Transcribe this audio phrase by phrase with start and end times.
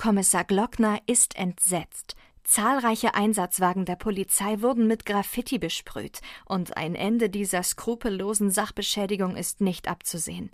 [0.00, 2.16] Kommissar Glockner ist entsetzt.
[2.42, 9.60] Zahlreiche Einsatzwagen der Polizei wurden mit Graffiti besprüht, und ein Ende dieser skrupellosen Sachbeschädigung ist
[9.60, 10.52] nicht abzusehen.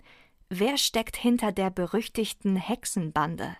[0.49, 3.55] Wer steckt hinter der berüchtigten Hexenbande?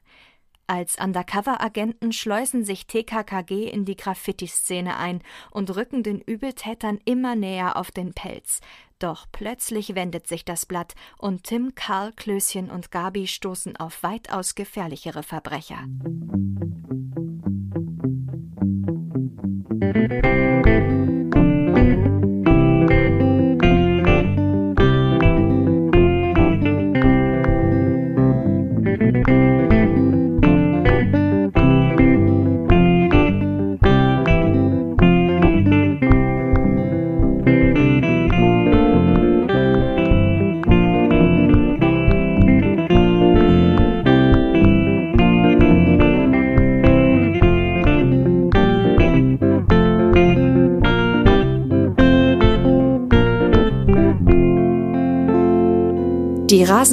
[0.70, 7.78] Als Undercover-Agenten schleusen sich TKKG in die Graffiti-Szene ein und rücken den Übeltätern immer näher
[7.78, 8.60] auf den Pelz.
[9.00, 14.55] Doch plötzlich wendet sich das Blatt und Tim, Karl, Klößchen und Gabi stoßen auf weitaus
[14.55, 15.84] gefährlichere Verbrecher.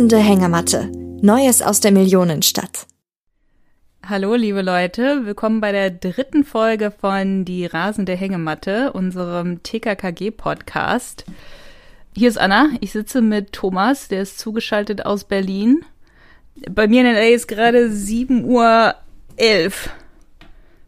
[0.05, 0.93] Die rasende Hängematte.
[1.23, 2.87] Neues aus der Millionenstadt.
[4.07, 5.25] Hallo, liebe Leute.
[5.25, 11.25] Willkommen bei der dritten Folge von Die rasende Hängematte, unserem TKKG-Podcast.
[12.15, 12.69] Hier ist Anna.
[12.81, 15.87] Ich sitze mit Thomas, der ist zugeschaltet aus Berlin.
[16.71, 18.95] Bei mir in LA ist gerade 7.11 Uhr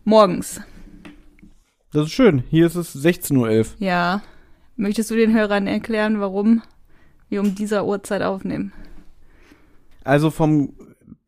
[0.05, 0.61] morgens.
[1.91, 2.45] Das ist schön.
[2.51, 3.67] Hier ist es 16.11 Uhr.
[3.79, 4.21] Ja.
[4.77, 6.61] Möchtest du den Hörern erklären, warum?
[7.29, 8.73] wir um dieser Uhrzeit aufnehmen.
[10.07, 10.75] Also vom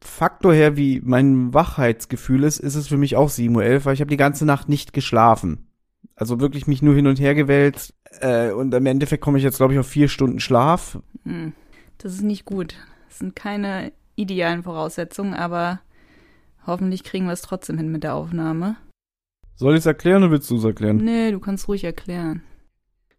[0.01, 4.01] Faktor her, wie mein Wachheitsgefühl ist, ist es für mich auch 7.11 Uhr, weil ich
[4.01, 5.67] habe die ganze Nacht nicht geschlafen.
[6.15, 7.95] Also wirklich mich nur hin und her gewälzt.
[8.21, 11.01] Äh, und im Endeffekt komme ich jetzt, glaube ich, auf vier Stunden Schlaf.
[11.25, 11.53] Hm,
[11.99, 12.77] das ist nicht gut.
[13.09, 15.81] Das sind keine idealen Voraussetzungen, aber
[16.67, 18.77] hoffentlich kriegen wir es trotzdem hin mit der Aufnahme.
[19.57, 20.99] Soll ich es erklären oder willst du es erklären?
[20.99, 22.43] Nee, du kannst ruhig erklären.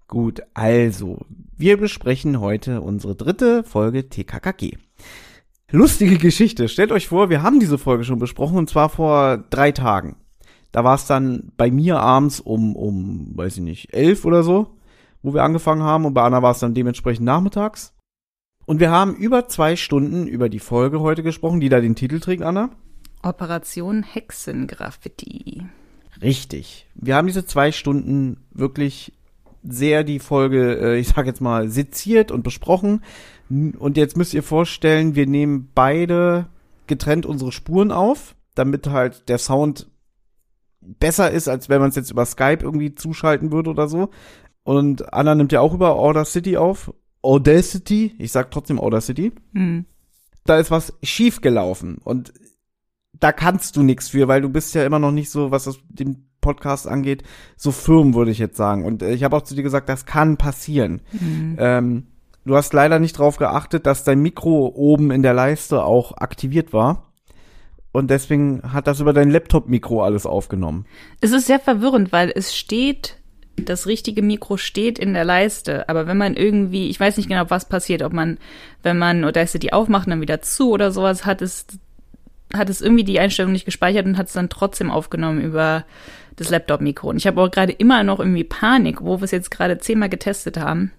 [0.07, 1.25] Gut, also,
[1.58, 4.77] wir besprechen heute unsere dritte Folge TKKG.
[5.71, 6.67] Lustige Geschichte.
[6.67, 10.15] Stellt euch vor, wir haben diese Folge schon besprochen und zwar vor drei Tagen.
[10.71, 14.77] Da war es dann bei mir abends um, um, weiß ich nicht, elf oder so,
[15.21, 17.93] wo wir angefangen haben und bei Anna war es dann dementsprechend nachmittags.
[18.65, 22.19] Und wir haben über zwei Stunden über die Folge heute gesprochen, die da den Titel
[22.19, 22.69] trägt, Anna.
[23.21, 25.63] Operation Hexengraffiti.
[26.21, 26.87] Richtig.
[26.95, 29.13] Wir haben diese zwei Stunden wirklich
[29.63, 33.03] sehr die Folge, äh, ich sag jetzt mal, seziert und besprochen.
[33.49, 36.48] Und jetzt müsst ihr vorstellen, wir nehmen beide
[36.87, 39.89] getrennt unsere Spuren auf, damit halt der Sound
[40.82, 44.10] besser ist, als wenn man es jetzt über Skype irgendwie zuschalten würde oder so.
[44.64, 46.93] Und Anna nimmt ja auch über Order City auf.
[47.21, 49.32] Audacity, ich sag trotzdem Audacity.
[49.52, 49.86] Mhm.
[50.45, 52.33] Da ist was schief gelaufen und
[53.20, 55.80] da kannst du nichts für, weil du bist ja immer noch nicht so, was das
[55.89, 57.23] den Podcast angeht,
[57.58, 58.86] so firm, würde ich jetzt sagen.
[58.86, 61.02] Und äh, ich habe auch zu dir gesagt, das kann passieren.
[61.11, 61.55] Mhm.
[61.60, 62.08] Ähm,
[62.49, 66.73] du hast leider nicht darauf geachtet, dass dein Mikro oben in der Leiste auch aktiviert
[66.73, 67.11] war.
[67.92, 70.86] Und deswegen hat das über dein Laptop-Mikro alles aufgenommen.
[71.21, 73.17] Es ist sehr verwirrend, weil es steht,
[73.55, 75.89] das richtige Mikro steht in der Leiste.
[75.89, 78.37] Aber wenn man irgendwie, ich weiß nicht genau, was passiert, ob man,
[78.83, 81.66] wenn man Audacity aufmacht und dann wieder zu oder sowas, hat es,
[82.54, 85.83] hat es irgendwie die Einstellung nicht gespeichert und hat es dann trotzdem aufgenommen über
[86.36, 87.10] das Laptop-Mikro.
[87.10, 90.10] Und ich habe auch gerade immer noch irgendwie Panik, wo wir es jetzt gerade zehnmal
[90.10, 90.92] getestet haben,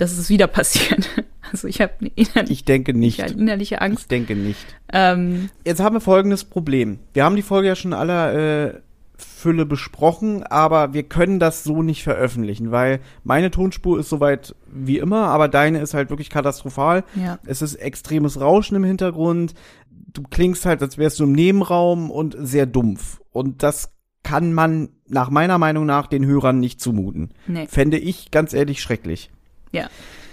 [0.00, 1.08] dass es wieder passiert.
[1.52, 3.18] Also ich habe innerlich, ich denke nicht.
[3.18, 4.02] innerliche Angst.
[4.02, 4.64] Ich denke nicht.
[4.92, 7.00] Ähm, jetzt haben wir folgendes Problem.
[7.12, 8.74] Wir haben die Folge ja schon aller äh,
[9.16, 14.98] Fülle besprochen, aber wir können das so nicht veröffentlichen, weil meine Tonspur ist soweit wie
[14.98, 17.02] immer, aber deine ist halt wirklich katastrophal.
[17.16, 17.40] Ja.
[17.44, 19.54] Es ist extremes Rauschen im Hintergrund.
[19.90, 23.20] Du klingst halt, als wärst du im Nebenraum und sehr dumpf.
[23.32, 27.30] Und das kann man nach meiner Meinung nach den Hörern nicht zumuten.
[27.48, 27.66] Nee.
[27.66, 29.32] Fände ich ganz ehrlich schrecklich.
[29.72, 29.88] Ja.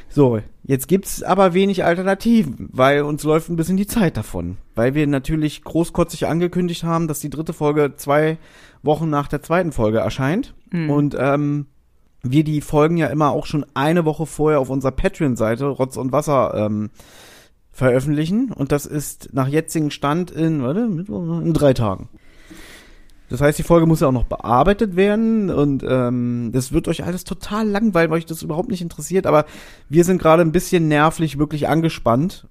[0.10, 4.58] So, jetzt gibt's aber wenig Alternativen, weil uns läuft ein bisschen die Zeit davon.
[4.74, 8.38] Weil wir natürlich großkotzig angekündigt haben, dass die dritte Folge zwei
[8.82, 10.56] Wochen nach der zweiten Folge erscheint.
[10.72, 10.90] Mhm.
[10.90, 11.68] Und ähm,
[12.24, 16.12] wir die Folgen ja immer auch schon eine Woche vorher auf unserer Patreon-Seite Rotz und
[16.12, 16.90] Wasser ähm,
[17.72, 18.52] veröffentlichen.
[18.52, 22.10] Und das ist nach jetzigem Stand in, warte, in drei Tagen.
[23.30, 27.04] Das heißt, die Folge muss ja auch noch bearbeitet werden und ähm, das wird euch
[27.04, 29.28] alles total langweilen, weil euch das überhaupt nicht interessiert.
[29.28, 29.46] Aber
[29.90, 32.48] wir sind gerade ein bisschen nervlich wirklich angespannt.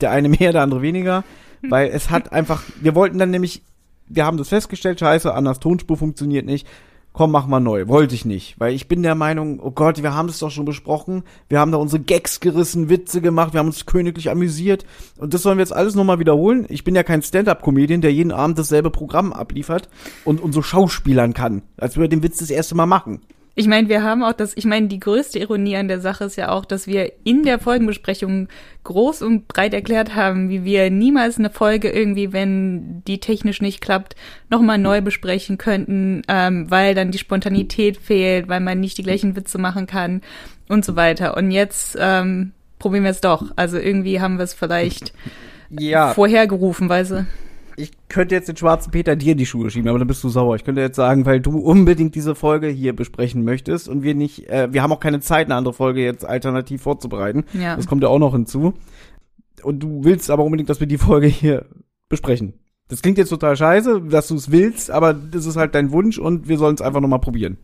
[0.00, 1.24] Der eine mehr, der andere weniger,
[1.68, 2.62] weil es hat einfach.
[2.80, 3.62] Wir wollten dann nämlich,
[4.06, 6.66] wir haben das festgestellt, scheiße, Annas Tonspur funktioniert nicht.
[7.12, 7.88] Komm, mach mal neu.
[7.88, 10.64] Wollte ich nicht, weil ich bin der Meinung, oh Gott, wir haben es doch schon
[10.64, 11.22] besprochen.
[11.48, 14.84] Wir haben da unsere Gags gerissen, Witze gemacht, wir haben uns königlich amüsiert.
[15.18, 16.66] Und das sollen wir jetzt alles nochmal wiederholen.
[16.68, 19.88] Ich bin ja kein Stand-Up-Comedian, der jeden Abend dasselbe Programm abliefert
[20.24, 23.20] und, und so schauspielern kann, als würde den Witz das erste Mal machen.
[23.54, 26.36] Ich meine, wir haben auch das, ich meine, die größte Ironie an der Sache ist
[26.36, 28.48] ja auch, dass wir in der Folgenbesprechung
[28.84, 33.82] groß und breit erklärt haben, wie wir niemals eine Folge irgendwie, wenn die technisch nicht
[33.82, 34.16] klappt,
[34.48, 39.36] nochmal neu besprechen könnten, ähm, weil dann die Spontanität fehlt, weil man nicht die gleichen
[39.36, 40.22] Witze machen kann
[40.68, 41.36] und so weiter.
[41.36, 43.52] Und jetzt ähm, probieren wir es doch.
[43.56, 45.12] Also irgendwie haben wir es vielleicht
[45.68, 46.14] Ja.
[46.14, 47.26] vorhergerufen, weißt du?
[47.76, 50.28] Ich könnte jetzt den schwarzen Peter dir in die Schuhe schieben, aber dann bist du
[50.28, 50.56] sauer.
[50.56, 54.48] Ich könnte jetzt sagen, weil du unbedingt diese Folge hier besprechen möchtest und wir nicht,
[54.48, 57.44] äh, wir haben auch keine Zeit, eine andere Folge jetzt alternativ vorzubereiten.
[57.52, 57.76] Ja.
[57.76, 58.74] Das kommt ja auch noch hinzu.
[59.62, 61.66] Und du willst aber unbedingt, dass wir die Folge hier
[62.08, 62.54] besprechen.
[62.88, 66.18] Das klingt jetzt total scheiße, dass du es willst, aber das ist halt dein Wunsch
[66.18, 67.56] und wir sollen es einfach nochmal probieren.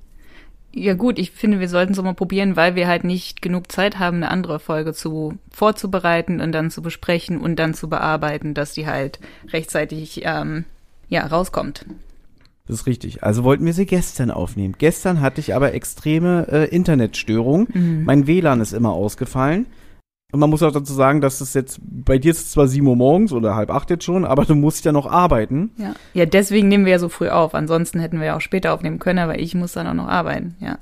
[0.78, 3.98] Ja gut, ich finde, wir sollten es mal probieren, weil wir halt nicht genug Zeit
[3.98, 8.74] haben, eine andere Folge zu vorzubereiten und dann zu besprechen und dann zu bearbeiten, dass
[8.74, 9.18] die halt
[9.52, 10.64] rechtzeitig ähm,
[11.08, 11.84] ja rauskommt.
[12.68, 13.24] Das ist richtig.
[13.24, 14.74] Also wollten wir sie gestern aufnehmen.
[14.78, 18.04] Gestern hatte ich aber extreme äh, Internetstörungen.
[18.04, 19.66] Mein WLAN ist immer ausgefallen.
[20.30, 22.86] Und man muss auch dazu sagen, dass es jetzt, bei dir ist es zwar 7
[22.86, 25.70] Uhr morgens oder halb acht jetzt schon, aber du musst ja noch arbeiten.
[25.78, 25.94] Ja.
[26.12, 27.54] ja, deswegen nehmen wir ja so früh auf.
[27.54, 30.54] Ansonsten hätten wir ja auch später aufnehmen können, aber ich muss dann auch noch arbeiten.
[30.60, 30.78] Ja.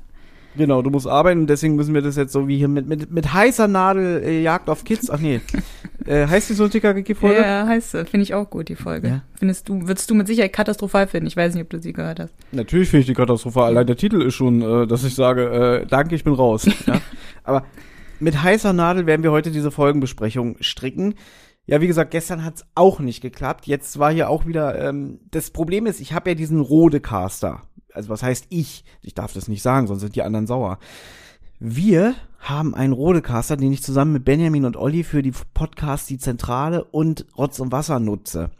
[0.57, 3.09] Genau, du musst arbeiten und deswegen müssen wir das jetzt so wie hier mit, mit,
[3.09, 5.09] mit heißer Nadel äh, Jagd auf Kids.
[5.09, 5.39] Ach nee.
[6.05, 7.39] äh, heißt die so eine TKG-Folge?
[7.39, 8.03] Ja, heißt sie.
[8.03, 9.07] Finde ich auch gut, die Folge.
[9.07, 9.21] Ja.
[9.35, 11.27] Findest du, würdest du mit Sicherheit katastrophal finden.
[11.27, 12.33] Ich weiß nicht, ob du sie gehört hast.
[12.51, 13.67] Natürlich finde ich die katastrophal.
[13.67, 16.67] Allein der Titel ist schon, äh, dass ich sage, äh, danke, ich bin raus.
[16.85, 16.99] ja?
[17.45, 17.63] Aber
[18.19, 21.15] mit heißer Nadel werden wir heute diese Folgenbesprechung stricken.
[21.65, 23.67] Ja, wie gesagt, gestern hat's auch nicht geklappt.
[23.67, 27.61] Jetzt war hier auch wieder, ähm, das Problem ist, ich habe ja diesen Rodecaster.
[27.93, 28.85] Also was heißt ich?
[29.01, 30.79] Ich darf das nicht sagen, sonst sind die anderen sauer.
[31.59, 36.19] Wir haben einen Rodecaster, den ich zusammen mit Benjamin und Olli für die Podcasts Die
[36.19, 38.51] Zentrale und Rotz und Wasser nutze.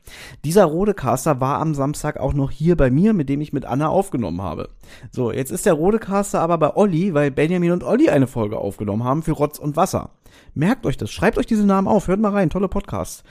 [0.44, 3.88] Dieser Rodecaster war am Samstag auch noch hier bei mir, mit dem ich mit Anna
[3.88, 4.70] aufgenommen habe.
[5.12, 9.04] So, jetzt ist der Rodecaster aber bei Olli, weil Benjamin und Olli eine Folge aufgenommen
[9.04, 10.10] haben für Rotz und Wasser.
[10.56, 13.24] Merkt euch das, schreibt euch diese Namen auf, hört mal rein, tolle Podcast.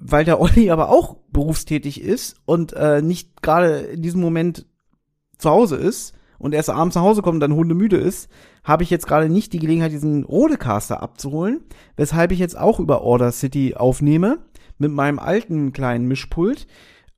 [0.00, 4.66] Weil der Olli aber auch berufstätig ist und äh, nicht gerade in diesem Moment
[5.38, 8.30] zu Hause ist und erst abends nach Hause kommt und dann hundemüde ist,
[8.64, 11.60] habe ich jetzt gerade nicht die Gelegenheit, diesen Rodecaster abzuholen,
[11.96, 14.38] weshalb ich jetzt auch über Order City aufnehme
[14.78, 16.66] mit meinem alten kleinen Mischpult.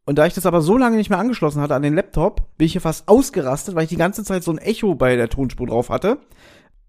[0.06, 2.67] Und da ich das aber so lange nicht mehr angeschlossen hatte an den Laptop, bin
[2.67, 5.67] ich hier fast ausgerastet, weil ich die ganze Zeit so ein Echo bei der Tonspur
[5.67, 6.19] drauf hatte.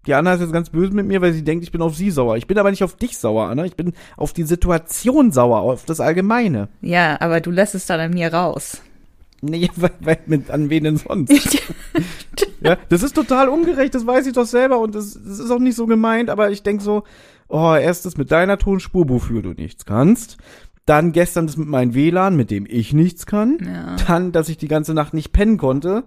[0.06, 2.10] Die Anna ist jetzt ganz böse mit mir, weil sie denkt, ich bin auf sie
[2.10, 2.36] sauer.
[2.36, 3.64] Ich bin aber nicht auf dich sauer, Anna.
[3.64, 6.68] Ich bin auf die Situation sauer, auf das Allgemeine.
[6.80, 8.82] Ja, aber du lässt es dann an mir raus.
[9.42, 11.32] Nee, weil, weil mit, an wen denn sonst?
[12.62, 15.58] ja, das ist total ungerecht, das weiß ich doch selber und das, das ist auch
[15.58, 17.02] nicht so gemeint, aber ich denk so,
[17.48, 20.38] oh, erst das mit deiner Tonspur, wofür du nichts kannst.
[20.86, 23.58] Dann gestern das mit meinem WLAN, mit dem ich nichts kann.
[23.64, 23.96] Ja.
[24.08, 26.04] Dann, dass ich die ganze Nacht nicht pennen konnte.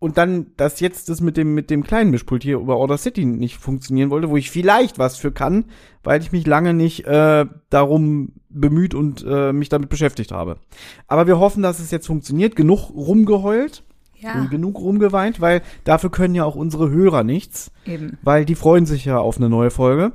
[0.00, 3.26] Und dann, dass jetzt das mit dem, mit dem kleinen Mischpult hier über Order City
[3.26, 5.66] nicht funktionieren wollte, wo ich vielleicht was für kann,
[6.02, 10.56] weil ich mich lange nicht äh, darum bemüht und äh, mich damit beschäftigt habe.
[11.06, 12.56] Aber wir hoffen, dass es jetzt funktioniert.
[12.56, 13.84] Genug rumgeheult
[14.18, 18.16] Ja, und genug rumgeweint, weil dafür können ja auch unsere Hörer nichts, eben.
[18.22, 20.12] weil die freuen sich ja auf eine neue Folge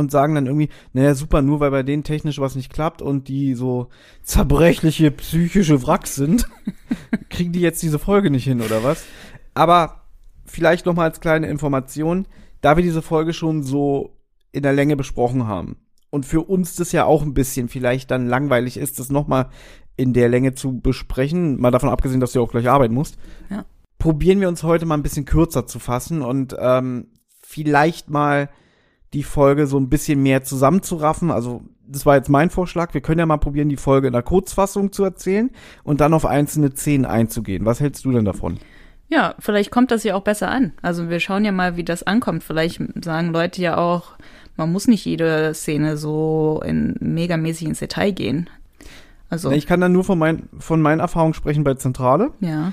[0.00, 3.28] und sagen dann irgendwie, naja, super, nur weil bei denen technisch was nicht klappt und
[3.28, 3.88] die so
[4.22, 6.48] zerbrechliche psychische Wracks sind,
[7.30, 9.04] kriegen die jetzt diese Folge nicht hin oder was?
[9.54, 10.02] Aber
[10.44, 12.26] vielleicht noch mal als kleine Information,
[12.60, 14.16] da wir diese Folge schon so
[14.52, 15.76] in der Länge besprochen haben
[16.10, 19.48] und für uns das ja auch ein bisschen vielleicht dann langweilig ist, das noch mal
[19.96, 23.18] in der Länge zu besprechen, mal davon abgesehen, dass du auch gleich arbeiten musst,
[23.50, 23.64] Ja.
[23.98, 27.08] probieren wir uns heute mal ein bisschen kürzer zu fassen und ähm,
[27.42, 28.48] vielleicht mal
[29.12, 31.30] die Folge so ein bisschen mehr zusammenzuraffen.
[31.30, 32.94] Also das war jetzt mein Vorschlag.
[32.94, 35.50] Wir können ja mal probieren, die Folge in der Kurzfassung zu erzählen
[35.82, 37.64] und dann auf einzelne Szenen einzugehen.
[37.64, 38.58] Was hältst du denn davon?
[39.08, 40.72] Ja, vielleicht kommt das ja auch besser an.
[40.82, 42.44] Also wir schauen ja mal, wie das ankommt.
[42.44, 44.12] Vielleicht sagen Leute ja auch,
[44.56, 48.48] man muss nicht jede Szene so in megamäßig ins Detail gehen.
[49.28, 52.30] Also, Ich kann dann nur von, mein, von meinen Erfahrungen sprechen bei Zentrale.
[52.40, 52.72] ja.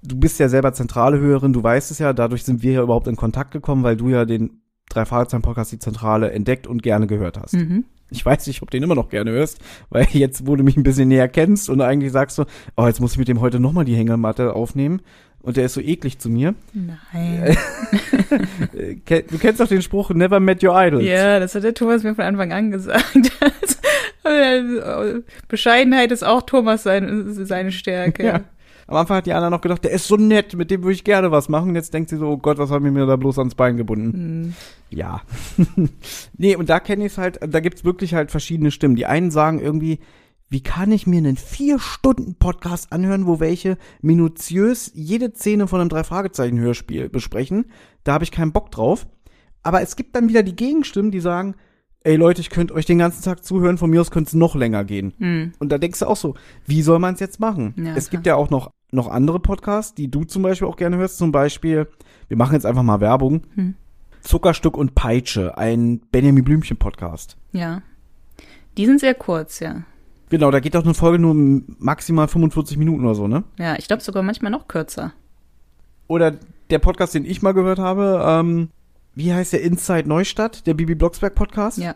[0.00, 2.12] Du bist ja selber Zentrale-Hörerin, du weißt es ja.
[2.12, 5.72] Dadurch sind wir ja überhaupt in Kontakt gekommen, weil du ja den drei Fragezeichen Podcast
[5.72, 7.54] die Zentrale entdeckt und gerne gehört hast.
[7.54, 7.84] Mhm.
[8.10, 9.58] Ich weiß nicht, ob du den immer noch gerne hörst,
[9.90, 12.44] weil jetzt, wo du mich ein bisschen näher kennst und eigentlich sagst du,
[12.76, 15.02] oh, jetzt muss ich mit dem heute nochmal die Hängematte aufnehmen
[15.40, 16.54] und der ist so eklig zu mir.
[16.72, 17.56] Nein.
[19.30, 21.04] Du kennst doch den Spruch, never met your idols.
[21.04, 23.32] Ja, das hat der Thomas mir von Anfang an gesagt.
[25.48, 28.24] Bescheidenheit ist auch Thomas seine, seine Stärke.
[28.24, 28.40] Ja.
[28.88, 31.04] Am Anfang hat die Anna noch gedacht, der ist so nett, mit dem würde ich
[31.04, 31.68] gerne was machen.
[31.68, 33.76] Und jetzt denkt sie so, oh Gott, was haben wir mir da bloß ans Bein
[33.76, 34.46] gebunden?
[34.46, 34.54] Mhm.
[34.88, 35.20] Ja.
[36.38, 38.96] nee, und da kenne ich es halt, da gibt's wirklich halt verschiedene Stimmen.
[38.96, 40.00] Die einen sagen irgendwie,
[40.48, 45.80] wie kann ich mir einen vier Stunden Podcast anhören, wo welche minutiös jede Szene von
[45.80, 47.66] einem Drei-Fragezeichen-Hörspiel besprechen?
[48.04, 49.06] Da habe ich keinen Bock drauf.
[49.62, 51.56] Aber es gibt dann wieder die Gegenstimmen, die sagen,
[52.04, 54.54] ey Leute, ich könnte euch den ganzen Tag zuhören, von mir aus könnte es noch
[54.54, 55.12] länger gehen.
[55.18, 55.52] Mhm.
[55.58, 57.74] Und da denkst du auch so, wie soll man es jetzt machen?
[57.76, 60.96] Ja, es gibt ja auch noch, noch andere Podcasts, die du zum Beispiel auch gerne
[60.96, 61.18] hörst.
[61.18, 61.88] Zum Beispiel,
[62.28, 63.42] wir machen jetzt einfach mal Werbung.
[63.54, 63.74] Hm.
[64.20, 67.36] Zuckerstück und Peitsche, ein Benjamin Blümchen Podcast.
[67.52, 67.82] Ja.
[68.76, 69.82] Die sind sehr kurz, ja.
[70.30, 71.34] Genau, da geht doch eine Folge nur
[71.78, 73.44] maximal 45 Minuten oder so, ne?
[73.58, 75.12] Ja, ich glaube sogar manchmal noch kürzer.
[76.06, 76.34] Oder
[76.70, 78.68] der Podcast, den ich mal gehört habe, ähm,
[79.14, 81.78] wie heißt der Inside Neustadt, der Bibi Blocksberg Podcast?
[81.78, 81.94] Ja.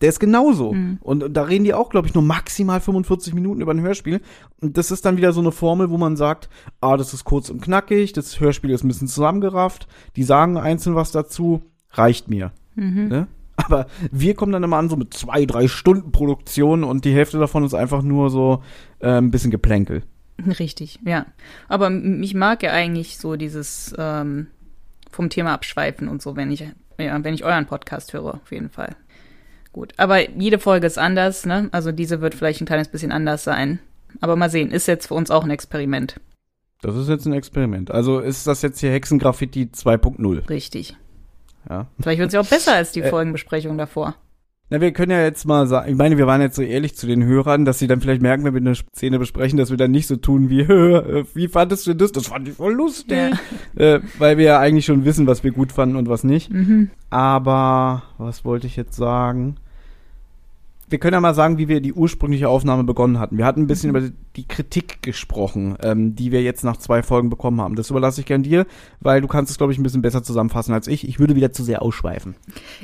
[0.00, 0.72] Der ist genauso.
[0.72, 0.98] Mhm.
[1.00, 4.20] Und, und da reden die auch, glaube ich, nur maximal 45 Minuten über ein Hörspiel.
[4.60, 6.48] Und das ist dann wieder so eine Formel, wo man sagt,
[6.80, 10.94] ah, das ist kurz und knackig, das Hörspiel ist ein bisschen zusammengerafft, die sagen einzeln
[10.94, 11.62] was dazu,
[11.92, 12.52] reicht mir.
[12.74, 13.08] Mhm.
[13.08, 13.26] Ne?
[13.56, 17.38] Aber wir kommen dann immer an so mit zwei, drei Stunden Produktion und die Hälfte
[17.38, 18.62] davon ist einfach nur so
[19.00, 20.02] äh, ein bisschen Geplänkel.
[20.58, 21.26] Richtig, ja.
[21.68, 24.48] Aber ich mag ja eigentlich so dieses ähm,
[25.10, 26.60] vom Thema abschweifen und so, wenn ich,
[26.98, 28.94] ja, wenn ich euren Podcast höre, auf jeden Fall.
[29.76, 29.92] Gut.
[29.98, 31.68] Aber jede Folge ist anders, ne?
[31.70, 33.78] Also diese wird vielleicht ein kleines bisschen anders sein.
[34.22, 36.18] Aber mal sehen, ist jetzt für uns auch ein Experiment.
[36.80, 37.90] Das ist jetzt ein Experiment.
[37.90, 40.48] Also ist das jetzt hier Hexengraffiti 2.0.
[40.48, 40.96] Richtig.
[41.68, 41.88] Ja.
[42.00, 43.10] Vielleicht wird es ja auch besser als die Äh.
[43.10, 44.14] Folgenbesprechung davor.
[44.70, 47.06] Na, wir können ja jetzt mal sagen, ich meine, wir waren jetzt so ehrlich zu
[47.06, 49.90] den Hörern, dass sie dann vielleicht merken, wenn wir eine Szene besprechen, dass wir dann
[49.90, 52.12] nicht so tun wie, "Hö, wie fandest du das?
[52.12, 53.34] Das fand ich voll lustig.
[53.76, 56.50] Äh, weil wir ja eigentlich schon wissen, was wir gut fanden und was nicht.
[56.50, 56.90] Mhm.
[57.10, 59.56] Aber, was wollte ich jetzt sagen?
[60.88, 63.38] Wir können ja mal sagen, wie wir die ursprüngliche Aufnahme begonnen hatten.
[63.38, 63.96] Wir hatten ein bisschen Mhm.
[63.96, 67.74] über die Kritik gesprochen, ähm, die wir jetzt nach zwei Folgen bekommen haben.
[67.74, 68.66] Das überlasse ich gern dir,
[69.00, 71.08] weil du kannst es, glaube ich, ein bisschen besser zusammenfassen als ich.
[71.08, 72.36] Ich würde wieder zu sehr ausschweifen.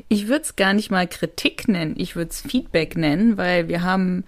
[0.08, 3.82] Ich würde es gar nicht mal Kritik nennen, ich würde es Feedback nennen, weil wir
[3.82, 4.24] haben,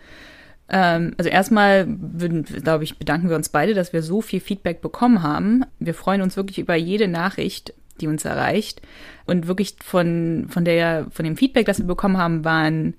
[0.69, 4.83] ähm, also erstmal, würden, glaube ich, bedanken wir uns beide, dass wir so viel Feedback
[4.83, 5.64] bekommen haben.
[5.81, 8.83] Wir freuen uns wirklich über jede Nachricht, die uns erreicht.
[9.26, 12.95] Und wirklich von, von, der, von dem Feedback, das wir bekommen haben, waren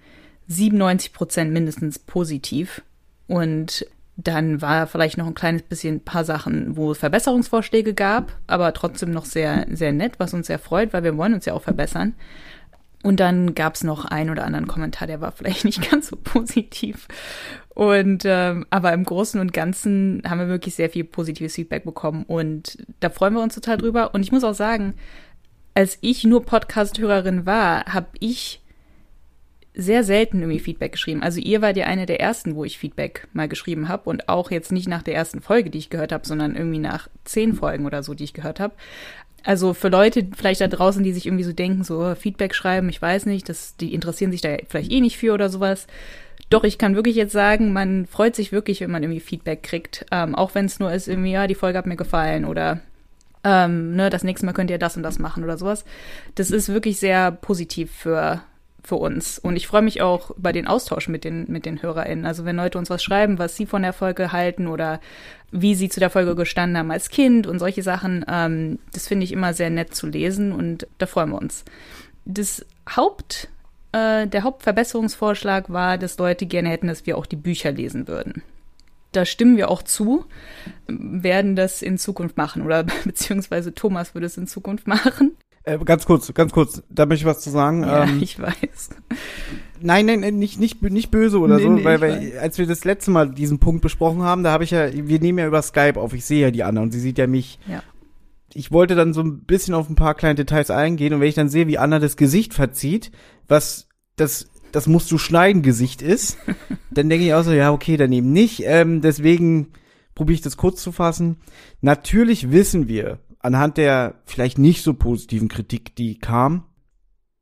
[0.47, 2.81] 97 Prozent mindestens positiv.
[3.27, 3.85] Und
[4.17, 9.11] dann war vielleicht noch ein kleines bisschen paar Sachen, wo es Verbesserungsvorschläge gab, aber trotzdem
[9.11, 12.15] noch sehr, sehr nett, was uns sehr freut, weil wir wollen uns ja auch verbessern.
[13.03, 16.15] Und dann gab es noch einen oder anderen Kommentar, der war vielleicht nicht ganz so
[16.15, 17.07] positiv.
[17.69, 22.23] Und ähm, aber im Großen und Ganzen haben wir wirklich sehr viel positives Feedback bekommen
[22.23, 24.13] und da freuen wir uns total drüber.
[24.13, 24.93] Und ich muss auch sagen,
[25.73, 28.61] als ich nur Podcast-Hörerin war, habe ich
[29.75, 31.22] sehr selten irgendwie Feedback geschrieben.
[31.22, 34.51] Also ihr wart ja eine der ersten, wo ich Feedback mal geschrieben habe und auch
[34.51, 37.86] jetzt nicht nach der ersten Folge, die ich gehört habe, sondern irgendwie nach zehn Folgen
[37.86, 38.74] oder so, die ich gehört habe.
[39.44, 42.89] Also für Leute vielleicht da draußen, die sich irgendwie so denken, so oh, Feedback schreiben,
[42.89, 45.88] ich weiß nicht, das, die interessieren sich da vielleicht eh nicht für oder sowas.
[46.50, 50.05] Doch, ich kann wirklich jetzt sagen, man freut sich wirklich, wenn man irgendwie Feedback kriegt.
[50.12, 52.82] Ähm, auch wenn es nur ist, irgendwie, ja, die Folge hat mir gefallen oder
[53.44, 55.86] ähm, ne, das nächste Mal könnt ihr das und das machen oder sowas.
[56.34, 58.41] Das ist wirklich sehr positiv für,
[58.85, 59.39] für uns.
[59.39, 62.25] Und ich freue mich auch über den Austausch mit den, mit den HörerInnen.
[62.25, 64.99] Also wenn Leute uns was schreiben, was sie von der Folge halten oder
[65.51, 69.23] wie sie zu der Folge gestanden haben als Kind und solche Sachen, ähm, das finde
[69.23, 71.65] ich immer sehr nett zu lesen und da freuen wir uns.
[72.25, 72.65] Das
[72.95, 73.49] Haupt,
[73.91, 78.43] äh, der Hauptverbesserungsvorschlag war, dass Leute gerne hätten, dass wir auch die Bücher lesen würden.
[79.13, 80.25] Da stimmen wir auch zu,
[80.87, 85.37] werden das in Zukunft machen oder beziehungsweise Thomas würde es in Zukunft machen.
[85.65, 87.81] Äh, ganz kurz, ganz kurz, da möchte ich was zu sagen.
[87.84, 88.89] Ja, ähm, ich weiß.
[89.81, 92.67] Nein, nein, nein, nicht, nicht, nicht böse oder Nee, so, nee, weil, weil als wir
[92.67, 95.62] das letzte Mal diesen Punkt besprochen haben, da habe ich ja, wir nehmen ja über
[95.62, 97.60] Skype auf, ich sehe ja die Anna und sie sieht ja mich.
[97.67, 97.84] Ja.
[98.53, 101.36] Ich wollte dann so ein bisschen auf ein paar kleine Details eingehen und wenn ich
[101.36, 103.12] dann sehe, wie Anna das Gesicht verzieht,
[103.48, 106.38] was das, das musst du schneiden Gesicht ist,
[106.91, 108.63] dann denke ich auch so, ja, okay, dann eben nicht.
[108.65, 109.74] Ähm, deswegen
[110.13, 111.38] probiere ich das kurz zu fassen.
[111.81, 116.65] Natürlich wissen wir, anhand der vielleicht nicht so positiven Kritik, die kam,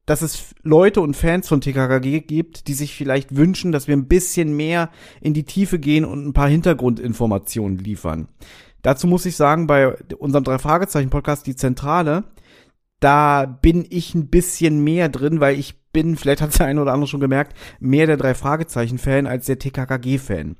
[0.05, 4.09] dass es Leute und Fans von TKKG gibt, die sich vielleicht wünschen, dass wir ein
[4.09, 4.89] bisschen mehr
[5.21, 8.27] in die Tiefe gehen und ein paar Hintergrundinformationen liefern.
[8.81, 12.25] Dazu muss ich sagen, bei unserem Drei-Fragezeichen-Podcast, die Zentrale,
[12.99, 16.81] da bin ich ein bisschen mehr drin, weil ich bin, vielleicht hat es der eine
[16.81, 20.57] oder andere schon gemerkt, mehr der Drei-Fragezeichen-Fan als der TKKG-Fan.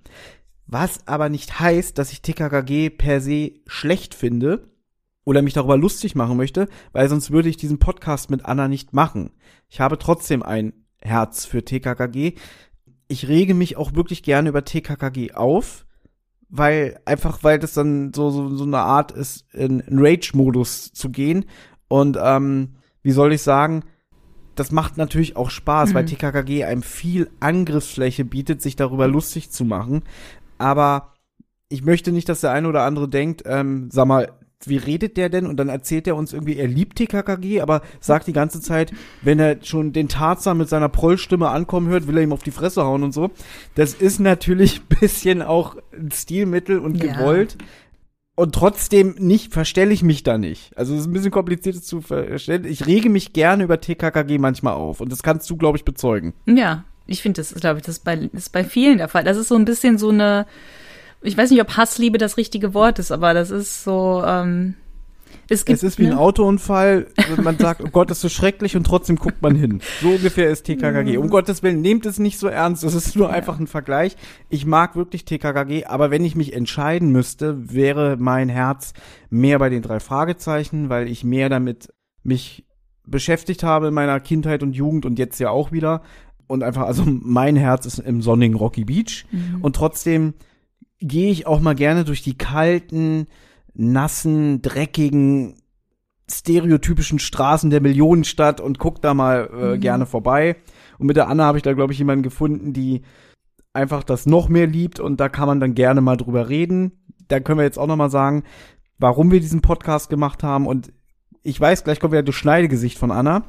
[0.68, 4.73] Was aber nicht heißt, dass ich TKKG per se schlecht finde
[5.26, 8.94] oder mich darüber lustig machen möchte, weil sonst würde ich diesen Podcast mit Anna nicht
[8.94, 9.32] machen.
[9.70, 12.34] Ich habe trotzdem ein Herz für TKKG.
[13.08, 15.86] Ich rege mich auch wirklich gerne über TKKG auf,
[16.50, 21.46] weil einfach, weil das dann so, so, so eine Art ist, in, Rage-Modus zu gehen.
[21.88, 23.84] Und ähm, wie soll ich sagen,
[24.56, 25.94] das macht natürlich auch Spaß, mhm.
[25.96, 30.04] weil TKKG einem viel Angriffsfläche bietet, sich darüber lustig zu machen.
[30.58, 31.14] Aber
[31.70, 34.32] ich möchte nicht, dass der eine oder andere denkt, ähm, sag mal,
[34.68, 35.46] wie redet der denn?
[35.46, 38.92] Und dann erzählt er uns irgendwie, er liebt TKKG, aber sagt die ganze Zeit,
[39.22, 42.52] wenn er schon den Tarzan mit seiner Prollstimme ankommen hört, will er ihm auf die
[42.52, 43.32] Fresse hauen und so.
[43.76, 47.58] Das ist natürlich ein bisschen auch ein Stilmittel und gewollt.
[47.60, 47.68] Ja.
[48.36, 50.76] Und trotzdem nicht, verstelle ich mich da nicht.
[50.76, 52.66] Also es ist ein bisschen kompliziert zu verstellen.
[52.66, 55.02] Ich rege mich gerne über TKKG manchmal auf.
[55.02, 56.34] Und das kannst du, glaube ich, bezeugen.
[56.48, 59.08] Ja, ich finde, das ist, glaube ich, das ist, bei, das ist bei vielen der
[59.08, 59.24] Fall.
[59.24, 60.48] Das ist so ein bisschen so eine,
[61.24, 64.76] ich weiß nicht, ob Hassliebe das richtige Wort ist, aber das ist so, ähm,
[65.50, 66.12] es, gibt, es ist wie ne?
[66.12, 67.08] ein Autounfall,
[67.42, 69.82] man sagt, oh Gott, das ist so schrecklich und trotzdem guckt man hin.
[70.02, 71.18] So ungefähr ist TKKG.
[71.18, 73.34] Um Gottes Willen, nehmt es nicht so ernst, das ist nur ja.
[73.34, 74.16] einfach ein Vergleich.
[74.50, 78.94] Ich mag wirklich TKKG, aber wenn ich mich entscheiden müsste, wäre mein Herz
[79.30, 82.66] mehr bei den drei Fragezeichen, weil ich mehr damit mich
[83.06, 86.02] beschäftigt habe in meiner Kindheit und Jugend und jetzt ja auch wieder.
[86.48, 89.26] Und einfach, also mein Herz ist im sonnigen Rocky Beach.
[89.32, 89.62] Mhm.
[89.62, 90.34] Und trotzdem
[91.04, 93.28] gehe ich auch mal gerne durch die kalten,
[93.74, 95.56] nassen, dreckigen,
[96.32, 99.80] stereotypischen Straßen der Millionenstadt und guck da mal äh, mhm.
[99.82, 100.56] gerne vorbei.
[100.98, 103.02] Und mit der Anna habe ich da, glaube ich, jemanden gefunden, die
[103.74, 107.04] einfach das noch mehr liebt und da kann man dann gerne mal drüber reden.
[107.28, 108.44] Da können wir jetzt auch noch mal sagen,
[108.98, 110.94] warum wir diesen Podcast gemacht haben und
[111.42, 113.46] ich weiß, gleich kommt wieder das Schneidegesicht von Anna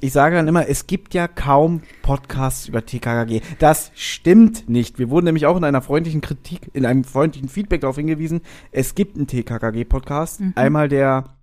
[0.00, 3.40] ich sage dann immer, es gibt ja kaum Podcasts über TKKG.
[3.58, 4.98] Das stimmt nicht.
[4.98, 8.40] Wir wurden nämlich auch in einer freundlichen Kritik, in einem freundlichen Feedback darauf hingewiesen,
[8.72, 10.40] es gibt einen TKKG-Podcast.
[10.40, 10.52] Mhm.
[10.56, 11.36] Einmal der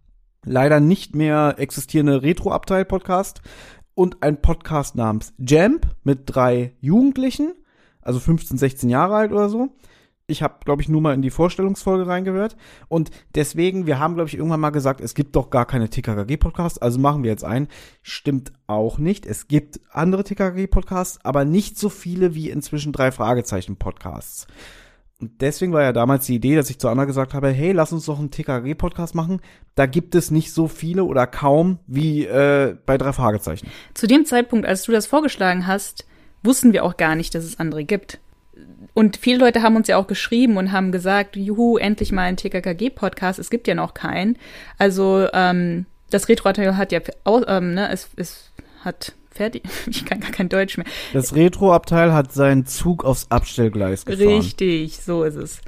[0.45, 3.41] leider nicht mehr existierende Retro-Abteil-Podcast
[3.93, 7.53] und ein Podcast namens Jamp mit drei Jugendlichen,
[8.01, 9.69] also 15, 16 Jahre alt oder so.
[10.31, 12.55] Ich habe, glaube ich, nur mal in die Vorstellungsfolge reingehört.
[12.87, 16.79] Und deswegen, wir haben, glaube ich, irgendwann mal gesagt, es gibt doch gar keine TKKG-Podcasts,
[16.79, 17.67] also machen wir jetzt einen.
[18.01, 19.25] Stimmt auch nicht.
[19.25, 24.47] Es gibt andere TKKG-Podcasts, aber nicht so viele wie inzwischen drei Fragezeichen-Podcasts.
[25.19, 27.93] Und deswegen war ja damals die Idee, dass ich zu Anna gesagt habe, hey, lass
[27.93, 29.39] uns doch einen TKG-Podcast machen.
[29.75, 33.67] Da gibt es nicht so viele oder kaum wie äh, bei drei Fragezeichen.
[33.93, 36.07] Zu dem Zeitpunkt, als du das vorgeschlagen hast,
[36.41, 38.19] wussten wir auch gar nicht, dass es andere gibt
[38.93, 42.37] und viele Leute haben uns ja auch geschrieben und haben gesagt, juhu, endlich mal ein
[42.37, 43.39] TKKG-Podcast.
[43.39, 44.37] Es gibt ja noch keinen.
[44.77, 46.99] Also ähm, das retro hat ja,
[47.47, 48.51] ähm, ne, es, es
[48.83, 49.63] hat fertig.
[49.87, 50.85] Ich kann gar kein Deutsch mehr.
[51.13, 54.27] Das Retro-Abteil hat seinen Zug aufs Abstellgleis gefahren.
[54.27, 55.61] Richtig, so ist es.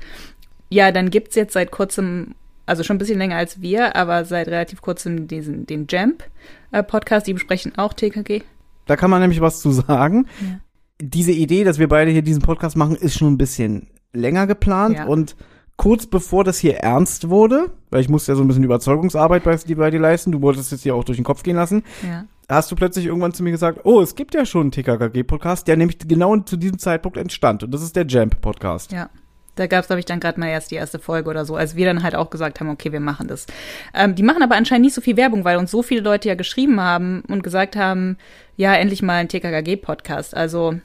[0.69, 4.47] Ja, dann gibt's jetzt seit kurzem, also schon ein bisschen länger als wir, aber seit
[4.47, 8.41] relativ kurzem diesen, den Jamp-Podcast, äh, die besprechen auch TKG.
[8.85, 10.27] Da kann man nämlich was zu sagen.
[10.41, 10.59] Ja
[11.03, 14.97] diese Idee, dass wir beide hier diesen Podcast machen, ist schon ein bisschen länger geplant
[14.97, 15.05] ja.
[15.05, 15.35] und
[15.75, 19.57] kurz bevor das hier ernst wurde, weil ich musste ja so ein bisschen Überzeugungsarbeit bei,
[19.75, 22.25] bei dir leisten, du wolltest es hier auch durch den Kopf gehen lassen, ja.
[22.47, 25.77] hast du plötzlich irgendwann zu mir gesagt, oh, es gibt ja schon einen TKKG-Podcast, der
[25.77, 28.91] nämlich genau zu diesem Zeitpunkt entstand und das ist der Jamp-Podcast.
[28.91, 29.09] Ja.
[29.55, 31.75] Da gab es, glaube ich, dann gerade mal erst die erste Folge oder so, als
[31.75, 33.45] wir dann halt auch gesagt haben, okay, wir machen das.
[33.93, 36.33] Ähm, die machen aber anscheinend nicht so viel Werbung, weil uns so viele Leute ja
[36.33, 38.17] geschrieben haben und gesagt haben,
[38.55, 40.35] ja, endlich mal ein TKKG-Podcast.
[40.35, 40.79] Also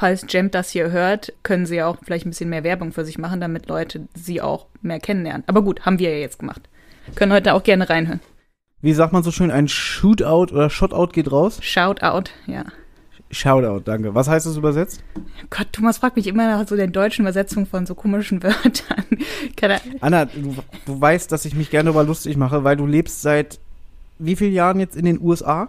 [0.00, 3.04] falls Jem das hier hört, können sie ja auch vielleicht ein bisschen mehr Werbung für
[3.04, 5.44] sich machen, damit Leute sie auch mehr kennenlernen.
[5.46, 6.62] Aber gut, haben wir ja jetzt gemacht.
[7.14, 8.20] Können heute auch gerne reinhören.
[8.80, 11.58] Wie sagt man so schön, ein Shootout oder Shotout geht raus?
[11.60, 12.64] Shoutout, ja.
[13.30, 14.14] Shoutout, danke.
[14.14, 15.04] Was heißt das übersetzt?
[15.50, 19.04] Gott, Thomas fragt mich immer nach so der deutschen Übersetzung von so komischen Wörtern.
[20.00, 23.60] Anna, du, du weißt, dass ich mich gerne über lustig mache, weil du lebst seit
[24.18, 25.68] wie vielen Jahren jetzt in den USA?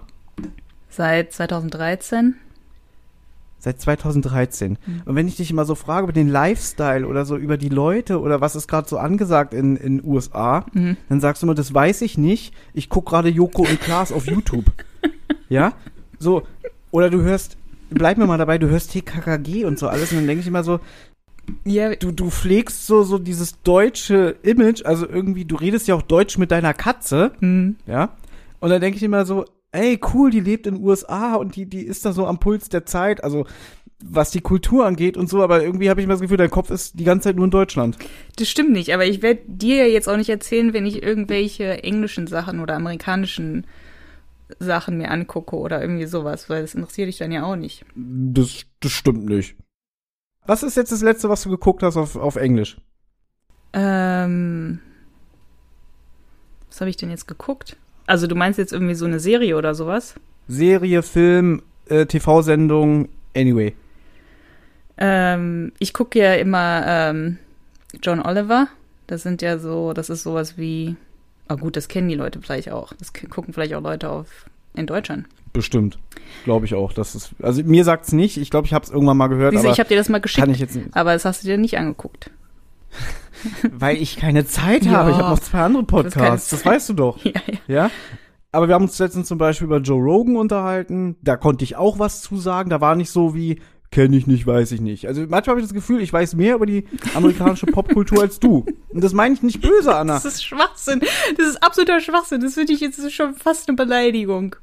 [0.89, 2.35] Seit 2013.
[3.63, 4.71] Seit 2013.
[4.71, 5.01] Mhm.
[5.05, 8.19] Und wenn ich dich immer so frage über den Lifestyle oder so über die Leute
[8.19, 10.97] oder was ist gerade so angesagt in in USA, mhm.
[11.09, 12.55] dann sagst du immer, das weiß ich nicht.
[12.73, 14.65] Ich guck gerade Joko und Klaas auf YouTube.
[15.49, 15.73] ja?
[16.17, 16.41] So
[16.89, 17.57] oder du hörst
[17.91, 20.63] bleib mir mal dabei, du hörst TKKG und so alles und dann denke ich immer
[20.63, 20.79] so
[21.65, 26.01] ja, du, du pflegst so, so dieses deutsche Image, also irgendwie, du redest ja auch
[26.01, 27.75] Deutsch mit deiner Katze, mhm.
[27.85, 28.09] ja,
[28.59, 31.65] und dann denke ich immer so, ey, cool, die lebt in den USA und die,
[31.65, 33.45] die ist da so am Puls der Zeit, also
[34.03, 36.71] was die Kultur angeht und so, aber irgendwie habe ich immer das Gefühl, dein Kopf
[36.71, 37.97] ist die ganze Zeit nur in Deutschland.
[38.37, 41.83] Das stimmt nicht, aber ich werde dir ja jetzt auch nicht erzählen, wenn ich irgendwelche
[41.83, 43.67] englischen Sachen oder amerikanischen
[44.59, 47.85] Sachen mir angucke oder irgendwie sowas, weil das interessiert dich dann ja auch nicht.
[47.95, 49.55] Das, das stimmt nicht.
[50.45, 52.77] Was ist jetzt das letzte, was du geguckt hast auf, auf Englisch?
[53.73, 54.79] Ähm.
[56.69, 57.77] Was habe ich denn jetzt geguckt?
[58.11, 60.15] Also du meinst jetzt irgendwie so eine Serie oder sowas?
[60.49, 63.73] Serie, Film, äh, TV-Sendung, anyway.
[64.97, 67.37] Ähm, ich gucke ja immer ähm,
[68.03, 68.67] John Oliver.
[69.07, 70.97] Das sind ja so, das ist sowas wie,
[71.47, 72.91] ah gut, das kennen die Leute vielleicht auch.
[72.99, 74.27] Das gucken vielleicht auch Leute auf
[74.73, 75.25] in Deutschland.
[75.53, 75.97] Bestimmt.
[76.43, 76.91] Glaube ich auch.
[76.91, 78.35] Das ist, also mir sagt's nicht.
[78.35, 79.53] Ich glaube, ich habe es irgendwann mal gehört.
[79.53, 80.89] Siehste, aber ich habe dir das mal geschickt, kann ich jetzt nicht.
[80.97, 82.29] aber das hast du dir nicht angeguckt.
[83.71, 84.91] Weil ich keine Zeit Ja.
[84.91, 85.11] habe.
[85.11, 86.49] Ich habe noch zwei andere Podcasts.
[86.49, 87.19] Das weißt du doch.
[87.25, 87.57] Ja, ja.
[87.67, 87.91] Ja?
[88.51, 91.15] Aber wir haben uns letztens zum Beispiel über Joe Rogan unterhalten.
[91.21, 92.69] Da konnte ich auch was zu sagen.
[92.69, 95.07] Da war nicht so wie, kenne ich nicht, weiß ich nicht.
[95.07, 98.65] Also manchmal habe ich das Gefühl, ich weiß mehr über die amerikanische Popkultur als du.
[98.89, 100.15] Und das meine ich nicht böse, Anna.
[100.15, 100.99] Das ist Schwachsinn.
[101.37, 102.41] Das ist absoluter Schwachsinn.
[102.41, 104.55] Das finde ich jetzt schon fast eine Beleidigung.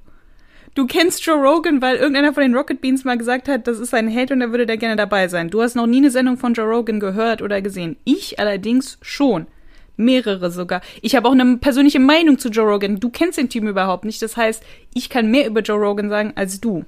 [0.78, 3.92] Du kennst Joe Rogan, weil irgendeiner von den Rocket Beans mal gesagt hat, das ist
[3.94, 5.50] ein Held und er würde da gerne dabei sein.
[5.50, 7.96] Du hast noch nie eine Sendung von Joe Rogan gehört oder gesehen.
[8.04, 9.48] Ich allerdings schon.
[9.96, 10.80] Mehrere sogar.
[11.02, 13.00] Ich habe auch eine persönliche Meinung zu Joe Rogan.
[13.00, 14.22] Du kennst den Typen überhaupt nicht.
[14.22, 14.62] Das heißt,
[14.94, 16.84] ich kann mehr über Joe Rogan sagen als du.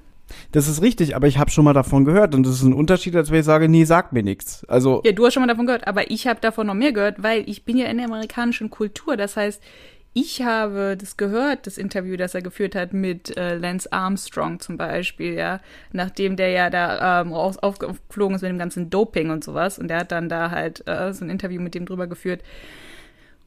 [0.53, 2.33] Das ist richtig, aber ich habe schon mal davon gehört.
[2.33, 4.63] Und das ist ein Unterschied, als wenn ich sage, nee, sag mir nichts.
[4.69, 7.21] Also, Ja, du hast schon mal davon gehört, aber ich habe davon noch mehr gehört,
[7.23, 9.17] weil ich bin ja in der amerikanischen Kultur.
[9.17, 9.61] Das heißt,
[10.13, 14.75] ich habe das gehört, das Interview, das er geführt hat mit äh, Lance Armstrong zum
[14.75, 15.61] Beispiel, ja,
[15.93, 19.79] nachdem der ja da ähm, raus, aufgeflogen ist mit dem ganzen Doping und sowas.
[19.79, 22.41] Und der hat dann da halt äh, so ein Interview mit dem drüber geführt.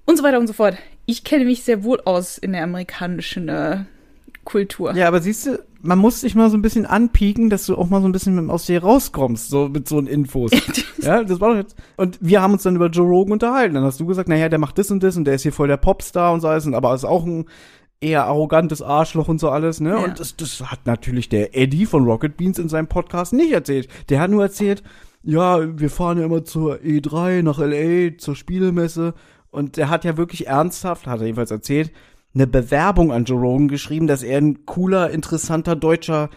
[0.06, 0.76] Und so weiter und so fort.
[1.06, 3.84] Ich kenne mich sehr wohl aus in der amerikanischen äh,
[4.44, 4.94] Kultur.
[4.94, 7.88] ja, aber siehst du, man muss sich mal so ein bisschen anpieken, dass du auch
[7.88, 10.50] mal so ein bisschen aus dir rauskommst, so mit so Infos.
[11.00, 11.76] ja, das war doch jetzt.
[11.96, 13.74] Und wir haben uns dann über Joe Rogan unterhalten.
[13.74, 15.68] Dann hast du gesagt, naja, der macht das und das und der ist hier voll
[15.68, 17.46] der Popstar und so alles, und aber ist auch ein
[18.00, 19.90] eher arrogantes Arschloch und so alles, ne?
[19.90, 20.04] Ja.
[20.04, 23.88] Und das, das hat natürlich der Eddie von Rocket Beans in seinem Podcast nicht erzählt.
[24.08, 24.82] Der hat nur erzählt,
[25.22, 29.14] ja, wir fahren ja immer zur E3 nach LA, zur Spielemesse.
[29.50, 31.92] Und der hat ja wirklich ernsthaft, hat er jedenfalls erzählt,
[32.34, 36.30] eine Bewerbung an Joe Rogan geschrieben, dass er ein cooler, interessanter deutscher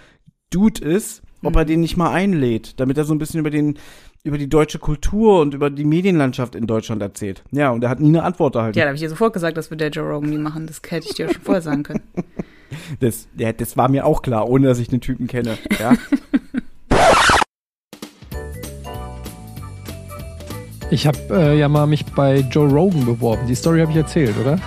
[0.49, 3.77] Dude ist, ob er den nicht mal einlädt, damit er so ein bisschen über den
[4.23, 7.43] über die deutsche Kultur und über die Medienlandschaft in Deutschland erzählt.
[7.51, 8.77] Ja, und er hat nie eine Antwort erhalten.
[8.77, 10.67] Ja, da habe ich dir sofort gesagt, das wird der Joe Rogan nie machen.
[10.67, 12.03] Das hätte ich dir schon vorher sagen können.
[12.99, 15.57] Das, ja, das war mir auch klar, ohne dass ich den Typen kenne.
[15.79, 15.93] Ja?
[20.89, 23.45] Ich habe äh, ja mal mich bei Joe Rogan beworben.
[23.47, 24.57] Die Story habe ich erzählt, oder?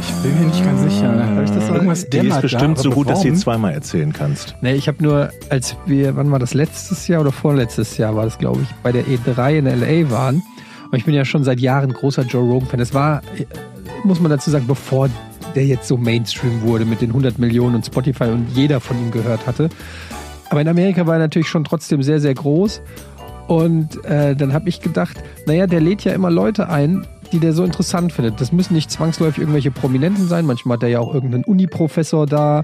[0.00, 1.36] Ich bin mir nicht ganz sicher.
[1.36, 4.56] Hab ich das Irgendwas Die ist bestimmt da, so gut, dass du zweimal erzählen kannst.
[4.60, 8.24] Nee, ich habe nur, als wir, wann war das, letztes Jahr oder vorletztes Jahr war
[8.24, 10.10] das, glaube ich, bei der E3 in L.A.
[10.10, 10.42] waren.
[10.90, 12.78] Und ich bin ja schon seit Jahren großer Joe Rogan-Fan.
[12.78, 13.20] Das war,
[14.04, 15.08] muss man dazu sagen, bevor
[15.54, 19.10] der jetzt so Mainstream wurde mit den 100 Millionen und Spotify und jeder von ihm
[19.10, 19.68] gehört hatte.
[20.50, 22.80] Aber in Amerika war er natürlich schon trotzdem sehr, sehr groß.
[23.48, 27.52] Und äh, dann habe ich gedacht, naja, der lädt ja immer Leute ein, die der
[27.52, 28.40] so interessant findet.
[28.40, 30.46] Das müssen nicht zwangsläufig irgendwelche Prominenten sein.
[30.46, 32.62] Manchmal hat er ja auch irgendeinen Uni-Professor da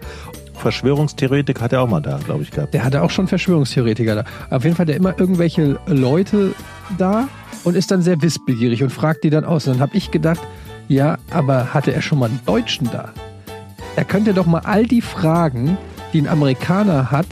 [0.54, 2.74] Verschwörungstheoretik hat er auch mal da, glaube ich, gehabt.
[2.74, 4.24] Der hatte auch schon Verschwörungstheoretiker da.
[4.50, 6.54] Auf jeden Fall hat er immer irgendwelche Leute
[6.98, 7.28] da
[7.64, 9.66] und ist dann sehr wissbegierig und fragt die dann aus.
[9.66, 10.40] Und dann habe ich gedacht,
[10.86, 13.12] ja, aber hatte er schon mal einen Deutschen da?
[13.96, 15.78] Er könnte doch mal all die Fragen,
[16.12, 17.26] die ein Amerikaner hat,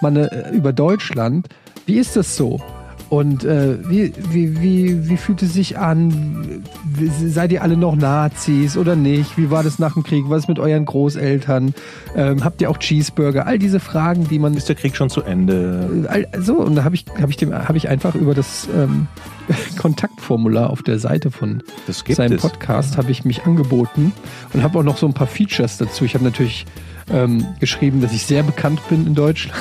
[0.00, 1.48] mal eine, äh, über Deutschland,
[1.86, 2.60] wie ist das so?
[3.10, 6.64] Und äh, wie, wie, wie, wie fühlt es sich an?
[7.26, 9.36] Seid ihr alle noch Nazis oder nicht?
[9.38, 10.24] Wie war das nach dem Krieg?
[10.28, 11.74] Was ist mit euren Großeltern?
[12.16, 13.46] Ähm, habt ihr auch Cheeseburger?
[13.46, 16.06] All diese Fragen, die man Ist der Krieg schon zu Ende?
[16.08, 19.06] All- So, und da habe ich, hab ich, dem- hab ich einfach über das ähm,
[19.78, 21.62] Kontaktformular auf der Seite von
[22.16, 22.38] seinem.
[22.38, 24.12] Podcast habe ich mich angeboten
[24.52, 26.04] und habe auch noch so ein paar Features dazu.
[26.04, 26.66] Ich habe natürlich
[27.12, 29.60] ähm, geschrieben, dass ich sehr bekannt bin in Deutschland.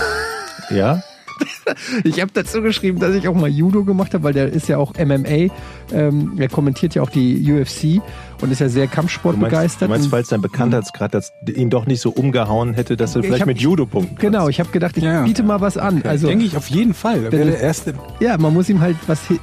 [0.71, 1.03] Ja?
[2.03, 4.77] Ich habe dazu geschrieben, dass ich auch mal Judo gemacht habe, weil der ist ja
[4.77, 5.51] auch MMA.
[5.91, 8.01] Ähm, er kommentiert ja auch die UFC
[8.41, 9.89] und ist ja sehr Kampfsport Du meinst, begeistert.
[9.89, 13.25] du meinst es dein Bekanntheitsgrad das ihn doch nicht so umgehauen hätte, dass du Ich
[13.25, 14.51] vielleicht hab- mit Judo punkten genau, kannst.
[14.51, 15.23] ich habe gedacht, ich Ja, ja.
[15.23, 16.01] biete mal was an.
[16.03, 17.23] Also Denke ich auf jeden Fall.
[17.25, 17.93] Er wäre der erste.
[18.19, 19.35] Ja, man muss ihm halt was äh,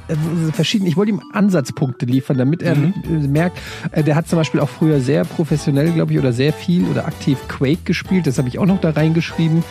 [0.53, 0.85] verschieden.
[0.85, 2.93] Ich wollte ihm Ansatzpunkte liefern, damit er Mhm.
[3.23, 3.57] äh, merkt,
[3.91, 7.05] äh, der hat zum Beispiel auch früher sehr professionell, glaube ich, oder sehr viel oder
[7.07, 8.27] aktiv Quake gespielt.
[8.27, 9.63] Das habe ich auch noch da reingeschrieben,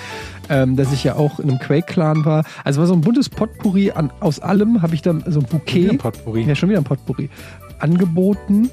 [0.50, 2.44] ähm, dass ich ja auch in einem Quake-Clan war.
[2.64, 4.82] Also war so ein buntes Potpourri an, aus allem.
[4.82, 6.42] Habe ich dann so ein Bouquet, ein Potpourri.
[6.42, 7.30] ja schon wieder ein Potpourri,
[7.78, 8.68] angeboten.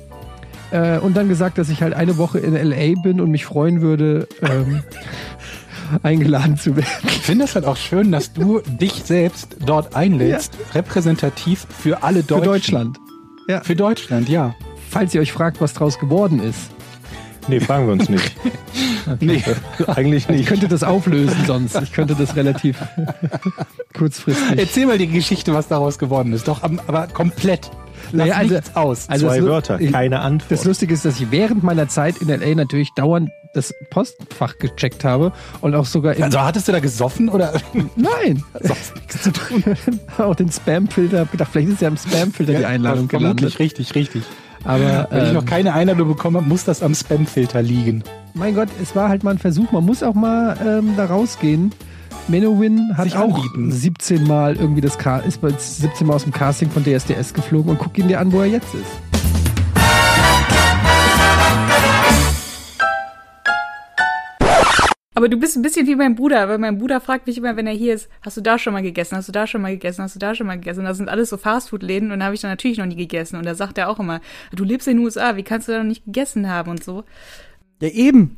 [0.71, 3.81] Äh, und dann gesagt, dass ich halt eine Woche in LA bin und mich freuen
[3.81, 4.83] würde, ähm,
[6.03, 6.89] eingeladen zu werden.
[7.05, 12.21] Ich finde es halt auch schön, dass du dich selbst dort einlädst, repräsentativ für alle
[12.21, 12.43] Für Deutschen.
[12.43, 12.97] Deutschland.
[13.47, 13.61] Ja.
[13.61, 14.55] Für Deutschland, ja.
[14.89, 16.71] Falls ihr euch fragt, was draus geworden ist.
[17.47, 18.35] Nee, fragen wir uns nicht.
[19.21, 19.41] Nee.
[19.87, 20.47] Eigentlich Ich nicht.
[20.49, 21.81] könnte das auflösen sonst.
[21.81, 22.77] Ich könnte das relativ
[23.97, 24.57] kurzfristig.
[24.59, 26.47] Erzähl mal die Geschichte, was daraus geworden ist.
[26.49, 27.71] Doch, am- aber komplett.
[28.11, 29.07] Lass Naja, also- nichts aus.
[29.09, 30.51] also Zwei Wörter, ich- keine Antwort.
[30.51, 35.05] Das Lustige ist, dass ich während meiner Zeit in LA natürlich dauernd das Postfach gecheckt
[35.05, 35.31] habe
[35.61, 37.53] und auch sogar also hattest du da gesoffen oder
[37.95, 39.63] nein, sonst nichts zu tun?
[40.17, 43.59] auch den Spamfilter, gedacht, vielleicht ist ja im Spamfilter die Einladung Vermutlich, gelandet.
[43.59, 44.23] richtig, richtig.
[44.63, 48.03] Aber Wenn ich ähm, noch keine Einladung bekommen habe, muss das am Spamfilter liegen.
[48.33, 49.71] mein Gott, es war halt mal ein Versuch.
[49.71, 51.71] Man muss auch mal ähm, da rausgehen.
[52.27, 53.71] Menowin hat Sich auch anbieten.
[53.71, 57.71] 17 Mal irgendwie das Ca ist bei 17 Mal aus dem Casting von DSDS geflogen
[57.71, 59.06] und guck ihn dir an, wo er jetzt ist.
[65.17, 67.65] Aber du bist ein bisschen wie mein Bruder, weil mein Bruder fragt mich immer, wenn
[67.65, 70.03] er hier ist, hast du da schon mal gegessen, hast du da schon mal gegessen,
[70.03, 70.81] hast du da schon mal gegessen?
[70.81, 73.35] Und das sind alles so Fastfood-Läden und da habe ich dann natürlich noch nie gegessen.
[73.35, 74.21] Und da sagt er auch immer,
[74.55, 77.03] du lebst in den USA, wie kannst du da noch nicht gegessen haben und so.
[77.81, 78.37] Ja, eben.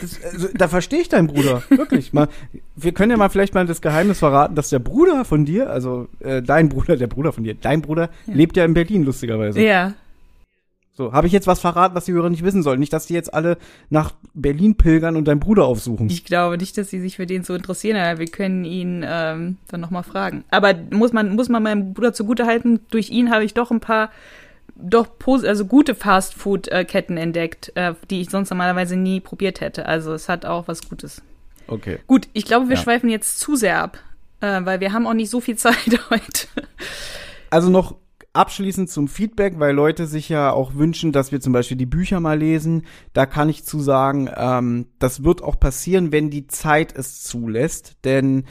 [0.00, 1.62] Das, also, da verstehe ich deinen Bruder.
[1.68, 2.14] Wirklich.
[2.14, 2.28] Mal,
[2.74, 6.08] wir können ja mal vielleicht mal das Geheimnis verraten, dass der Bruder von dir, also
[6.20, 9.60] äh, dein Bruder, der Bruder von dir, dein Bruder, lebt ja in Berlin, lustigerweise.
[9.60, 9.92] Ja,
[10.98, 12.80] So, habe ich jetzt was verraten, was die Hörer nicht wissen sollen?
[12.80, 13.56] Nicht, dass die jetzt alle
[13.88, 16.10] nach Berlin pilgern und deinen Bruder aufsuchen.
[16.10, 19.58] ich glaube nicht, dass sie sich für den so interessieren, aber wir können ihn ähm,
[19.68, 20.42] dann nochmal fragen.
[20.50, 24.10] Aber muss man, muss man meinem Bruder zugutehalten, durch ihn habe ich doch ein paar
[24.74, 25.06] doch
[25.44, 29.86] also gute Fastfood-Ketten entdeckt, äh, die ich sonst normalerweise nie probiert hätte.
[29.86, 31.22] Also es hat auch was Gutes.
[31.68, 32.00] Okay.
[32.08, 32.82] Gut, ich glaube, wir Ja.
[32.82, 33.98] schweifen jetzt zu sehr ab,
[34.40, 35.76] äh, weil wir haben auch nicht so viel Zeit
[36.10, 36.48] heute.
[37.50, 37.94] Also noch
[38.32, 42.20] abschließend zum Feedback, weil Leute sich ja auch wünschen, dass wir zum Beispiel die Bücher
[42.20, 42.84] mal lesen.
[43.12, 47.96] Da kann ich zu sagen, ähm, das wird auch passieren, wenn die Zeit es zulässt.
[48.04, 48.44] Denn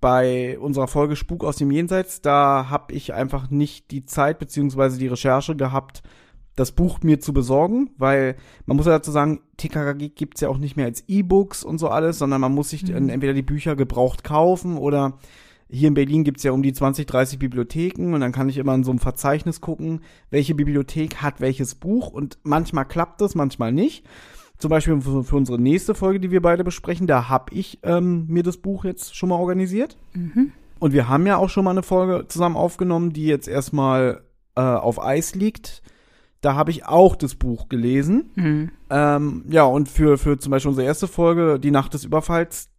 [0.00, 4.98] bei unserer Folge Spuk aus dem Jenseits, da habe ich einfach nicht die Zeit beziehungsweise
[4.98, 6.02] die Recherche gehabt,
[6.56, 10.58] das Buch mir zu besorgen, weil man muss ja dazu sagen, TKKG gibt's ja auch
[10.58, 13.76] nicht mehr als E-Books und so alles, sondern man muss sich dann entweder die Bücher
[13.76, 15.18] gebraucht kaufen oder
[15.70, 18.74] hier in Berlin gibt's ja um die 20, 30 Bibliotheken und dann kann ich immer
[18.74, 23.72] in so einem Verzeichnis gucken, welche Bibliothek hat welches Buch und manchmal klappt das, manchmal
[23.72, 24.04] nicht.
[24.58, 28.26] Zum Beispiel für, für unsere nächste Folge, die wir beide besprechen, da habe ich ähm,
[28.28, 29.96] mir das Buch jetzt schon mal organisiert.
[30.78, 34.22] Und wir haben ja auch schon mal eine Folge zusammen aufgenommen, die jetzt erstmal
[34.56, 35.82] äh, auf Eis liegt.
[36.40, 38.30] Da habe ich auch das Buch gelesen.
[38.90, 42.69] Ähm, ja, und für, für zum Beispiel unsere erste Folge, Die Nacht des Überfalls,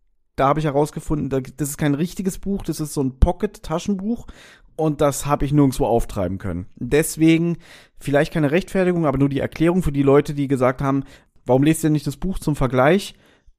[0.41, 4.27] da habe ich herausgefunden, da- das ist kein richtiges Buch, das ist so ein Pocket-Taschenbuch
[4.75, 6.65] und das habe ich nirgendwo auftreiben können.
[6.75, 7.57] Deswegen
[7.99, 11.03] vielleicht keine Rechtfertigung, aber nur die Erklärung für die Leute, die gesagt haben,
[11.45, 13.13] warum lest ihr nicht das Buch zum Vergleich?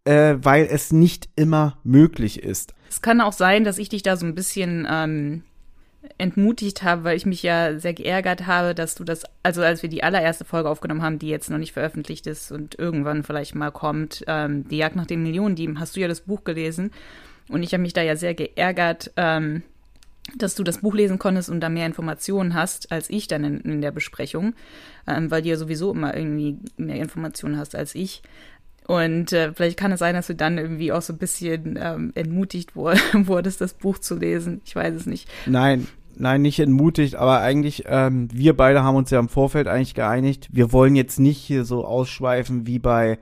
[0.04, 2.74] Äh, weil es nicht immer möglich ist.
[2.90, 5.44] Es kann auch sein, dass ich dich da so ein bisschen ähm,
[6.18, 9.88] entmutigt habe, weil ich mich ja sehr geärgert habe, dass du das, also als wir
[9.88, 13.70] die allererste Folge aufgenommen haben, die jetzt noch nicht veröffentlicht ist und irgendwann vielleicht mal
[13.70, 16.90] kommt, ähm, die Jagd nach den Millionendieben, hast du ja das Buch gelesen
[17.48, 19.62] und ich habe mich da ja sehr geärgert, ähm,
[20.36, 23.60] dass du das Buch lesen konntest und da mehr Informationen hast als ich dann in,
[23.60, 24.54] in der Besprechung,
[25.06, 28.22] ähm, weil du ja sowieso immer irgendwie mehr Informationen hast als ich.
[28.86, 32.12] Und äh, vielleicht kann es sein, dass du dann irgendwie auch so ein bisschen ähm,
[32.14, 34.60] entmutigt wur- wurdest, das Buch zu lesen.
[34.64, 35.28] Ich weiß es nicht.
[35.46, 39.94] Nein, nein, nicht entmutigt, aber eigentlich, ähm, wir beide haben uns ja im Vorfeld eigentlich
[39.94, 40.48] geeinigt.
[40.52, 43.18] Wir wollen jetzt nicht hier so ausschweifen wie bei,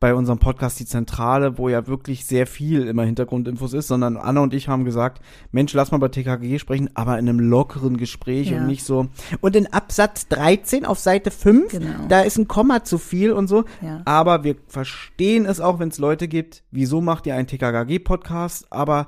[0.00, 4.40] bei unserem Podcast Die Zentrale, wo ja wirklich sehr viel immer Hintergrundinfos ist, sondern Anna
[4.40, 8.50] und ich haben gesagt, Mensch, lass mal bei TKG sprechen, aber in einem lockeren Gespräch
[8.50, 8.58] Ja.
[8.58, 9.08] und nicht so.
[9.42, 12.06] Und in Absatz 13 auf Seite 5, Genau.
[12.08, 13.64] da ist ein Komma zu viel und so.
[13.82, 14.00] Ja.
[14.06, 19.06] Aber wir verstehen es auch, wenn es Leute gibt, wieso macht ihr einen TKKG-Podcast, aber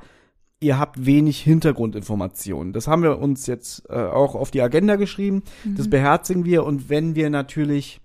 [0.60, 2.72] ihr habt wenig Hintergrundinformationen.
[2.72, 5.42] Das haben wir uns jetzt äh, auch auf die Agenda geschrieben.
[5.64, 8.00] Das beherzigen wir und wenn wir natürlich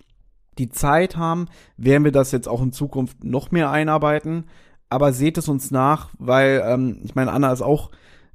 [0.59, 4.45] die Zeit haben, werden wir das jetzt auch in Zukunft noch mehr einarbeiten.
[4.89, 7.91] Aber seht es uns nach, weil ähm, ich meine, Anna ist auch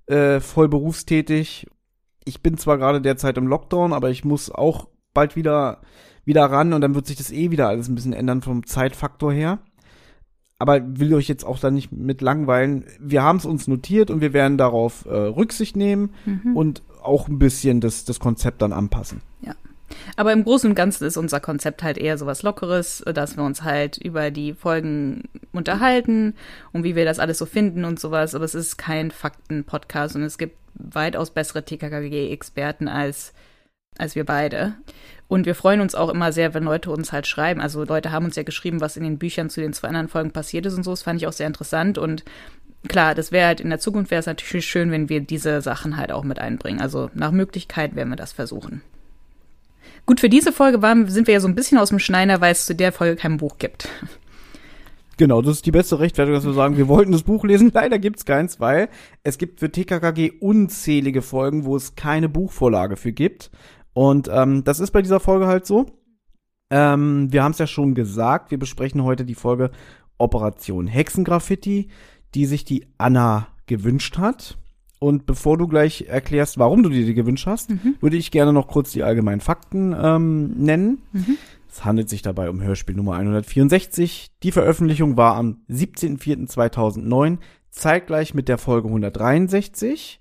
[0.06, 1.66] äh, voll berufstätig.
[2.24, 5.80] Ich bin zwar gerade derzeit im Lockdown, aber ich muss auch bald wieder
[6.24, 9.32] wieder ran und dann wird sich das eh wieder alles ein bisschen ändern vom Zeitfaktor
[9.32, 9.58] her.
[10.58, 12.84] Aber will euch jetzt auch da nicht mit langweilen.
[13.00, 16.10] Wir haben es uns notiert und wir werden darauf äh, Rücksicht nehmen
[16.54, 19.22] und auch ein bisschen das, das Konzept dann anpassen.
[20.16, 23.62] Aber im Großen und Ganzen ist unser Konzept halt eher sowas Lockeres, dass wir uns
[23.62, 26.34] halt über die Folgen unterhalten
[26.72, 28.34] und wie wir das alles so finden und sowas.
[28.34, 33.32] Aber es ist kein Fakten-Podcast und es gibt weitaus bessere TKKG-Experten als,
[33.98, 34.74] als wir beide.
[35.28, 37.60] Und wir freuen uns auch immer sehr, wenn Leute uns halt schreiben.
[37.60, 40.30] Also Leute haben uns ja geschrieben, was in den Büchern zu den zwei anderen Folgen
[40.30, 40.90] passiert ist und so.
[40.90, 41.96] Das fand ich auch sehr interessant.
[41.96, 42.22] Und
[42.88, 45.96] klar, das wäre halt in der Zukunft wäre es natürlich schön, wenn wir diese Sachen
[45.96, 46.80] halt auch mit einbringen.
[46.80, 48.82] Also nach Möglichkeit werden wir das versuchen.
[50.06, 52.52] Gut, für diese Folge waren, sind wir ja so ein bisschen aus dem Schneider, weil
[52.52, 53.88] es zu der Folge kein Buch gibt.
[55.16, 57.70] Genau, das ist die beste Rechtfertigung, dass wir sagen, wir wollten das Buch lesen.
[57.74, 58.88] Leider gibt's keins, weil
[59.22, 63.50] es gibt für TKKG unzählige Folgen, wo es keine Buchvorlage für gibt.
[63.92, 65.86] Und ähm, das ist bei dieser Folge halt so.
[66.70, 69.70] Ähm, wir haben es ja schon gesagt, wir besprechen heute die Folge
[70.18, 71.88] Operation Hexengraffiti,
[72.34, 74.56] die sich die Anna gewünscht hat.
[75.02, 77.96] Und bevor du gleich erklärst, warum du dir die gewünscht hast, Mhm.
[78.00, 81.02] würde ich gerne noch kurz die allgemeinen Fakten ähm, nennen.
[81.12, 81.36] Mhm.
[81.68, 84.28] Es handelt sich dabei um Hörspiel Nummer 164.
[84.44, 87.38] Die Veröffentlichung war am 17.04.2009,
[87.70, 90.20] zeitgleich mit der Folge 163.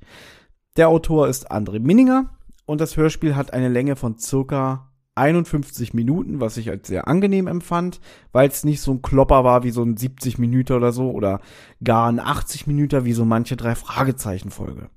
[0.78, 2.30] Der Autor ist André Minninger
[2.66, 7.48] und das Hörspiel hat eine Länge von circa 51 Minuten, was ich als sehr angenehm
[7.48, 8.00] empfand,
[8.32, 11.42] weil es nicht so ein Klopper war wie so ein 70 Minuten oder so oder
[11.84, 14.90] gar ein 80 Minuten wie so manche drei Fragezeichen Folge.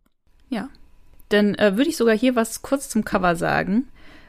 [0.48, 0.68] Ja.
[1.31, 3.88] Dann äh, würde ich sogar hier was kurz zum Cover sagen,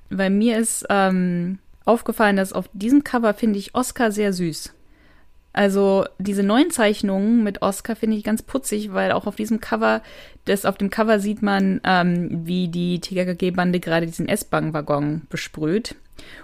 [0.10, 4.75] weil mir ist ähm, aufgefallen, dass auf diesem Cover finde ich Oscar sehr süß.
[5.56, 10.02] Also diese neuen Zeichnungen mit Oscar finde ich ganz putzig, weil auch auf diesem Cover,
[10.44, 15.96] das auf dem Cover sieht man, ähm, wie die TKKG-Bande gerade diesen S-Bahn-Waggon besprüht.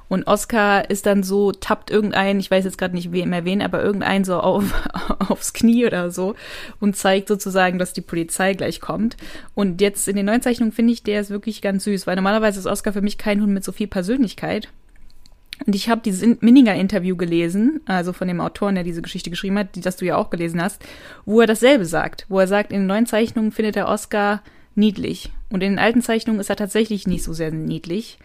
[0.08, 3.84] Und Oscar ist dann so, tappt irgendein, ich weiß jetzt gerade nicht wem erwähnen, aber
[3.84, 4.64] irgendein so auf,
[5.28, 6.36] aufs Knie oder so
[6.80, 9.18] und zeigt sozusagen, dass die Polizei gleich kommt.
[9.56, 12.62] Und jetzt in den neuen Zeichnungen finde ich, der ist wirklich ganz süß, weil normalerweise
[12.62, 14.70] ist Oscar für mich kein Hund mit so viel Persönlichkeit.
[15.66, 19.60] Und ich habe dieses In- Minninger-Interview gelesen, also von dem Autoren, der diese Geschichte geschrieben
[19.60, 20.84] hat, die, das du ja auch gelesen hast,
[21.26, 22.26] wo er dasselbe sagt.
[22.30, 24.42] Wo er sagt, in den neuen Zeichnungen findet er Oscar
[24.76, 25.32] niedlich.
[25.50, 28.18] Und in den alten Zeichnungen ist er tatsächlich nicht so sehr niedlich.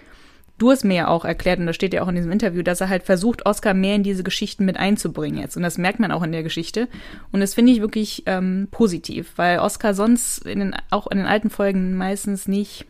[0.58, 2.80] Du hast mir ja auch erklärt, und das steht ja auch in diesem Interview, dass
[2.80, 5.56] er halt versucht, Oscar mehr in diese Geschichten mit einzubringen jetzt.
[5.58, 6.88] Und das merkt man auch in der Geschichte.
[7.30, 11.26] Und das finde ich wirklich ähm, positiv, weil Oscar sonst in den, auch in den
[11.26, 12.86] alten Folgen meistens nicht,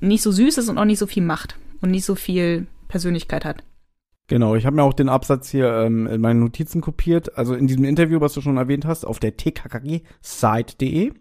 [0.00, 3.44] nicht so süß ist und auch nicht so viel macht und nicht so viel Persönlichkeit
[3.44, 3.62] hat.
[4.28, 7.38] Genau, ich habe mir auch den Absatz hier ähm, in meinen Notizen kopiert.
[7.38, 11.12] Also in diesem Interview, was du schon erwähnt hast, auf der tkkg-site.de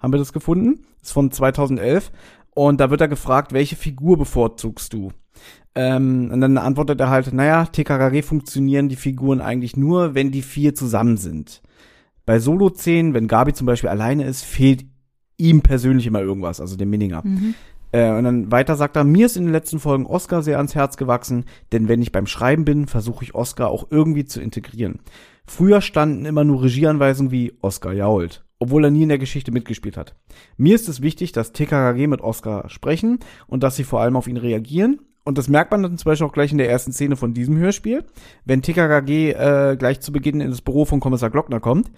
[0.00, 0.84] haben wir das gefunden.
[1.00, 2.10] ist von 2011.
[2.54, 5.12] Und da wird er gefragt, welche Figur bevorzugst du?
[5.76, 10.42] Ähm, und dann antwortet er halt, naja, TKKG funktionieren die Figuren eigentlich nur, wenn die
[10.42, 11.62] vier zusammen sind.
[12.26, 14.84] Bei Solo-Szenen, wenn Gabi zum Beispiel alleine ist, fehlt
[15.36, 17.22] ihm persönlich immer irgendwas, also dem Minninger.
[17.92, 20.74] Äh, und dann weiter sagt er, mir ist in den letzten Folgen Oscar sehr ans
[20.74, 25.00] Herz gewachsen, denn wenn ich beim Schreiben bin, versuche ich Oscar auch irgendwie zu integrieren.
[25.46, 29.96] Früher standen immer nur Regieanweisungen wie Oscar jault, obwohl er nie in der Geschichte mitgespielt
[29.96, 30.14] hat.
[30.58, 34.28] Mir ist es wichtig, dass TKKG mit Oscar sprechen und dass sie vor allem auf
[34.28, 35.00] ihn reagieren.
[35.24, 37.58] Und das merkt man dann zum Beispiel auch gleich in der ersten Szene von diesem
[37.58, 38.04] Hörspiel.
[38.46, 41.90] Wenn TKKG äh, gleich zu Beginn in das Büro von Kommissar Glockner kommt,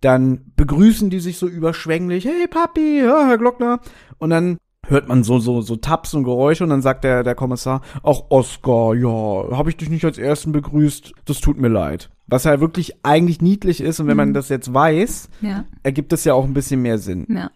[0.00, 3.80] dann begrüßen die sich so überschwänglich, hey Papi, ja, Herr Glockner.
[4.18, 4.56] Und dann
[4.88, 8.20] hört man so so so Taps und Geräusche und dann sagt der der Kommissar, ach
[8.30, 12.10] Oscar, ja, habe ich dich nicht als ersten begrüßt, das tut mir leid.
[12.26, 16.24] Was ja wirklich eigentlich niedlich ist und wenn man das jetzt weiß, Ja, ergibt es
[16.24, 17.26] ja auch ein bisschen mehr Sinn.
[17.28, 17.50] ja.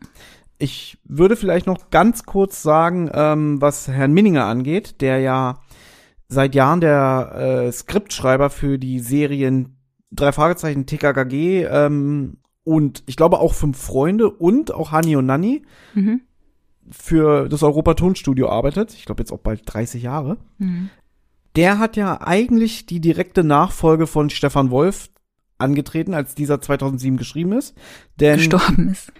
[0.59, 5.59] Ich würde vielleicht noch ganz kurz sagen, ähm, was Herrn Minninger angeht, der ja
[6.29, 9.77] seit Jahren der äh, Skriptschreiber für die Serien
[10.13, 15.63] drei Fragezeichen TKKG ähm, und ich glaube auch fünf Freunde und auch Hani und Nanni
[15.95, 16.21] Mhm.
[16.91, 18.95] Für das Europa Tonstudio arbeitet.
[18.95, 20.39] Ich glaube jetzt auch bald 30 Jahre.
[20.59, 20.91] Mhm.
[21.57, 25.11] Der hat ja eigentlich die direkte Nachfolge von Stefan Wolf
[25.59, 27.75] angetreten, als dieser 2007 geschrieben ist.
[28.19, 29.13] Denn Gestorben ist.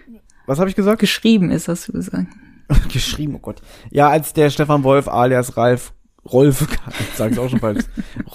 [0.45, 0.99] was habe ich gesagt?
[0.99, 2.27] Geschrieben ist, hast du gesagt.
[2.91, 3.61] geschrieben, oh Gott.
[3.91, 5.93] Ja, als der Stefan Wolf alias Ralf
[6.31, 6.67] Rolf,
[6.99, 7.83] ich sage es auch schon falsch,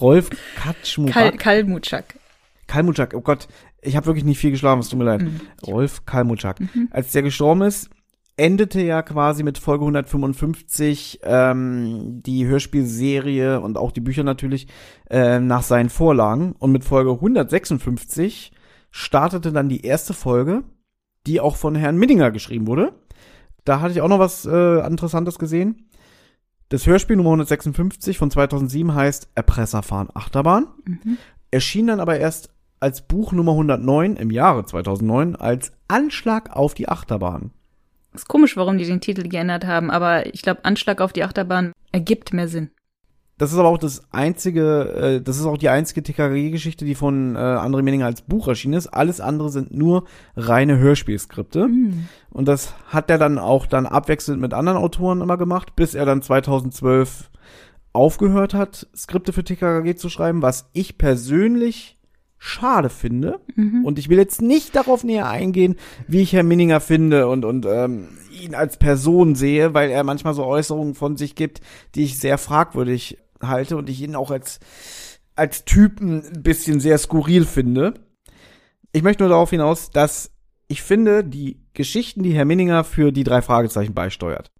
[0.00, 2.18] Rolf Kal Katschmurak, Kalmutschak.
[2.66, 3.48] Kalmutschak, oh Gott,
[3.80, 5.22] ich habe wirklich nicht viel geschlafen, es tut mir leid.
[5.22, 5.40] Mhm.
[5.66, 6.58] Rolf Kalmutschak.
[6.90, 7.88] Als der gestorben ist,
[8.38, 14.68] endete ja quasi mit Folge 155 ähm, die Hörspielserie und auch die Bücher natürlich
[15.11, 16.55] äh, nach seinen Vorlagen.
[16.59, 18.53] Und mit Folge 156
[18.90, 20.62] startete dann die erste Folge,
[21.27, 22.92] die auch von Herrn Minninger geschrieben wurde.
[23.64, 25.88] Da hatte ich auch noch was äh, Interessantes gesehen.
[26.68, 30.68] Das Hörspiel Nummer 156 von 2007 heißt Erpresser fahren Achterbahn.
[31.51, 36.88] Erschien dann aber erst als Buch Nummer 109 im Jahre 2009 als Anschlag auf die
[36.88, 37.51] Achterbahn.
[38.18, 41.72] Ist komisch, warum die den Titel geändert haben, aber ich glaube, Anschlag auf die Achterbahn
[41.92, 42.72] ergibt mehr Sinn.
[43.38, 47.37] Das ist aber auch das einzige, äh, das ist auch die einzige TKG-Geschichte, die von
[47.37, 48.88] äh, André Menninger als Buch erschienen ist.
[48.88, 50.02] Alles andere sind nur
[50.37, 51.68] reine Hörspielskripte.
[52.31, 56.04] Und das hat er dann auch dann abwechselnd mit anderen Autoren immer gemacht, bis er
[56.04, 57.31] dann 2012
[57.92, 61.97] aufgehört hat, Skripte für TKG zu schreiben, was ich persönlich
[62.38, 63.40] schade finde.
[63.85, 65.76] Und ich will jetzt nicht darauf näher eingehen,
[66.07, 70.34] wie ich Herrn Minninger finde und, und ähm, ihn als Person sehe, weil er manchmal
[70.34, 71.61] so Äußerungen von sich gibt,
[71.95, 74.61] die ich sehr fragwürdig halte und ich ihn auch als,
[75.34, 77.95] als Typen ein bisschen sehr skurril finde.
[78.93, 80.30] Ich möchte nur darauf hinaus, dass
[80.68, 84.53] ich finde, die Geschichten, die Herr Minninger für die drei Fragezeichen beisteuert,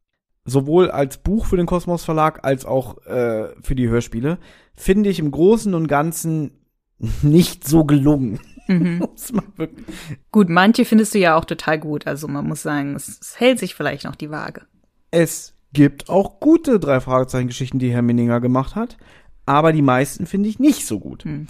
[0.45, 4.39] sowohl als Buch für den Kosmos Verlag als auch äh, für die Hörspiele,
[4.75, 6.58] finde ich im Großen und Ganzen
[7.23, 8.41] nicht so gelungen.
[8.69, 8.99] Mhm.
[9.13, 9.87] Muss man wirklich-
[10.31, 12.07] Gut, manche findest du ja auch total gut.
[12.07, 14.63] Also man muss sagen, es, es hält sich vielleicht noch die Waage.
[15.11, 18.97] es gibt auch gute drei Fragezeichen Geschichten, die Herr Minninger gemacht hat,
[19.45, 21.25] aber die meisten finde ich nicht so gut.
[21.25, 21.47] Hm.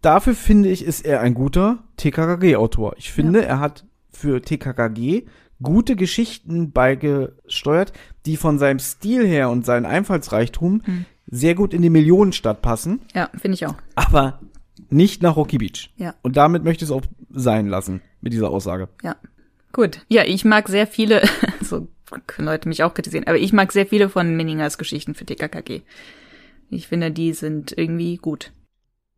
[0.00, 2.94] Dafür finde ich, ist er ein guter TKKG-Autor.
[2.98, 5.24] Ich finde, er hat für TKKG
[5.60, 7.92] gute Geschichten beigesteuert,
[8.26, 11.04] die von seinem Stil her und seinem Einfallsreichtum Hm.
[11.26, 13.74] sehr gut in die Millionenstadt passen, Ja, finde ich auch.
[13.96, 14.38] aber
[14.90, 15.90] nicht nach Rocky Beach.
[15.96, 16.14] Ja.
[16.22, 18.88] Und damit möchte ich es auch sein lassen, mit dieser Aussage.
[19.02, 19.16] Ja.
[19.72, 20.00] Gut.
[20.08, 21.22] Ja, ich mag sehr viele,
[21.60, 21.88] so
[22.26, 25.82] können Leute mich auch kritisieren, aber ich mag sehr viele von Minningers Geschichten für TKKG.
[26.70, 28.52] Ich finde, die sind irgendwie gut.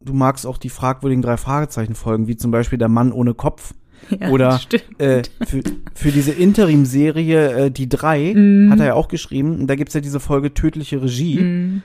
[0.02, 3.74] Du magst auch die fragwürdigen drei Fragezeichen folgen, wie zum Beispiel der Mann ohne Kopf.
[4.18, 4.98] Ja, Oder stimmt.
[4.98, 5.60] äh, für,
[5.94, 8.70] für diese Interim-Serie äh, Die drei Mhm.
[8.72, 9.60] hat er ja auch geschrieben.
[9.60, 11.38] Und da gibt's ja diese Folge Tödliche Regie.
[11.38, 11.82] Mhm.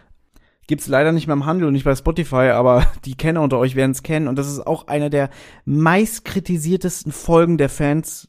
[0.68, 3.76] Gibt's leider nicht mehr im Handel und nicht bei Spotify, aber die Kenner unter euch
[3.76, 4.28] werden es kennen.
[4.28, 5.30] Und das ist auch eine der
[5.66, 8.28] meistkritisiertesten Folgen der Fans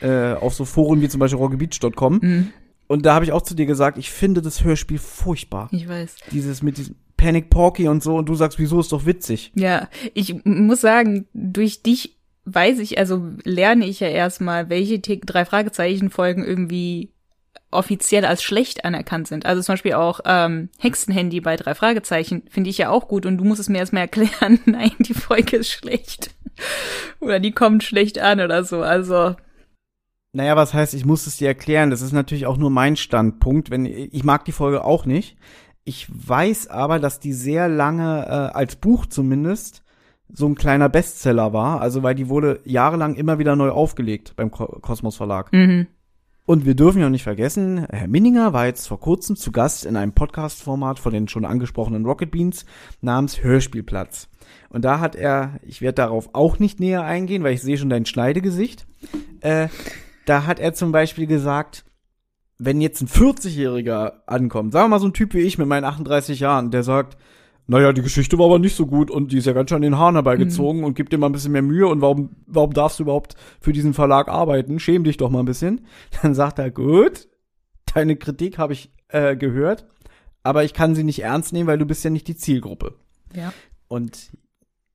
[0.00, 2.18] äh, auf so Foren wie zum Beispiel rockybeach.com.
[2.22, 2.52] Mhm.
[2.86, 5.68] Und da habe ich auch zu dir gesagt, ich finde das Hörspiel furchtbar.
[5.70, 6.16] Ich weiß.
[6.32, 8.16] Dieses mit diesem Panic Porky und so.
[8.16, 9.52] Und du sagst, wieso ist doch witzig.
[9.54, 12.16] Ja, ich muss sagen, durch dich
[12.46, 17.12] weiß ich, also lerne ich ja erstmal, welche drei Fragezeichen Folgen irgendwie
[17.70, 19.46] offiziell als schlecht anerkannt sind.
[19.46, 23.38] Also zum Beispiel auch ähm, Hexenhandy bei drei Fragezeichen finde ich ja auch gut und
[23.38, 26.30] du musst es mir erstmal erklären, nein, die Folge ist schlecht.
[27.20, 28.82] oder die kommt schlecht an oder so.
[28.82, 29.36] Also,
[30.32, 31.90] Naja, was heißt, ich muss es dir erklären.
[31.90, 33.70] Das ist natürlich auch nur mein Standpunkt.
[33.70, 35.36] Wenn ich mag die Folge auch nicht.
[35.84, 39.82] Ich weiß aber, dass die sehr lange äh, als Buch zumindest
[40.32, 41.80] so ein kleiner Bestseller war.
[41.80, 45.52] Also weil die wurde jahrelang immer wieder neu aufgelegt beim Ko Kosmos Verlag.
[45.52, 45.86] mhm.
[46.46, 49.96] Und wir dürfen ja nicht vergessen, Herr Minninger war jetzt vor kurzem zu Gast in
[49.96, 52.64] einem Podcast-Format von den schon angesprochenen Rocket Beans
[53.00, 54.28] namens Hörspielplatz.
[54.68, 57.90] Und da hat er, ich werde darauf auch nicht näher eingehen, weil ich sehe schon
[57.90, 58.86] dein Schneidegesicht,
[59.42, 59.68] äh,
[60.26, 61.84] da hat er zum Beispiel gesagt,
[62.58, 65.84] wenn jetzt ein 40-Jähriger ankommt, sagen wir mal so ein Typ wie ich mit meinen
[65.84, 67.16] 38 Jahren, der sagt,
[67.70, 69.82] naja, die Geschichte war aber nicht so gut und die ist ja ganz schön an
[69.82, 72.98] den Haaren herbeigezogen und gib dir mal ein bisschen mehr Mühe und warum, warum darfst
[72.98, 74.80] du überhaupt für diesen Verlag arbeiten?
[74.80, 75.86] Schäm dich doch mal ein bisschen.
[76.22, 77.28] Dann sagt er, gut,
[77.94, 79.86] deine Kritik habe ich äh, gehört,
[80.42, 82.96] aber ich kann sie nicht ernst nehmen, weil du bist ja nicht die Zielgruppe.
[83.34, 83.52] ja.
[83.86, 84.30] Und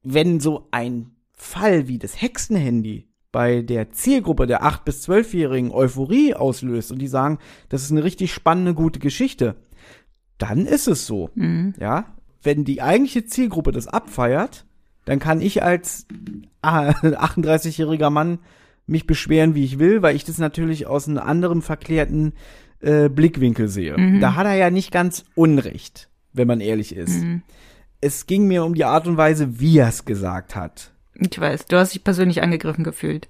[0.03, 6.34] wenn so ein Fall wie das Hexenhandy bei der Zielgruppe der 8- bis 12-Jährigen Euphorie
[6.34, 9.55] auslöst und die sagen, das ist eine richtig spannende, gute Geschichte,
[10.38, 11.30] dann ist es so.
[11.36, 11.73] Mhm.
[11.80, 12.14] Ja,
[12.45, 14.65] wenn die eigentliche Zielgruppe das abfeiert,
[15.05, 16.07] dann kann ich als
[16.61, 18.39] ah, 38-jähriger Mann
[18.87, 22.33] mich beschweren, wie ich will, weil ich das natürlich aus einem anderen verklärten
[22.81, 23.97] äh, Blickwinkel sehe.
[23.97, 24.19] Mhm.
[24.19, 27.23] Da hat er ja nicht ganz Unrecht, wenn man ehrlich ist.
[27.23, 27.41] Mhm.
[28.01, 30.91] Es ging mir um die Art und Weise, wie er es gesagt hat.
[31.15, 33.29] Ich weiß, du hast dich persönlich angegriffen gefühlt.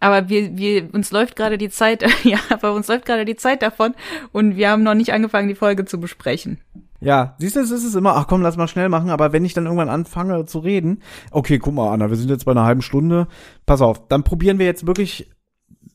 [0.00, 3.62] Aber wir, wir, uns läuft gerade die Zeit, ja, aber uns läuft gerade die Zeit
[3.62, 3.94] davon
[4.32, 6.58] und wir haben noch nicht angefangen, die Folge zu besprechen.
[7.02, 9.44] Ja, siehst du, es ist es immer, ach komm, lass mal schnell machen, aber wenn
[9.44, 12.64] ich dann irgendwann anfange zu reden, okay, guck mal, Anna, wir sind jetzt bei einer
[12.64, 13.26] halben Stunde,
[13.66, 15.30] pass auf, dann probieren wir jetzt wirklich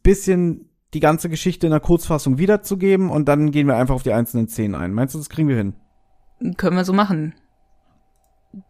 [0.04, 4.14] bisschen die ganze Geschichte in der Kurzfassung wiederzugeben und dann gehen wir einfach auf die
[4.14, 4.94] einzelnen Szenen ein.
[4.94, 5.74] Meinst du, das kriegen wir hin?
[6.58, 7.34] Können wir so machen.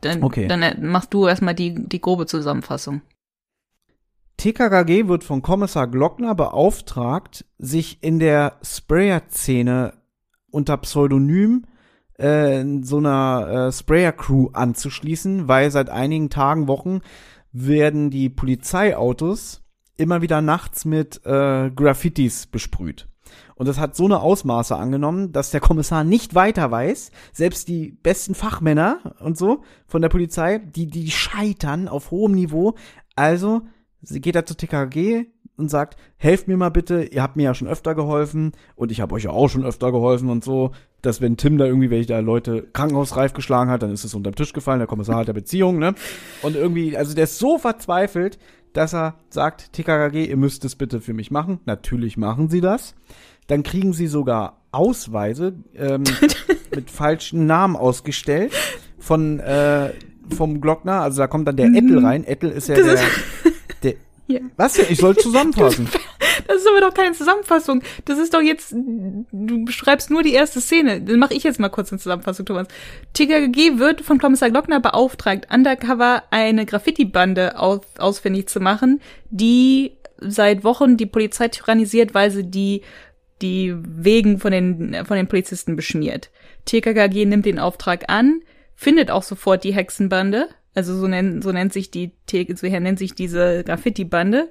[0.01, 0.47] Dann, Okay.
[0.47, 3.01] dann äh, machst du erstmal die, die grobe Zusammenfassung.
[4.37, 9.93] TKKG wird von Kommissar Glockner beauftragt, sich in der Sprayer-Szene
[10.51, 11.65] unter Pseudonym
[12.17, 17.01] äh, so einer äh, Sprayer-Crew anzuschließen, weil seit einigen Tagen, Wochen
[17.51, 19.63] werden die Polizeiautos
[19.95, 23.07] immer wieder nachts mit äh, Graffitis besprüht.
[23.55, 27.11] Und das hat so eine Ausmaße angenommen, dass der Kommissar nicht weiter weiß.
[27.33, 32.75] Selbst die besten Fachmänner und so von der Polizei, die, die scheitern auf hohem Niveau.
[33.15, 33.63] Also
[34.01, 35.25] sie geht da zu TKG
[35.57, 39.01] und sagt, helft mir mal bitte, ihr habt mir ja schon öfter geholfen und ich
[39.01, 42.07] habe euch ja auch schon öfter geholfen und so, dass wenn Tim da irgendwie welche
[42.07, 45.33] da Leute krankenhausreif geschlagen hat, dann ist es unterm Tisch gefallen, der Kommissar hat der
[45.33, 45.95] Beziehung, ne?
[46.43, 48.37] Und irgendwie, also der ist so verzweifelt,
[48.73, 51.59] dass er sagt, TKKG, ihr müsst es bitte für mich machen.
[51.65, 52.93] Natürlich machen sie das.
[53.47, 56.03] Dann kriegen sie sogar Ausweise ähm,
[56.75, 58.53] mit falschen Namen ausgestellt
[58.99, 59.91] von äh,
[60.35, 61.01] vom Glockner.
[61.01, 62.25] Also da kommt dann der Ettel rein.
[62.25, 63.03] Ettel ist ja Das der, ist-
[64.27, 64.41] Ja.
[64.57, 64.85] Was denn?
[64.89, 65.87] Ich soll zusammenfassen.
[66.47, 67.81] Das ist aber doch keine Zusammenfassung.
[68.05, 71.01] Das ist doch jetzt, du beschreibst nur die erste Szene.
[71.01, 72.67] Dann mache ich jetzt mal kurz eine Zusammenfassung, Thomas.
[73.13, 80.63] TKG wird von Kommissar Glockner beauftragt, undercover eine Graffiti-Bande aus, ausfindig zu machen, die seit
[80.63, 82.81] Wochen die Polizei tyrannisiert, weil sie die
[83.41, 86.31] die Wegen von den, von den Polizisten beschmiert.
[86.65, 88.41] TKKG nimmt den Auftrag an,
[88.75, 93.15] findet auch sofort die Hexenbande, also so nennt, so nennt sich die, so nennt sich
[93.15, 94.49] diese Graffiti-Bande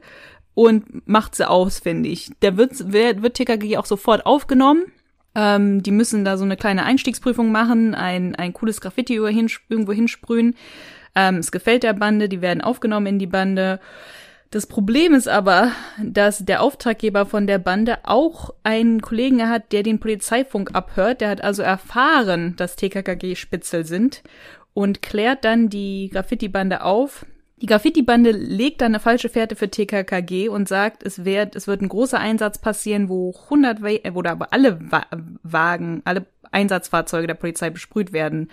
[0.55, 2.31] und macht sie ausfindig.
[2.41, 4.87] Da wird, wird TKG auch sofort aufgenommen.
[5.37, 10.57] Ähm, die müssen da so eine kleine Einstiegsprüfung machen, ein, ein cooles Graffiti irgendwo hinsprühen.
[11.15, 13.79] Ähm, es gefällt der Bande, die werden aufgenommen in die Bande.
[14.51, 15.71] Das Problem ist aber,
[16.03, 21.21] dass der Auftraggeber von der Bande auch einen Kollegen hat, der den Polizeifunk abhört.
[21.21, 24.25] Der hat also erfahren, dass TKKG Spitzel sind
[24.77, 27.25] und klärt dann die Graffiti-Bande auf.
[27.57, 31.81] Die Graffiti-Bande legt dann eine falsche Fährte für TKKG und sagt, es wird, es wird
[31.81, 33.81] ein großer Einsatz passieren, wo 100,
[34.15, 34.79] oder aber alle
[35.43, 38.51] Wagen, alle Einsatzfahrzeuge der Polizei besprüht werden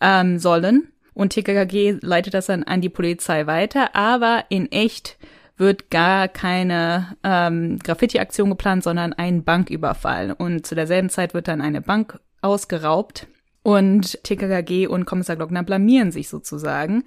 [0.00, 0.88] ähm, sollen.
[1.12, 5.18] Und TKKG leitet das dann an die Polizei weiter, aber in echt
[5.58, 10.32] wird gar keine ähm, Graffiti-Aktion geplant, sondern ein Banküberfall.
[10.32, 13.26] Und zu derselben Zeit wird dann eine Bank ausgeraubt
[13.62, 17.04] und TKKG und Kommissar Glockner blamieren sich sozusagen.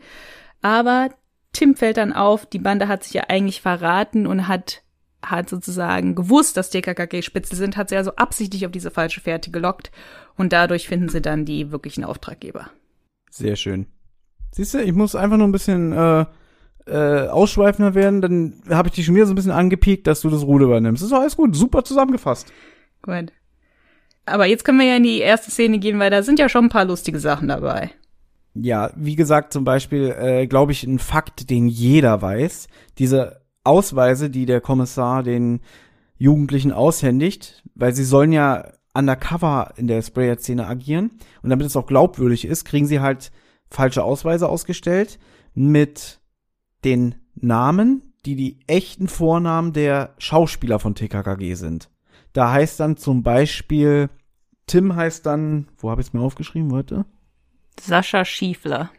[0.61, 1.09] Aber
[1.51, 4.81] Tim fällt dann auf, die Bande hat sich ja eigentlich verraten und hat
[5.25, 9.51] hat sozusagen gewusst, dass TKKG Spitzel sind, hat sie also absichtlich auf diese falsche Fährte
[9.51, 9.89] gelockt
[10.35, 12.69] und dadurch finden sie dann die wirklichen Auftraggeber.
[13.29, 13.87] Sehr schön.
[14.51, 16.25] Siehst du, ich muss einfach nur ein bisschen äh,
[16.85, 20.29] äh, ausschweifender werden, dann habe ich dich schon wieder so ein bisschen angepiekt, dass du
[20.29, 21.01] das Ruder übernimmst.
[21.01, 22.51] Ist alles gut, super zusammengefasst.
[23.01, 23.31] Gut.
[24.25, 26.65] Aber jetzt können wir ja in die erste Szene gehen, weil da sind ja schon
[26.65, 27.91] ein paar lustige Sachen dabei.
[28.55, 32.67] Ja, wie gesagt, zum Beispiel, äh, glaube ich, ein Fakt, den jeder weiß.
[32.99, 35.61] Diese Ausweise, die der Kommissar den
[36.17, 41.11] Jugendlichen aushändigt, weil sie sollen ja undercover in der Sprayer-Szene agieren.
[41.41, 43.31] Und damit es auch glaubwürdig ist, kriegen sie halt
[43.69, 45.19] falsche Ausweise ausgestellt
[45.55, 46.19] mit
[46.85, 51.89] den Namen, die die echten Vornamen der Schauspieler von TKKG sind.
[52.33, 54.09] Da heißt dann zum Beispiel,
[54.67, 57.05] Tim heißt dann, wo habe ich es mir aufgeschrieben heute?
[57.79, 58.91] Sascha Schiefler.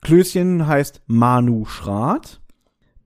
[0.00, 2.40] Klößchen heißt Manu Schrath.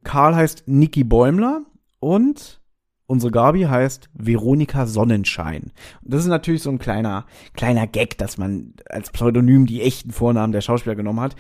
[0.05, 1.63] Karl heißt Niki Bäumler
[1.99, 2.61] und
[3.07, 5.73] unsere Gabi heißt Veronika Sonnenschein.
[6.03, 10.13] Und das ist natürlich so ein kleiner, kleiner Gag, dass man als Pseudonym die echten
[10.13, 11.37] Vornamen der Schauspieler genommen hat.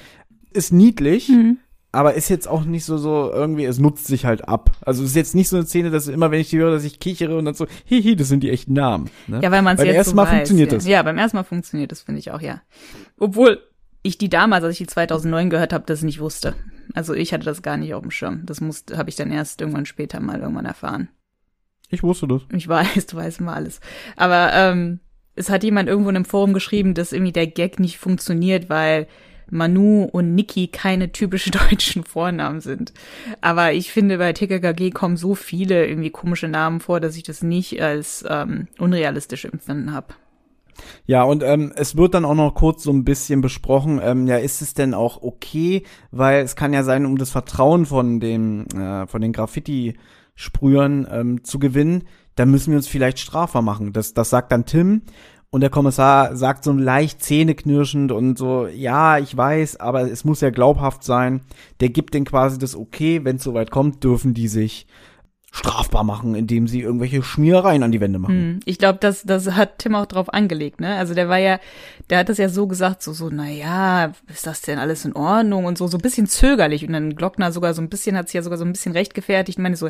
[0.52, 1.58] Ist niedlich, mhm.
[1.94, 4.72] Aber ist jetzt auch nicht so, so irgendwie, es nutzt sich halt ab.
[4.82, 6.84] Also es ist jetzt nicht so eine Szene, dass immer, wenn ich die höre, dass
[6.84, 9.10] ich kichere und dann so, hihi, das sind die echten Namen.
[9.26, 9.40] Ne?
[9.42, 10.78] Ja, weil man es jetzt ersten so Mal weiß, funktioniert ja.
[10.78, 10.86] das.
[10.86, 12.60] Ja, beim ersten Mal funktioniert das, finde ich auch, ja.
[13.18, 13.60] Obwohl
[14.02, 16.54] ich die damals, als ich die 2009 gehört habe, das nicht wusste.
[16.92, 18.42] Also ich hatte das gar nicht auf dem Schirm.
[18.44, 21.08] Das muss, habe ich dann erst irgendwann später mal irgendwann erfahren.
[21.90, 22.42] Ich wusste das.
[22.52, 23.80] Ich weiß, du weißt mal alles.
[24.16, 25.00] Aber ähm,
[25.36, 29.06] es hat jemand irgendwo in einem Forum geschrieben, dass irgendwie der Gag nicht funktioniert, weil
[29.50, 32.92] Manu und Niki keine typischen deutschen Vornamen sind.
[33.40, 37.42] Aber ich finde, bei TKKG kommen so viele irgendwie komische Namen vor, dass ich das
[37.42, 40.14] nicht als ähm, unrealistisch empfinden habe.
[41.06, 44.36] Ja, und ähm, es wird dann auch noch kurz so ein bisschen besprochen, ähm, ja,
[44.36, 48.66] ist es denn auch okay, weil es kann ja sein, um das Vertrauen von dem,
[48.76, 49.94] äh, von den Graffiti
[50.34, 53.92] Sprühern ähm, zu gewinnen, dann müssen wir uns vielleicht strafbar machen.
[53.92, 55.02] Das, das sagt dann Tim.
[55.54, 60.40] Und der Kommissar sagt so leicht zähneknirschend und so, ja, ich weiß, aber es muss
[60.40, 61.42] ja glaubhaft sein.
[61.78, 64.88] Der gibt den quasi das Okay, wenn es soweit kommt, dürfen die sich
[65.52, 68.34] strafbar machen, indem sie irgendwelche Schmierereien an die Wände machen.
[68.34, 70.96] Hm, Ich glaube, das, das hat Tim auch drauf angelegt, ne?
[70.96, 71.60] Also der war ja,
[72.10, 75.14] der hat das ja so gesagt, so, so, na ja, ist das denn alles in
[75.14, 76.84] Ordnung und so, so ein bisschen zögerlich.
[76.84, 79.56] Und dann Glockner sogar so ein bisschen, hat sich ja sogar so ein bisschen rechtgefertigt.
[79.56, 79.88] Ich meine so,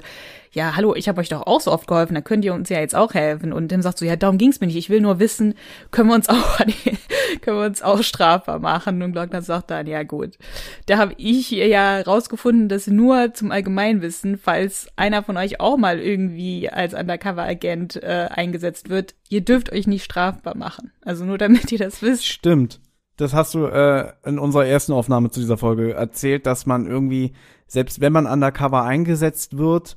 [0.55, 2.79] ja, hallo, ich habe euch doch auch so oft geholfen, da könnt ihr uns ja
[2.79, 3.53] jetzt auch helfen.
[3.53, 4.77] Und Tim sagt so, ja, darum ging's mir nicht.
[4.77, 5.55] Ich will nur wissen,
[5.91, 6.59] können wir uns auch,
[7.43, 9.03] können wir uns auch strafbar machen?
[9.03, 10.39] Und Glockner sagt dann, ja gut.
[10.87, 15.99] Da habe ich ja rausgefunden, dass nur zum Allgemeinwissen, falls einer von euch auch mal
[15.99, 20.93] irgendwie als Undercover-Agent äh, eingesetzt wird, ihr dürft euch nicht strafbar machen.
[21.03, 22.27] Also nur damit ihr das wisst.
[22.27, 22.81] Stimmt.
[23.17, 27.33] Das hast du äh, in unserer ersten Aufnahme zu dieser Folge erzählt, dass man irgendwie,
[27.67, 29.97] selbst wenn man undercover eingesetzt wird,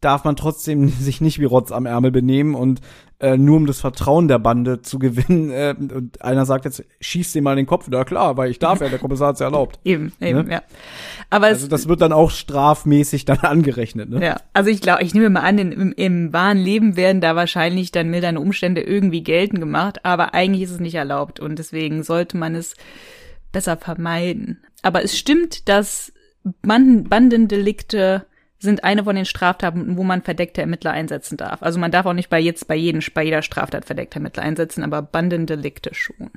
[0.00, 2.80] darf man trotzdem sich nicht wie Rotz am Ärmel benehmen und
[3.20, 5.50] äh, nur um das Vertrauen der Bande zu gewinnen.
[5.50, 7.88] Äh, und einer sagt jetzt, schieß dir mal in den Kopf.
[7.90, 9.80] Na klar, weil ich darf ja, der Kommissar hat's ja erlaubt.
[9.84, 10.52] Eben, eben, Ne?
[10.52, 10.62] ja.
[11.30, 14.24] Aber Also das wird dann auch strafmäßig dann angerechnet, ne?
[14.24, 17.34] Ja, also ich glaube, ich nehme mal an, in, im, im wahren Leben werden da
[17.34, 22.02] wahrscheinlich dann mildernde Umstände irgendwie geltend gemacht, aber eigentlich ist es nicht erlaubt und deswegen
[22.04, 22.76] sollte man es
[23.50, 24.62] besser vermeiden.
[24.82, 26.12] Aber es stimmt, dass
[26.62, 28.26] Banden, Bandendelikte
[28.58, 31.62] sind eine von den Straftaten, wo man verdeckte Ermittler einsetzen darf.
[31.62, 34.82] Also man darf auch nicht bei jetzt bei jedem bei jeder Straftat verdeckte Ermittler einsetzen,
[34.82, 36.30] aber Bandendelikte schon.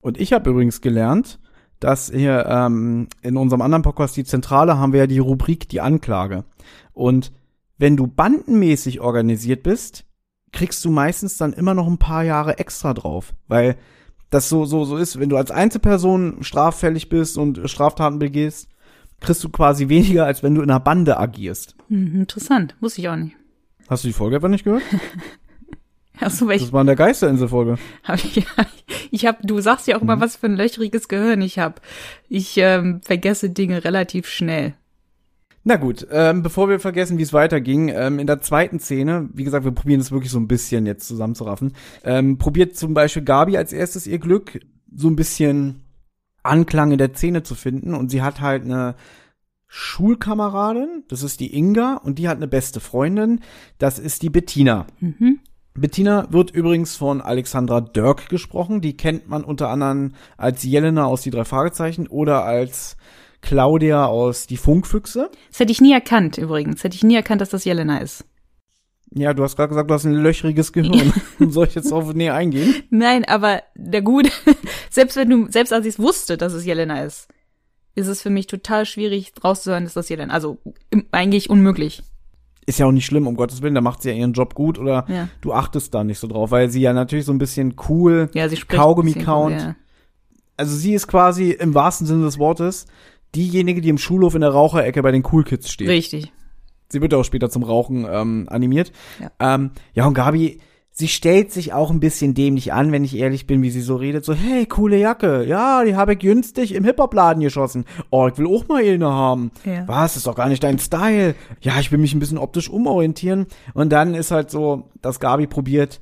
[0.00, 1.38] Und ich habe übrigens gelernt,
[1.80, 5.80] dass hier ähm, in unserem anderen Podcast, die Zentrale, haben wir ja die Rubrik die
[5.80, 6.44] Anklage.
[6.92, 7.32] Und
[7.78, 10.04] wenn du bandenmäßig organisiert bist,
[10.52, 13.76] kriegst du meistens dann immer noch ein paar Jahre extra drauf, weil
[14.30, 18.68] das so so so ist, wenn du als Einzelperson straffällig bist und Straftaten begehst,
[19.20, 21.74] kriegst du quasi weniger, als wenn du in einer Bande agierst.
[21.88, 23.36] Hm, interessant, wusste ich auch nicht.
[23.88, 24.82] Hast du die Folge einfach nicht gehört?
[26.20, 26.64] Du welche?
[26.64, 27.78] Das war in der Geisterinsel-Folge.
[28.02, 28.44] Hab ich,
[29.12, 31.80] ich hab, du sagst ja auch immer, was für ein löchriges Gehirn ich hab.
[32.28, 34.74] Ich ähm, vergesse Dinge relativ schnell.
[35.64, 39.44] Na gut, ähm, bevor wir vergessen, wie es weiterging, ähm, in der zweiten Szene, wie
[39.44, 43.56] gesagt, wir probieren es wirklich so ein bisschen jetzt zusammenzuraffen, ähm, probiert zum Beispiel Gabi
[43.56, 44.60] als erstes ihr Glück,
[44.94, 45.87] so ein bisschen
[46.48, 48.96] Anklang in der Szene zu finden und sie hat halt eine
[49.66, 53.40] Schulkameradin, das ist die Inga, und die hat eine beste Freundin,
[53.78, 54.86] das ist die Bettina.
[55.00, 55.40] Mhm.
[55.74, 58.80] Bettina wird übrigens von Alexandra Dirk gesprochen.
[58.80, 62.96] Die kennt man unter anderem als Jelena aus Die drei Fragezeichen oder als
[63.42, 65.30] Claudia aus Die Funkfüchse.
[65.50, 66.82] Das hätte ich nie erkannt, übrigens.
[66.82, 68.24] Hätte ich nie erkannt, dass das Jelena ist.
[69.14, 71.12] Ja, du hast gerade gesagt, du hast ein löchriges Gehirn.
[71.50, 72.74] Soll ich jetzt auf näher eingehen?
[72.90, 74.30] Nein, aber der Gute,
[74.90, 77.28] selbst wenn du, selbst als ich es wusste, dass es Jelena ist,
[77.94, 80.58] ist es für mich total schwierig rauszuhören, dass das Jelena, also
[81.12, 82.02] eigentlich unmöglich.
[82.66, 84.78] Ist ja auch nicht schlimm, um Gottes Willen, da macht sie ja ihren Job gut
[84.78, 85.28] oder Ja.
[85.40, 88.48] du achtest da nicht so drauf, weil sie ja natürlich so ein bisschen cool, Ja,
[88.48, 88.78] sie spricht.
[88.80, 89.60] Kaugummi ein bisschen- count.
[89.60, 89.76] Ja.
[90.56, 92.86] also sie ist quasi im wahrsten Sinne des Wortes
[93.34, 95.88] diejenige, die im Schulhof in der Raucherecke bei den Cool Kids steht.
[95.88, 96.32] Richtig.
[96.90, 98.92] Sie wird ja auch später zum Rauchen ähm, animiert.
[99.20, 99.54] Ja.
[99.54, 100.60] Ähm, ja, und Gabi,
[100.98, 103.94] sie stellt sich auch ein bisschen dämlich an, wenn ich ehrlich bin, wie sie so
[103.94, 104.24] redet.
[104.24, 105.44] So, hey, coole Jacke.
[105.44, 107.84] Ja, die habe ich günstig im Hip-Hop-Laden geschossen.
[108.10, 109.52] Oh, ich will auch mal eine haben.
[109.64, 109.86] Ja.
[109.86, 111.36] Was, ist doch gar nicht dein Style.
[111.60, 113.46] Ja, ich will mich ein bisschen optisch umorientieren.
[113.74, 116.00] Und dann ist halt so, dass Gabi probiert,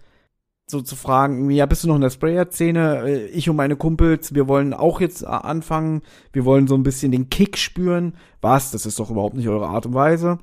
[0.66, 3.02] so zu fragen, ja, bist du noch in der Sprayer-Szene?
[3.06, 6.00] Äh, Ich und meine Kumpels, wir wollen auch jetzt äh, anfangen.
[6.32, 8.14] Wir wollen so ein bisschen den Kick spüren.
[8.40, 8.70] Was?
[8.70, 10.38] Das ist doch überhaupt nicht eure Art und Weise.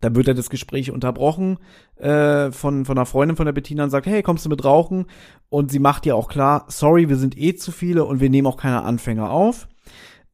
[0.00, 1.58] Dann wird er das Gespräch unterbrochen
[1.96, 5.06] äh, von, von einer Freundin von der Bettina und sagt, hey, kommst du mit rauchen?
[5.48, 8.46] Und sie macht ja auch klar, sorry, wir sind eh zu viele und wir nehmen
[8.46, 9.66] auch keine Anfänger auf.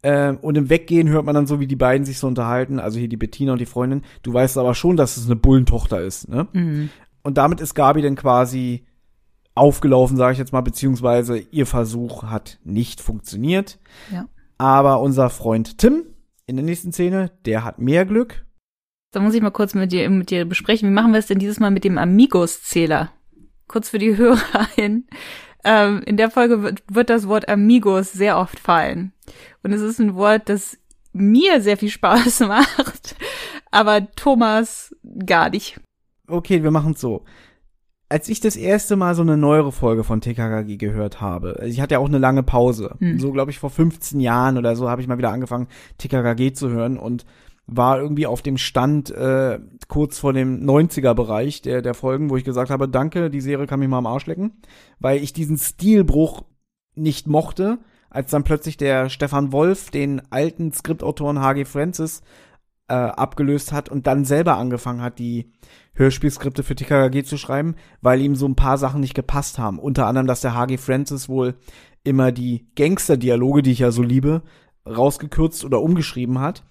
[0.02, 2.98] Ähm, und im Weggehen hört man dann so, wie die beiden sich so unterhalten, also
[2.98, 4.02] hier die Bettina und die Freundin.
[4.22, 6.46] Du weißt aber schon, dass es eine Bullentochter ist, ne?
[6.52, 6.90] Mhm.
[7.22, 8.84] Und damit ist Gabi dann quasi
[9.54, 13.78] aufgelaufen, sage ich jetzt mal, beziehungsweise ihr Versuch hat nicht funktioniert.
[14.12, 14.26] Ja.
[14.58, 16.04] Aber unser Freund Tim
[16.46, 18.43] in der nächsten Szene, der hat mehr Glück.
[19.14, 20.88] Da muss ich mal kurz mit dir, mit dir besprechen.
[20.88, 23.12] Wie machen wir es denn dieses Mal mit dem Amigos-Zähler?
[23.68, 25.06] Kurz für die Hörer hin.
[25.64, 29.12] Ähm, in der Folge wird, wird das Wort Amigos sehr oft fallen.
[29.62, 30.76] Und es ist ein Wort, das
[31.12, 33.16] mir sehr viel Spaß macht,
[33.70, 34.94] aber Thomas
[35.24, 35.80] gar nicht.
[36.26, 37.24] Okay, wir machen's so.
[38.08, 41.94] Als ich das erste Mal so eine neuere Folge von TKKG gehört habe, ich hatte
[41.94, 43.18] ja auch eine lange Pause, Hm.
[43.18, 46.68] so glaube ich vor 15 Jahren oder so habe ich mal wieder angefangen TKKG zu
[46.68, 47.24] hören und
[47.66, 49.58] war irgendwie auf dem Stand äh,
[49.88, 53.66] kurz vor dem 90er Bereich der der Folgen, wo ich gesagt habe, danke, die Serie
[53.66, 54.60] kann mich mal am Arsch lecken,
[54.98, 56.44] weil ich diesen Stilbruch
[56.94, 57.78] nicht mochte,
[58.10, 61.64] als dann plötzlich der Stefan Wolf den alten Skriptautoren H.G.
[61.64, 62.22] Francis
[62.88, 65.52] äh, abgelöst hat und dann selber angefangen hat, die
[65.94, 69.78] Hörspielskripte für TKKG zu schreiben, weil ihm so ein paar Sachen nicht gepasst haben.
[69.78, 70.76] Unter anderem, dass der H.G.
[70.76, 71.54] Francis wohl
[72.02, 74.42] immer die Gangster-Dialoge, die ich ja so liebe,
[74.86, 76.64] rausgekürzt oder umgeschrieben hat.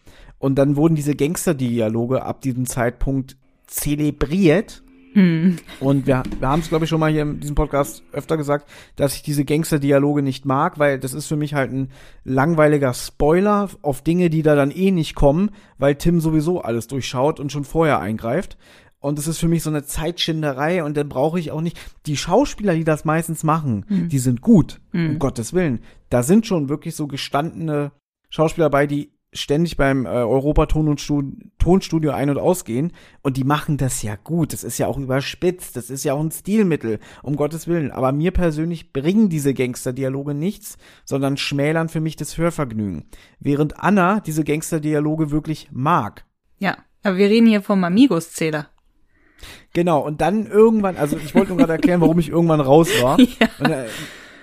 [0.44, 4.84] Und dann wurden diese Gangster-Dialoge ab diesem Zeitpunkt zelebriert.
[5.14, 5.56] Hm.
[5.80, 8.70] Und wir, wir haben es, glaube ich, schon mal hier in diesem Podcast öfter gesagt,
[8.98, 11.91] dass ich diese Gangster-Dialoge nicht mag, weil das ist für mich halt ein
[12.26, 17.39] langweiliger Spoiler auf Dinge, die da dann eh nicht kommen, weil Tim sowieso alles durchschaut
[17.39, 18.58] und schon vorher eingreift.
[19.00, 21.80] Und es ist für mich so eine Zeitschinderei und dann brauche ich auch nicht.
[22.06, 25.80] Die Schauspieler, die das meistens machen, die sind gut, um Gottes Willen.
[26.10, 27.94] Da sind schon wirklich so gestandene
[28.30, 31.24] Schauspieler bei, die ständig beim äh, Europa Ton und Stu
[31.58, 34.54] Tonstudio ein- und ausgehen und die machen das ja gut.
[34.54, 37.92] Das ist ja auch überspitzt, das ist ja auch ein Stilmittel, um Gottes Willen.
[37.92, 43.06] Aber mir persönlich bringen diese Gangster-Dialoge nichts, sondern schmälern für mich das Hörvergnügen.
[43.40, 46.26] Während Anna diese Gangster-Dialoge wirklich mag.
[46.60, 48.68] Ja, aber wir reden hier vom Amigos-Zähler.
[49.74, 53.18] Genau, und dann irgendwann, also ich wollte nur gerade erklären, warum ich irgendwann raus war.
[53.40, 53.48] Ja.
[53.60, 53.86] Und, äh,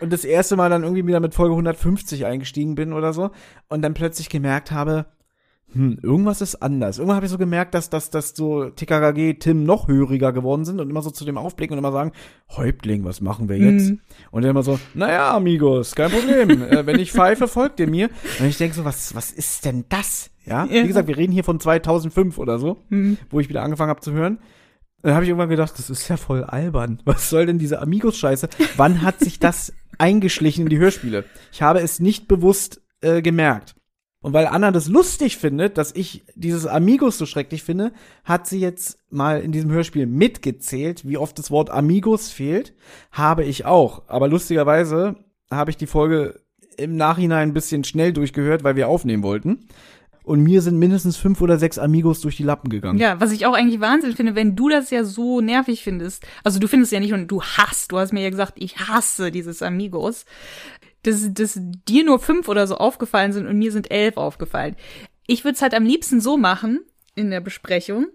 [0.01, 3.31] und das erste Mal dann irgendwie wieder mit Folge 150 eingestiegen bin oder so.
[3.69, 5.07] Und dann plötzlich gemerkt habe,
[5.73, 6.99] hm, irgendwas ist anders.
[6.99, 10.81] Irgendwann habe ich so gemerkt, dass, dass, dass so TKKG Tim noch höriger geworden sind
[10.81, 12.11] und immer so zu dem aufblicken und immer sagen,
[12.57, 13.91] Häuptling, was machen wir jetzt?
[13.91, 14.01] Mhm.
[14.33, 16.63] Und dann immer so, naja, Amigos, kein Problem.
[16.71, 18.11] äh, wenn ich pfeife, folgt ihr mir.
[18.41, 20.31] Und ich denke so, was, was ist denn das?
[20.45, 20.65] Ja?
[20.65, 20.83] Ja.
[20.83, 23.19] Wie gesagt, wir reden hier von 2005 oder so, Mhm.
[23.31, 24.41] wo ich wieder angefangen habe zu hören.
[25.03, 27.01] Dann habe ich irgendwann gedacht, das ist ja voll albern.
[27.05, 28.49] Was soll denn diese Amigos-Scheiße?
[28.77, 31.25] Wann hat sich das eingeschlichen in die Hörspiele?
[31.53, 33.75] Ich habe es nicht bewusst äh, gemerkt.
[34.23, 37.93] Und weil Anna das lustig findet, dass ich dieses Amigos so schrecklich finde,
[38.23, 42.75] hat sie jetzt mal in diesem Hörspiel mitgezählt, wie oft das Wort Amigos fehlt.
[43.13, 44.03] Habe ich auch.
[44.09, 45.17] Aber lustigerweise
[45.51, 46.41] habe ich die Folge
[46.77, 49.69] im Nachhinein ein bisschen schnell durchgehört, weil wir aufnehmen wollten.
[50.31, 53.01] Und mir sind mindestens fünf oder sechs Amigos durch die Lappen gegangen.
[53.01, 56.25] Ja, was ich auch eigentlich Wahnsinn finde, wenn du das ja so nervig findest.
[56.45, 59.33] Also du findest ja nicht und du hasst, du hast mir ja gesagt, ich hasse
[59.33, 60.27] dieses Amigos.
[61.03, 64.77] Dass, dass dir nur fünf oder so aufgefallen sind und mir sind elf aufgefallen.
[65.27, 66.79] Ich würde es halt am liebsten so machen
[67.17, 68.07] in der Besprechung.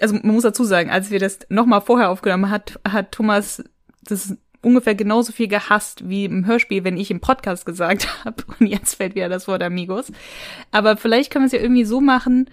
[0.00, 3.64] Also man muss dazu sagen, als wir das nochmal vorher aufgenommen hat, hat Thomas
[4.04, 4.36] das
[4.66, 8.42] ungefähr genauso viel gehasst wie im Hörspiel, wenn ich im Podcast gesagt habe.
[8.58, 10.10] Und jetzt fällt wieder das Wort Amigos.
[10.72, 12.50] Aber vielleicht können wir es ja irgendwie so machen,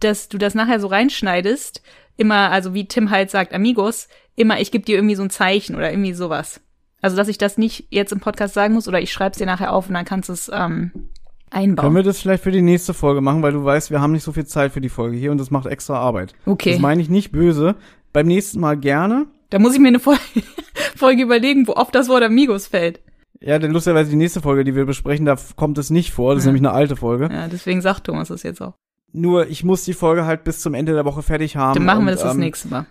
[0.00, 1.82] dass du das nachher so reinschneidest.
[2.16, 5.76] Immer, also wie Tim halt sagt, Amigos, immer ich gebe dir irgendwie so ein Zeichen
[5.76, 6.60] oder irgendwie sowas.
[7.00, 9.46] Also dass ich das nicht jetzt im Podcast sagen muss oder ich schreibe es dir
[9.46, 11.10] nachher auf und dann kannst du es ähm,
[11.48, 11.86] einbauen.
[11.86, 14.24] Können wir das vielleicht für die nächste Folge machen, weil du weißt, wir haben nicht
[14.24, 16.34] so viel Zeit für die Folge hier und das macht extra Arbeit.
[16.44, 16.72] Okay.
[16.72, 17.76] Das meine ich nicht böse.
[18.12, 19.28] Beim nächsten Mal gerne.
[19.50, 20.20] Da muss ich mir eine Folge,
[20.96, 23.00] Folge überlegen, wo oft das Wort Amigos fällt.
[23.40, 26.34] Ja, denn lustigerweise die nächste Folge, die wir besprechen, da kommt es nicht vor.
[26.34, 26.52] Das ist Ja.
[26.52, 27.28] nämlich eine alte Folge.
[27.32, 28.74] Ja, deswegen sagt Thomas das jetzt auch.
[29.12, 31.74] Nur ich muss die Folge halt bis zum Ende der Woche fertig haben.
[31.74, 32.86] Dann machen wir und, das das ähm, nächste Mal.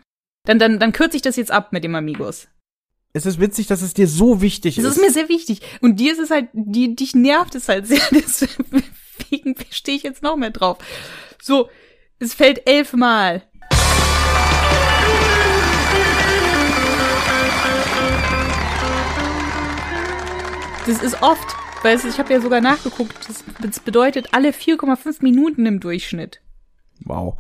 [0.46, 2.48] Dann, dann, dann kürze ich das jetzt ab mit dem Amigos.
[3.14, 4.98] Es ist witzig, dass es dir so wichtig Das ist.
[4.98, 5.62] ist mir sehr wichtig.
[5.82, 8.02] Und dir ist es halt, die, dich nervt es halt sehr.
[8.12, 10.78] Deswegen stehe ich jetzt noch mehr drauf.
[11.42, 11.70] So,
[12.20, 13.44] es fällt elfmal.
[20.90, 23.14] Das ist oft, weil es, ich habe ja sogar nachgeguckt,
[23.62, 26.42] das, bedeutet alle 4,5 Minuten im Durchschnitt.
[27.06, 27.38] wow.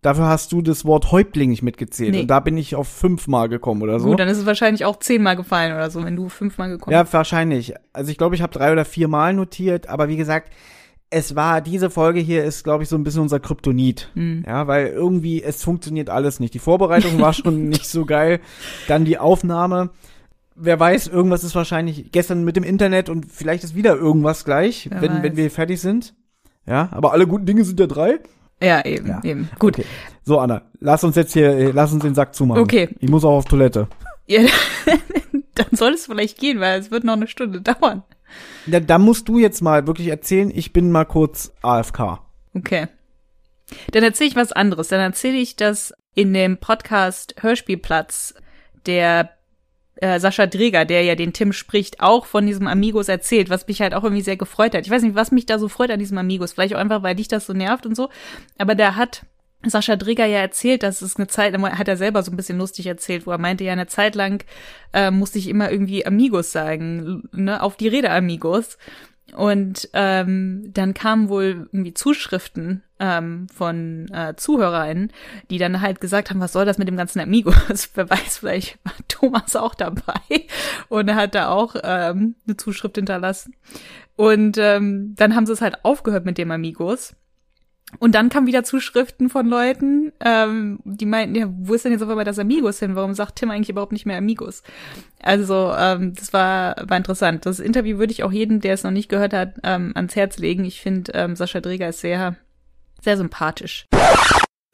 [0.00, 2.12] Dafür hast du das Wort Häuptling nicht mitgezählt.
[2.12, 2.20] Nee.
[2.20, 4.10] Und da bin ich auf fünfmal gekommen oder so.
[4.10, 7.12] Gut, dann ist es wahrscheinlich auch zehnmal gefallen oder so, wenn du fünfmal gekommen ja,
[7.12, 7.74] wahrscheinlich.
[7.92, 10.52] Also ich glaube, ich habe drei oder vier Mal notiert, aber wie gesagt,
[11.10, 14.12] es war, diese Folge hier ist, glaube ich, so ein bisschen unser Kryptonit.
[14.14, 14.44] Hm.
[14.46, 16.54] Ja, weil irgendwie, es funktioniert alles nicht.
[16.54, 18.38] Die Vorbereitung war schon nicht so geil.
[18.86, 19.90] Dann die Aufnahme.
[20.58, 24.88] Wer weiß, irgendwas ist wahrscheinlich gestern mit dem Internet und vielleicht ist wieder irgendwas gleich,
[24.90, 25.22] Wer wenn, weiß.
[25.22, 26.14] wenn wir fertig sind.
[26.66, 28.18] Ja, aber alle guten Dinge sind ja drei.
[28.62, 29.20] Ja, eben, Ja.
[29.22, 29.50] eben.
[29.58, 29.78] Gut.
[29.78, 29.86] Okay.
[30.24, 32.62] So, Anna, lass uns jetzt hier, äh, lass uns den Sack zumachen.
[32.62, 32.88] Okay.
[33.00, 33.86] Ich muss auch auf Toilette.
[34.26, 34.40] Ja,
[35.54, 38.02] dann soll es vielleicht gehen, weil es wird noch eine Stunde dauern.
[38.66, 42.18] Da, da musst du jetzt mal wirklich erzählen, ich bin mal kurz AFK.
[42.54, 42.88] Okay.
[43.92, 44.88] Dann erzähle ich was anderes.
[44.88, 48.34] Dann erzähle ich, dass in dem Podcast Hörspielplatz
[48.86, 49.30] der
[49.96, 53.80] äh, Sascha Dreger, der ja den Tim spricht, auch von diesem Amigos erzählt, was mich
[53.80, 54.86] halt auch irgendwie sehr gefreut hat.
[54.86, 56.52] Ich weiß nicht, was mich da so freut an diesem Amigos.
[56.52, 58.10] Vielleicht auch einfach, weil dich das so nervt und so.
[58.58, 59.22] Aber da hat
[59.64, 62.86] Sascha Dreger ja erzählt, dass es eine Zeit, hat er selber so ein bisschen lustig
[62.86, 64.44] erzählt, wo er meinte, ja, eine Zeit lang
[64.92, 68.78] äh, musste ich immer irgendwie Amigos sagen, ne, auf die Rede Amigos.
[69.34, 75.12] Und ähm, dann kamen wohl irgendwie Zuschriften ähm, von äh, ZuhörerInnen,
[75.50, 77.90] die dann halt gesagt haben, was soll das mit dem ganzen Amigos?
[77.94, 80.20] Wer weiß, vielleicht war Thomas auch dabei
[80.88, 83.54] und er hat da auch ähm, eine Zuschrift hinterlassen.
[84.14, 87.14] Und ähm, dann haben sie es halt aufgehört mit dem Amigos.
[87.98, 92.02] Und dann kamen wieder Zuschriften von Leuten, ähm, die meinten, ja, wo ist denn jetzt
[92.02, 92.96] auf einmal das Amigos hin?
[92.96, 94.62] Warum sagt Tim eigentlich überhaupt nicht mehr Amigos?
[95.22, 97.46] Also, ähm, das war, war interessant.
[97.46, 100.38] Das Interview würde ich auch jedem, der es noch nicht gehört hat, ähm, ans Herz
[100.38, 100.64] legen.
[100.64, 102.36] Ich finde, ähm, Sascha Dreger ist sehr,
[103.02, 103.86] sehr sympathisch.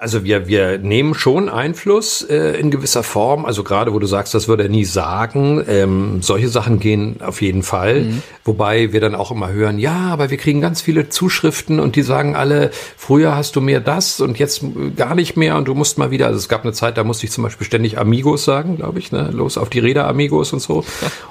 [0.03, 3.45] Also wir, wir nehmen schon Einfluss äh, in gewisser Form.
[3.45, 5.65] Also gerade wo du sagst, das würde er nie sagen.
[5.69, 8.07] Ähm, solche Sachen gehen auf jeden Fall.
[8.45, 12.03] Wobei wir dann auch immer hören, ja, aber wir kriegen ganz viele Zuschriften und die
[12.03, 14.65] sagen alle, früher hast du mehr das und jetzt
[14.97, 16.27] gar nicht mehr und du musst mal wieder.
[16.27, 19.13] Also es gab eine Zeit, da musste ich zum Beispiel ständig Amigos sagen, glaube ich,
[19.13, 19.31] ne?
[19.33, 20.85] Los auf die Räder Amigos und so.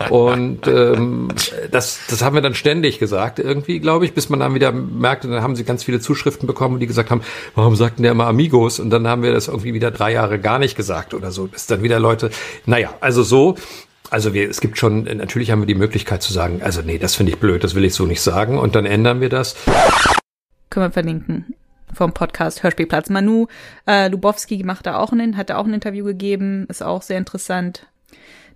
[0.09, 1.28] Und ähm,
[1.69, 5.28] das, das haben wir dann ständig gesagt, irgendwie, glaube ich, bis man dann wieder merkte,
[5.28, 7.22] dann haben sie ganz viele Zuschriften bekommen, die gesagt haben,
[7.53, 8.61] warum sagten der immer Amigos?
[8.62, 11.68] Und dann haben wir das irgendwie wieder drei Jahre gar nicht gesagt oder so, bis
[11.68, 12.32] dann wieder Leute,
[12.66, 13.55] naja, also so.
[14.09, 17.16] Also wir, es gibt schon, natürlich haben wir die Möglichkeit zu sagen, also nee, das
[17.16, 18.57] finde ich blöd, das will ich so nicht sagen.
[18.57, 19.55] Und dann ändern wir das.
[20.70, 21.55] Können wir verlinken
[21.93, 23.09] vom Podcast Hörspielplatz.
[23.09, 23.47] Manu
[23.88, 27.18] äh, Lubowski macht da auch einen, hat da auch ein Interview gegeben, ist auch sehr
[27.18, 27.88] interessant.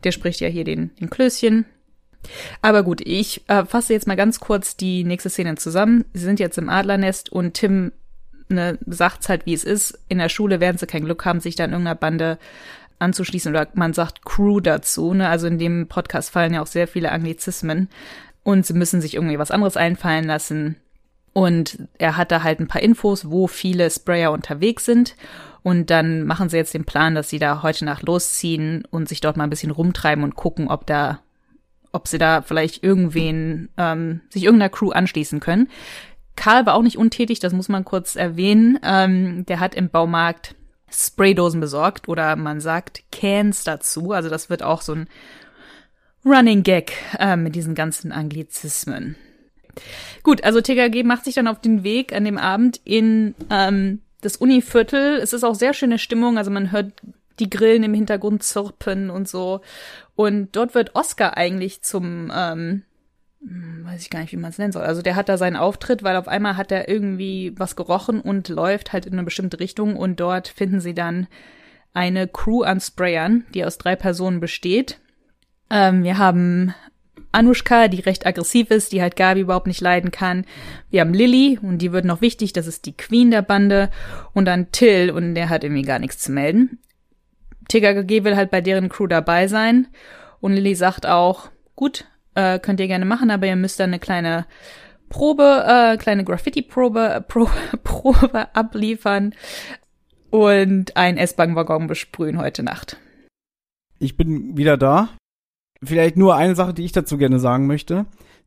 [0.04, 1.66] Der spricht ja hier den, den Klößchen.
[2.62, 6.06] Aber gut, ich äh, fasse jetzt mal ganz kurz die nächste Szene zusammen.
[6.14, 7.92] Sie sind jetzt im Adlernest und Tim
[8.50, 10.00] ne, sagt's halt, wie es ist.
[10.08, 12.38] In der Schule werden sie kein Glück haben, sich da in irgendeiner Bande
[13.00, 15.14] anzuschließen oder man sagt Crew dazu.
[15.14, 15.28] Ne?
[15.28, 17.90] Also in dem Podcast fallen ja auch sehr viele Anglizismen
[18.44, 20.78] und sie müssen sich irgendwie was anderes einfallen lassen.
[21.34, 25.16] Und er hat da halt ein paar Infos, wo viele Sprayer unterwegs sind.
[25.64, 29.20] Und dann machen sie jetzt den Plan, dass sie da heute Nacht losziehen und sich
[29.20, 31.20] dort mal ein bisschen rumtreiben und gucken, ob da,
[31.92, 35.68] ob sie da vielleicht irgendwen, ähm, sich irgendeiner Crew anschließen können.
[36.36, 38.80] Karl war auch nicht untätig, das muss man kurz erwähnen.
[38.84, 40.56] Ähm, der hat im Baumarkt
[40.92, 44.12] Spraydosen besorgt oder man sagt Cans dazu.
[44.12, 45.08] Also das wird auch so ein
[46.26, 49.16] Running Gag äh, mit diesen ganzen Anglizismen.
[50.24, 54.38] Gut, also TKG macht sich dann auf den Weg an dem Abend in ähm, das
[54.38, 55.18] Univiertel.
[55.18, 56.94] Es ist auch sehr schöne Stimmung, also man hört
[57.40, 59.62] die Grillen im Hintergrund zirpen und so.
[60.16, 62.84] Und dort wird Oscar eigentlich zum, ähm, hm,
[63.84, 64.84] weiß ich gar nicht, wie man es nennen soll.
[64.84, 68.50] Also der hat da seinen Auftritt, weil auf einmal hat er irgendwie was gerochen und
[68.50, 71.28] läuft halt in eine bestimmte Richtung und dort finden sie dann
[71.94, 75.00] eine Crew an Sprayern, die aus drei Personen besteht.
[75.70, 76.74] Ähm, wir haben
[77.32, 80.46] Anushka, die recht aggressiv ist, die halt Gabi überhaupt nicht leiden kann.
[80.90, 83.90] Wir haben Lilly und die wird noch wichtig, das ist die Queen der Bande.
[84.34, 86.80] Und dann Till und der hat irgendwie gar nichts zu melden.
[87.68, 89.88] TKG will halt bei deren Crew dabei sein.
[90.40, 94.00] Und Lilly sagt auch, gut, äh, könnt ihr gerne machen, aber ihr müsst dann eine
[94.00, 94.46] kleine
[95.10, 97.50] Probe, äh, kleine Graffiti-Probe äh, Pro,
[97.84, 99.34] Probe abliefern
[100.30, 102.98] und einen S-Bahn-Waggon besprühen heute Nacht.
[104.00, 105.10] Ich bin wieder da.
[105.84, 108.06] Vielleicht nur eine Sache, die ich dazu gerne sagen möchte.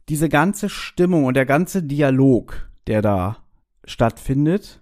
[0.08, 3.38] Diese ganze Stimmung und der ganze Dialog, der da
[3.84, 4.80] stattfindet,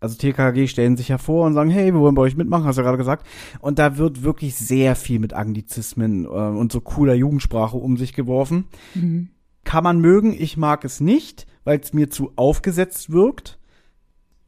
[0.00, 2.82] also TKG stellen sich hervor und sagen, hey, wir wollen bei euch mitmachen, hast du
[2.82, 3.26] ja gerade gesagt.
[3.60, 8.12] Und da wird wirklich sehr viel mit Anglizismen äh, und so cooler Jugendsprache um sich
[8.12, 8.66] geworfen.
[8.94, 9.30] Mhm.
[9.64, 13.58] Kann man mögen, ich mag es nicht, weil es mir zu aufgesetzt wirkt.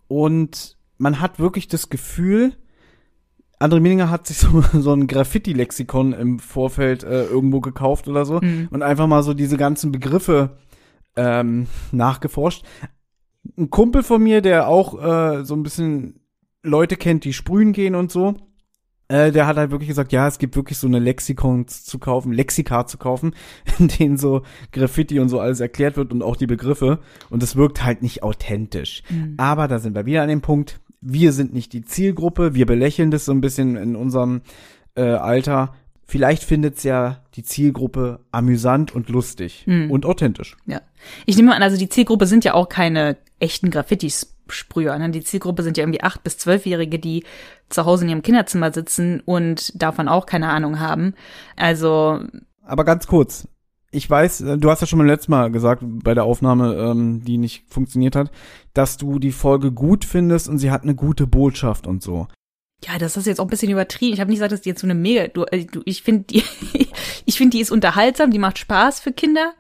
[0.07, 2.55] Und man hat wirklich das Gefühl,
[3.59, 8.41] André Mininger hat sich so, so ein Graffiti-Lexikon im Vorfeld äh, irgendwo gekauft oder so
[8.41, 8.69] mhm.
[8.71, 10.59] und einfach mal so diese ganzen Begriffe
[11.17, 12.65] ähm, nachgeforscht
[13.57, 16.21] ein Kumpel von mir, der auch äh, so ein bisschen
[16.63, 18.37] Leute kennt, die sprühen gehen und so,
[19.11, 22.33] äh, der hat halt wirklich gesagt, ja, es gibt wirklich so eine Lexikon zu kaufen,
[22.33, 23.35] Lexika zu kaufen,
[23.79, 27.01] in denen so Graffiti und so alles erklärt wird und auch die Begriffe.
[27.29, 29.03] Und es wirkt halt nicht authentisch.
[29.11, 29.35] Mhm.
[29.37, 33.11] Aber da sind wir wieder an dem Punkt, wir sind nicht die Zielgruppe, wir belächeln
[33.11, 34.43] das so ein bisschen in unserem
[34.95, 35.75] äh, Alter.
[36.05, 39.91] Vielleicht findet's ja die Zielgruppe amüsant und lustig mhm.
[39.91, 40.57] und authentisch.
[40.67, 40.83] Ja.
[41.27, 44.97] Ich nehme an, also die Zielgruppe sind ja auch keine echten Graffiti-Sprüher.
[44.99, 45.11] Ne?
[45.11, 47.25] Die Zielgruppe sind ja irgendwie acht bis zwölfjährige, die
[47.69, 51.15] zu Hause in ihrem Kinderzimmer sitzen und davon auch keine Ahnung haben.
[51.57, 52.21] Also.
[52.63, 53.49] Aber ganz kurz.
[53.93, 57.25] Ich weiß, äh, du hast ja schon mal letztes Mal gesagt, bei der Aufnahme, ähm,
[57.25, 58.31] die nicht funktioniert hat,
[58.73, 62.29] dass du die Folge gut findest und sie hat eine gute Botschaft und so.
[62.85, 64.15] Ja, das ist jetzt auch ein bisschen übertrieben.
[64.15, 65.27] Ich habe nicht gesagt, dass die jetzt so eine mega.
[65.29, 66.45] Du, äh, du, ich finde die,
[67.27, 69.53] ich finde die ist unterhaltsam, die macht Spaß für Kinder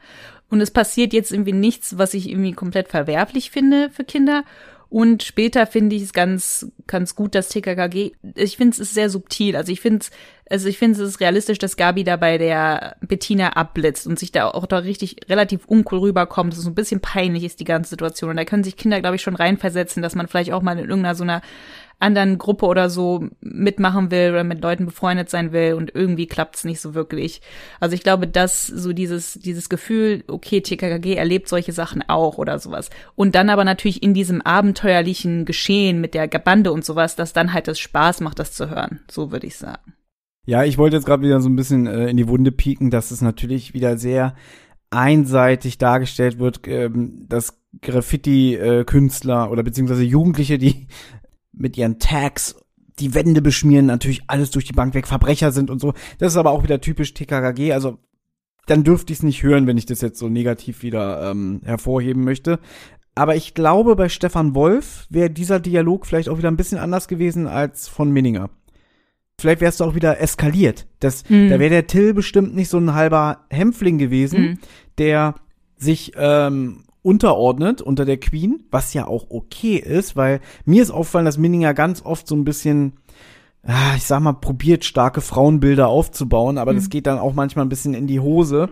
[0.50, 4.44] und es passiert jetzt irgendwie nichts, was ich irgendwie komplett verwerflich finde für Kinder.
[4.90, 9.08] Und später finde ich es ganz, ganz gut, dass TKKG, ich finde es ist sehr
[9.08, 9.54] subtil.
[9.54, 10.10] Also ich finde es,
[10.50, 14.32] also ich finde es ist realistisch, dass Gabi da bei der Bettina abblitzt und sich
[14.32, 16.52] da auch da richtig relativ uncool rüberkommt.
[16.52, 18.30] Das ist so ein bisschen peinlich ist die ganze Situation.
[18.30, 20.88] Und da können sich Kinder, glaube ich, schon reinversetzen, dass man vielleicht auch mal in
[20.88, 21.40] irgendeiner so einer
[22.00, 26.64] anderen Gruppe oder so mitmachen will oder mit Leuten befreundet sein will und irgendwie klappt's
[26.64, 27.40] nicht so wirklich.
[27.78, 32.58] Also ich glaube, dass so dieses, dieses Gefühl, okay, TKKG erlebt solche Sachen auch oder
[32.58, 32.90] sowas.
[33.14, 37.52] Und dann aber natürlich in diesem abenteuerlichen Geschehen mit der Bande und sowas, dass dann
[37.52, 39.00] halt das Spaß macht, das zu hören.
[39.10, 39.94] So würde ich sagen.
[40.46, 43.10] Ja, ich wollte jetzt gerade wieder so ein bisschen äh, in die Wunde pieken, dass
[43.10, 44.34] es natürlich wieder sehr
[44.90, 50.88] einseitig dargestellt wird, ähm, dass Graffiti-Künstler äh, oder beziehungsweise Jugendliche, die
[51.52, 52.56] mit ihren Tags
[52.98, 55.94] die Wände beschmieren, natürlich alles durch die Bank weg, Verbrecher sind und so.
[56.18, 57.98] Das ist aber auch wieder typisch TKKG, also
[58.66, 62.24] dann dürfte ich es nicht hören, wenn ich das jetzt so negativ wieder ähm, hervorheben
[62.24, 62.60] möchte.
[63.14, 67.08] Aber ich glaube, bei Stefan Wolf wäre dieser Dialog vielleicht auch wieder ein bisschen anders
[67.08, 68.50] gewesen als von Minninger.
[69.40, 70.86] Vielleicht wärst du auch wieder eskaliert.
[71.00, 71.48] Das, mm.
[71.48, 74.58] Da wäre der Till bestimmt nicht so ein halber Hämpfling gewesen, mm.
[74.98, 75.34] der
[75.76, 81.24] sich ähm, unterordnet unter der Queen, was ja auch okay ist, weil mir ist aufgefallen,
[81.24, 82.94] dass Minninger ganz oft so ein bisschen,
[83.62, 86.76] ah, ich sag mal, probiert, starke Frauenbilder aufzubauen, aber mhm.
[86.76, 88.70] das geht dann auch manchmal ein bisschen in die Hose.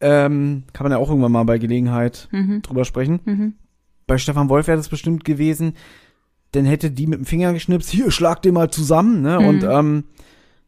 [0.00, 2.62] Ähm, kann man ja auch irgendwann mal bei Gelegenheit mhm.
[2.62, 3.20] drüber sprechen.
[3.24, 3.54] Mhm.
[4.06, 5.74] Bei Stefan Wolf wäre das bestimmt gewesen,
[6.52, 9.38] dann hätte die mit dem Finger geschnipst, hier, schlag den mal zusammen, ne?
[9.38, 9.70] Und mhm.
[9.70, 10.04] ähm,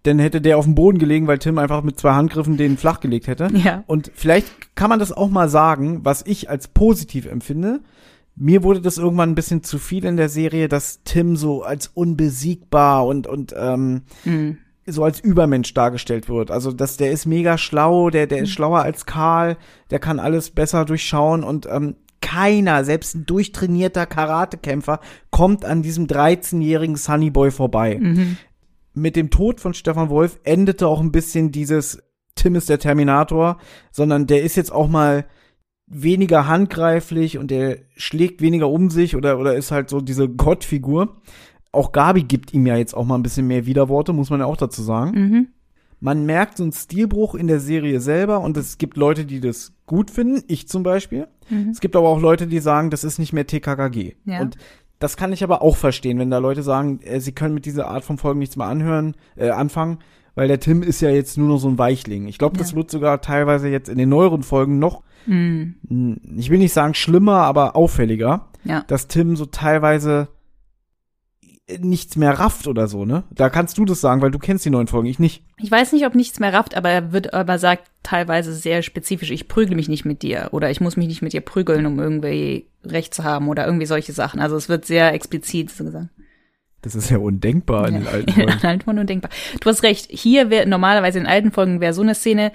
[0.02, 3.28] dann hätte der auf dem Boden gelegen, weil Tim einfach mit zwei Handgriffen den flachgelegt
[3.28, 3.48] hätte.
[3.52, 3.84] Ja.
[3.86, 7.80] Und vielleicht kann man das auch mal sagen, was ich als positiv empfinde.
[8.34, 11.88] Mir wurde das irgendwann ein bisschen zu viel in der Serie, dass Tim so als
[11.88, 14.58] unbesiegbar und und ähm, mhm.
[14.86, 16.50] so als Übermensch dargestellt wird.
[16.50, 18.52] Also dass der ist mega schlau, der der ist mhm.
[18.52, 19.56] schlauer als Karl,
[19.90, 25.00] der kann alles besser durchschauen und ähm, keiner, selbst ein durchtrainierter Karatekämpfer,
[25.30, 27.98] kommt an diesem 13-jährigen Sunnyboy vorbei.
[28.00, 28.38] Mhm
[28.94, 32.02] mit dem Tod von Stefan Wolf endete auch ein bisschen dieses
[32.34, 33.58] Tim ist der Terminator,
[33.90, 35.26] sondern der ist jetzt auch mal
[35.86, 41.20] weniger handgreiflich und der schlägt weniger um sich oder, oder ist halt so diese Gottfigur.
[41.70, 44.46] Auch Gabi gibt ihm ja jetzt auch mal ein bisschen mehr Widerworte, muss man ja
[44.46, 45.10] auch dazu sagen.
[45.20, 45.48] Mhm.
[46.00, 49.74] Man merkt so einen Stilbruch in der Serie selber und es gibt Leute, die das
[49.86, 51.28] gut finden, ich zum Beispiel.
[51.48, 51.68] Mhm.
[51.68, 54.16] Es gibt aber auch Leute, die sagen, das ist nicht mehr TKKG.
[54.24, 54.40] Ja.
[54.40, 54.56] Und
[55.02, 57.88] das kann ich aber auch verstehen, wenn da Leute sagen, äh, sie können mit dieser
[57.88, 59.98] Art von Folgen nichts mehr anhören, äh, anfangen,
[60.34, 62.26] weil der Tim ist ja jetzt nur noch so ein Weichling.
[62.28, 62.76] Ich glaube, das Ja.
[62.76, 65.74] wird sogar teilweise jetzt in den neueren Folgen noch, Mhm.
[65.88, 68.84] mh, ich will nicht sagen schlimmer, aber auffälliger, Ja.
[68.86, 70.28] dass Tim so teilweise
[71.78, 73.24] nichts mehr rafft oder so, ne?
[73.30, 75.44] Da kannst du das sagen, weil du kennst die neuen Folgen, ich nicht.
[75.58, 79.30] Ich weiß nicht, ob nichts mehr rafft, aber er wird aber sagt teilweise sehr spezifisch,
[79.30, 81.98] ich prügle mich nicht mit dir oder ich muss mich nicht mit dir prügeln, um
[82.00, 84.40] irgendwie Recht zu haben oder irgendwie solche Sachen.
[84.40, 86.08] Also es wird sehr explizit so gesagt.
[86.82, 88.66] Das ist ja undenkbar in den alten In den Folgen.
[88.66, 89.30] alten Folgen undenkbar.
[89.60, 90.08] Du hast recht.
[90.10, 92.50] Hier wäre normalerweise in alten Folgen wäre so eine Szene,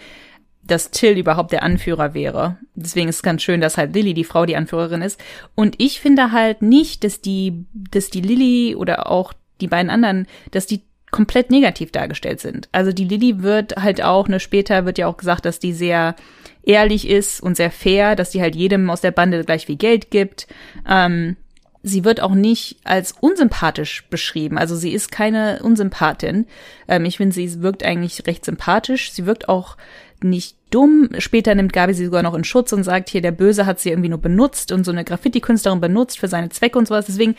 [0.67, 2.57] dass Till überhaupt der Anführer wäre.
[2.75, 5.19] Deswegen ist es ganz schön, dass halt Lilly, die Frau, die Anführerin ist.
[5.55, 10.27] Und ich finde halt nicht, dass die, dass die Lilly oder auch die beiden anderen,
[10.51, 12.67] dass die komplett negativ dargestellt sind.
[12.71, 16.15] Also die Lilly wird halt auch, ne, später wird ja auch gesagt, dass die sehr
[16.63, 20.11] ehrlich ist und sehr fair, dass die halt jedem aus der Bande gleich viel Geld
[20.11, 20.47] gibt.
[20.87, 21.37] Ähm,
[21.81, 24.57] sie wird auch nicht als unsympathisch beschrieben.
[24.57, 26.45] Also sie ist keine Unsympathin.
[26.87, 29.11] Ähm, ich finde, sie wirkt eigentlich recht sympathisch.
[29.11, 29.77] Sie wirkt auch
[30.21, 31.09] nicht dumm.
[31.19, 33.89] Später nimmt Gabi sie sogar noch in Schutz und sagt, hier, der Böse hat sie
[33.89, 37.05] irgendwie nur benutzt und so eine Graffiti-Künstlerin benutzt für seine Zwecke und sowas.
[37.05, 37.35] Deswegen,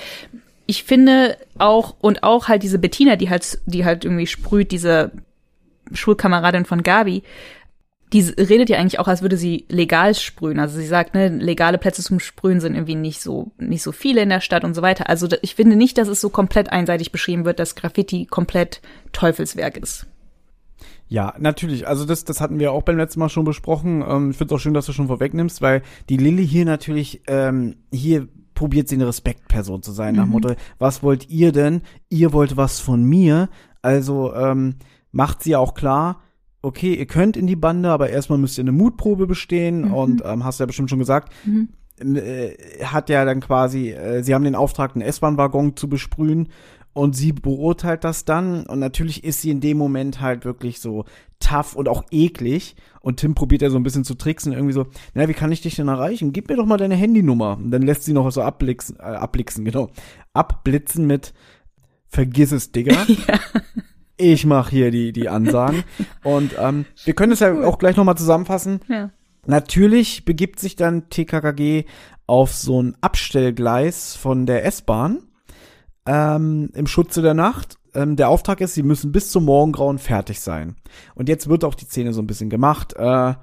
[0.67, 5.11] ich finde auch, und auch halt diese Bettina, die halt, die halt irgendwie sprüht, diese
[5.93, 7.23] Schulkameradin von Gabi,
[8.13, 10.59] die redet ja eigentlich auch, als würde sie legal sprühen.
[10.59, 14.23] Also sie sagt, ne, legale Plätze zum Sprühen sind irgendwie nicht so, nicht so viele
[14.23, 15.11] in der Stadt und so weiter.
[15.11, 18.81] Also ich finde nicht, dass es so komplett einseitig beschrieben wird, dass Graffiti komplett
[19.13, 20.07] Teufelswerk ist.
[21.09, 21.89] Ja, natürlich.
[21.89, 24.05] Also das, das hatten wir auch beim letzten Mal schon besprochen.
[24.07, 27.23] Ähm, ich finde es auch schön, dass du schon vorwegnimmst, weil die Lilly hier natürlich,
[27.27, 31.83] ähm, hier probiert sie eine Respektperson zu sein, nach dem Motto, was wollt ihr denn?
[32.11, 33.49] Ihr wollt was von mir.
[33.83, 34.75] Also ähm,
[35.13, 36.21] macht sie auch klar,
[36.61, 40.45] okay, ihr könnt in die Bande, aber erstmal müsst ihr eine Mutprobe bestehen und ähm,
[40.45, 41.69] hast du ja bestimmt schon gesagt, Mhm.
[42.17, 42.51] äh,
[42.85, 46.49] hat ja dann quasi, äh, sie haben den Auftrag, einen S-Bahn-Waggon zu besprühen
[46.93, 51.05] und sie beurteilt das dann und natürlich ist sie in dem Moment halt wirklich so
[51.39, 54.87] tough und auch eklig und Tim probiert ja so ein bisschen zu tricksen, irgendwie so,
[55.15, 56.33] na, wie kann ich dich denn erreichen?
[56.33, 57.57] Gib mir doch mal deine Handynummer.
[57.57, 59.91] Und dann lässt sie noch so abblitzen, äh, abblitzen, genau,
[60.33, 61.33] abblitzen mit
[62.09, 63.07] vergiss es, Digga.
[64.21, 65.85] Ich mach hier die, die Ansagen.
[66.25, 68.81] Und ähm, wir können es ja auch gleich nochmal zusammenfassen.
[68.89, 69.11] Ja.
[69.47, 71.85] Natürlich begibt sich dann TKKG
[72.27, 75.23] auf so ein Abstellgleis von der S-Bahn
[76.09, 77.77] ähm, im Schutze der Nacht.
[77.95, 80.77] Ähm, der Auftrag ist, sie müssen bis zum Morgengrauen fertig sein.
[81.15, 83.35] Und jetzt wird auch die Szene so ein bisschen gemacht, äh,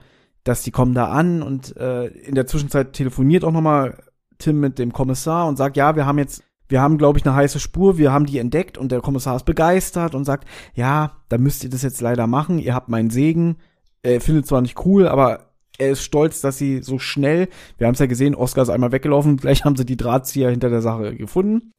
[0.43, 4.03] dass die kommen da an und äh, in der Zwischenzeit telefoniert auch nochmal
[4.39, 7.35] Tim mit dem Kommissar und sagt, ja, wir haben jetzt, wir haben, glaube ich, eine
[7.35, 11.37] heiße Spur, wir haben die entdeckt und der Kommissar ist begeistert und sagt, ja, da
[11.37, 13.57] müsst ihr das jetzt leider machen, ihr habt meinen Segen.
[14.01, 17.47] Er findet zwar nicht cool, aber er ist stolz, dass sie so schnell,
[17.77, 20.69] wir haben es ja gesehen, Oscar ist einmal weggelaufen, gleich haben sie die Drahtzieher hinter
[20.69, 21.71] der Sache gefunden.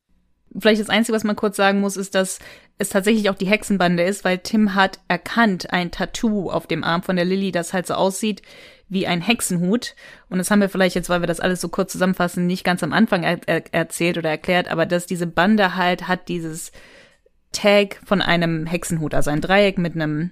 [0.58, 2.38] Vielleicht das Einzige, was man kurz sagen muss, ist, dass
[2.78, 7.02] es tatsächlich auch die Hexenbande ist, weil Tim hat erkannt ein Tattoo auf dem Arm
[7.02, 8.42] von der Lilly, das halt so aussieht
[8.88, 9.94] wie ein Hexenhut.
[10.28, 12.82] Und das haben wir vielleicht jetzt, weil wir das alles so kurz zusammenfassen, nicht ganz
[12.82, 16.72] am Anfang er er erzählt oder erklärt, aber dass diese Bande halt hat dieses
[17.52, 20.30] Tag von einem Hexenhut, also ein Dreieck mit einem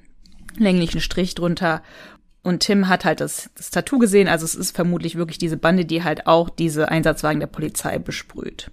[0.57, 1.83] länglichen Strich drunter.
[2.43, 5.87] Und Tim hat halt das, das Tattoo gesehen, also es ist vermutlich wirklich diese Bande,
[5.87, 8.71] die halt auch diese Einsatzwagen der Polizei besprüht.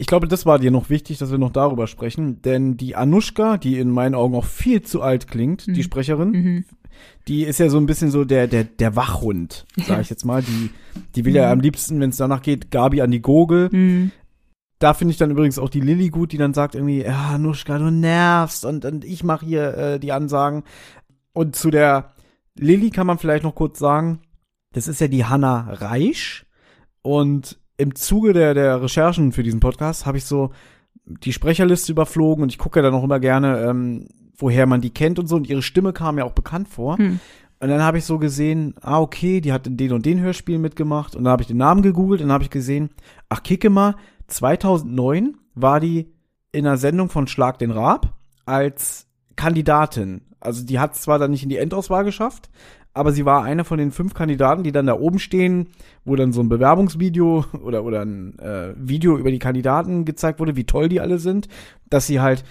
[0.00, 3.58] Ich glaube, das war dir noch wichtig, dass wir noch darüber sprechen, denn die Anushka,
[3.58, 6.64] die in meinen Augen auch viel zu alt klingt, die Sprecherin, Mhm.
[7.26, 10.40] die ist ja so ein bisschen so der der der Wachhund, sag ich jetzt mal,
[10.42, 10.70] die
[11.16, 13.70] die will ja am liebsten, wenn es danach geht, Gabi an die Gurgel.
[13.72, 14.12] Mhm.
[14.78, 17.78] Da finde ich dann übrigens auch die Lilly gut, die dann sagt irgendwie, ja, Anushka,
[17.78, 20.62] du nervst und, und ich mache hier äh, die Ansagen.
[21.32, 22.12] Und zu der
[22.56, 24.20] Lilly kann man vielleicht noch kurz sagen,
[24.74, 26.46] das ist ja die Hanna Reisch
[27.02, 30.50] und im Zuge der, der Recherchen für diesen Podcast habe ich so
[31.06, 34.90] die Sprecherliste überflogen und ich gucke ja dann auch immer gerne, ähm, woher man die
[34.90, 35.36] kennt und so.
[35.36, 36.98] Und ihre Stimme kam mir auch bekannt vor.
[36.98, 37.20] Hm.
[37.60, 40.60] Und dann habe ich so gesehen, ah, okay, die hat in den und den Hörspielen
[40.60, 41.16] mitgemacht.
[41.16, 42.90] Und dann habe ich den Namen gegoogelt und dann habe ich gesehen,
[43.28, 43.96] ach, kicke mal,
[44.28, 46.12] 2009 war die
[46.52, 48.14] in einer Sendung von Schlag den Raab
[48.44, 50.22] als Kandidatin.
[50.40, 52.48] Also die hat zwar dann nicht in die Endauswahl geschafft,
[52.98, 55.68] aber sie war eine von den fünf Kandidaten, die dann da oben stehen,
[56.04, 60.56] wo dann so ein Bewerbungsvideo oder, oder ein äh, Video über die Kandidaten gezeigt wurde,
[60.56, 61.48] wie toll die alle sind,
[61.88, 62.44] dass sie halt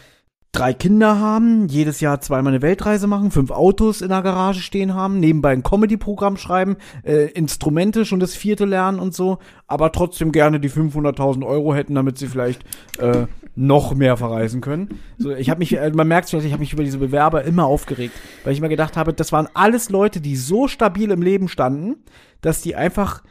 [0.53, 4.93] drei Kinder haben, jedes Jahr zweimal eine Weltreise machen, fünf Autos in der Garage stehen
[4.93, 10.31] haben, nebenbei ein Comedy-Programm schreiben, äh, Instrumente schon das vierte lernen und so, aber trotzdem
[10.31, 12.63] gerne die 500.000 Euro hätten, damit sie vielleicht
[12.99, 13.27] äh,
[13.57, 14.99] noch mehr verreisen können.
[15.17, 17.65] So, ich habe mich, äh, man merkt vielleicht, ich habe mich über diese Bewerber immer
[17.65, 21.47] aufgeregt, weil ich immer gedacht habe, das waren alles Leute, die so stabil im Leben
[21.47, 22.03] standen,
[22.41, 23.23] dass die einfach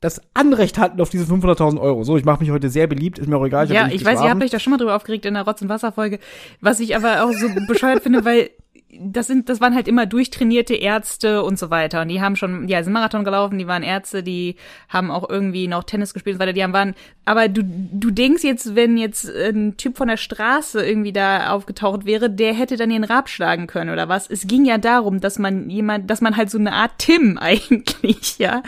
[0.00, 2.02] das Anrecht hatten auf diese 500.000 Euro.
[2.02, 3.66] So, ich mache mich heute sehr beliebt, ist mir auch egal.
[3.66, 5.62] Ich ja, ich weiß, ihr habt euch da schon mal drüber aufgeregt in der Rotz-
[5.62, 6.18] und Wasserfolge,
[6.60, 8.50] was ich aber auch so bescheuert finde, weil
[8.90, 12.02] das sind, das waren halt immer durchtrainierte Ärzte und so weiter.
[12.02, 14.56] Und die haben schon, ja, sind Marathon gelaufen, die waren Ärzte, die
[14.88, 16.94] haben auch irgendwie noch Tennis gespielt und so weiter, die haben waren,
[17.26, 22.06] aber du, du denkst jetzt, wenn jetzt ein Typ von der Straße irgendwie da aufgetaucht
[22.06, 24.28] wäre, der hätte dann ihren Rab schlagen können oder was.
[24.28, 28.38] Es ging ja darum, dass man jemand, dass man halt so eine Art Tim eigentlich,
[28.38, 28.62] ja,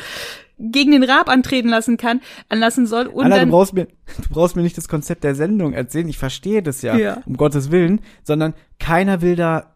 [0.58, 4.28] gegen den Rab antreten lassen kann, anlassen soll und Anna, dann du brauchst mir, du
[4.30, 6.08] brauchst mir nicht das Konzept der Sendung erzählen.
[6.08, 7.22] Ich verstehe das ja, Ja.
[7.24, 9.74] um Gottes Willen, sondern keiner will da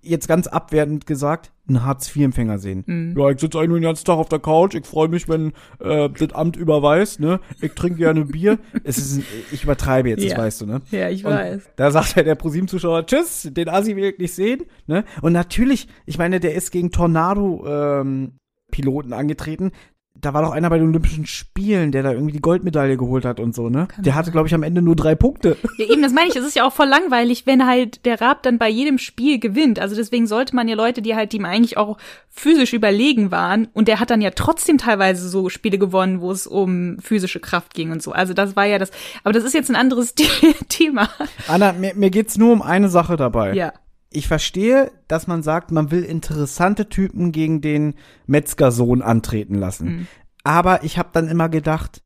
[0.00, 2.84] jetzt ganz abwertend gesagt einen Hartz-IV-Empfänger sehen.
[2.86, 3.14] Mhm.
[3.18, 4.74] Ja, ich sitze eigentlich nur den ganzen Tag auf der Couch.
[4.74, 7.20] Ich freue mich, wenn äh, das Amt überweist.
[7.20, 8.58] Ne, ich trinke gerne Bier.
[8.84, 9.20] es ist,
[9.52, 10.30] ich übertreibe jetzt, Ja.
[10.30, 10.80] das weißt du, ne?
[10.90, 11.68] Ja, ich Und weiß.
[11.76, 14.62] Da sagt ja der ProSieben-Zuschauer, tschüss, den Assi will ich nicht sehen.
[14.86, 15.04] Ne?
[15.20, 19.72] Und natürlich, ich meine, der ist gegen Tornado-Piloten angetreten.
[20.20, 23.40] Da war doch einer bei den Olympischen Spielen, der da irgendwie die Goldmedaille geholt hat
[23.40, 23.88] und so, ne?
[23.98, 25.56] der hatte, glaube ich, am Ende nur drei Punkte.
[25.76, 26.36] Ja, eben, das meine ich.
[26.36, 29.78] Es ist ja auch voll langweilig, wenn halt der Rab dann bei jedem Spiel gewinnt.
[29.78, 31.98] Also deswegen sollte man ja Leute, die halt ihm eigentlich auch
[32.28, 36.46] physisch überlegen waren, und der hat dann ja trotzdem teilweise so Spiele gewonnen, wo es
[36.46, 38.12] um physische Kraft ging und so.
[38.12, 38.90] Also das war ja das.
[39.24, 40.14] Aber das ist jetzt ein anderes
[40.68, 41.08] Thema.
[41.46, 43.54] Anna, mir, mir geht's nur um eine Sache dabei.
[43.54, 43.72] Ja.
[44.10, 47.94] Ich verstehe, dass man sagt, man will interessante Typen gegen den
[48.26, 49.86] Metzgersohn antreten lassen.
[49.86, 50.06] Mhm.
[50.44, 52.02] Aber ich habe dann immer gedacht,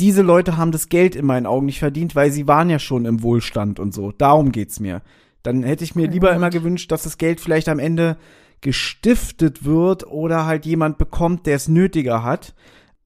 [0.00, 3.04] diese Leute haben das Geld in meinen Augen nicht verdient, weil sie waren ja schon
[3.04, 4.12] im Wohlstand und so.
[4.12, 5.02] Darum geht's mir.
[5.42, 8.16] Dann hätte ich mir lieber immer gewünscht, dass das Geld vielleicht am Ende
[8.60, 12.54] gestiftet wird oder halt jemand bekommt, der es nötiger hat.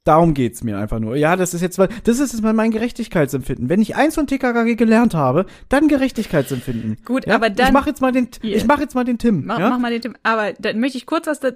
[0.09, 1.16] Darum geht's mir einfach nur.
[1.16, 3.68] Ja, das ist jetzt mal, das ist jetzt mal mein Gerechtigkeitsempfinden.
[3.68, 6.96] Wenn ich eins von TKKG gelernt habe, dann Gerechtigkeitsempfinden.
[7.04, 7.34] Gut, ja?
[7.34, 8.56] aber dann- ich mach jetzt mal den, Yeah.
[8.56, 9.44] ich mach jetzt mal den Tim.
[9.44, 9.68] Mach, ja?
[9.68, 10.16] mach mal den Tim.
[10.22, 11.50] Aber dann möchte ich kurz was da,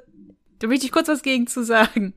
[0.58, 2.12] da möchte ich kurz was gegen zu sagen.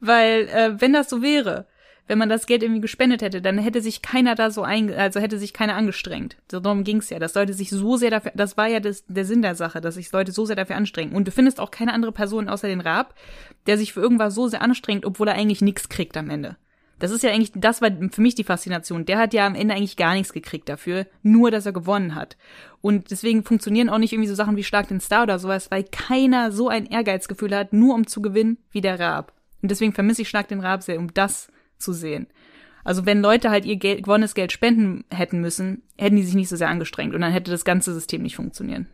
[0.00, 1.66] Weil, äh, wenn das so wäre,
[2.08, 5.20] wenn man das Geld irgendwie gespendet hätte, dann hätte sich keiner da so ein, also
[5.20, 6.36] hätte sich keiner angestrengt.
[6.50, 7.18] So darum ging's ja.
[7.18, 9.94] Dass Leute sich so sehr dafür, das war ja das, der Sinn der Sache, dass
[9.94, 11.14] sich Leute so sehr dafür anstrengen.
[11.14, 13.14] Und du findest auch keine andere Person außer den Raab,
[13.66, 16.56] der sich für irgendwas so sehr anstrengt, obwohl er eigentlich nichts kriegt am Ende.
[16.98, 19.04] Das ist ja eigentlich, das war für mich die Faszination.
[19.04, 22.36] Der hat ja am Ende eigentlich gar nichts gekriegt dafür, nur dass er gewonnen hat.
[22.80, 25.82] Und deswegen funktionieren auch nicht irgendwie so Sachen wie Schlag den Star oder sowas, weil
[25.82, 29.32] keiner so ein Ehrgeizgefühl hat, nur um zu gewinnen, wie der Raab.
[29.62, 31.48] Und deswegen vermisse ich Schlag den Raab sehr, um das
[31.82, 32.26] zu sehen.
[32.84, 36.48] Also wenn Leute halt ihr Geld, gewonnenes Geld spenden hätten müssen, hätten die sich nicht
[36.48, 38.86] so sehr angestrengt und dann hätte das ganze System nicht funktionieren.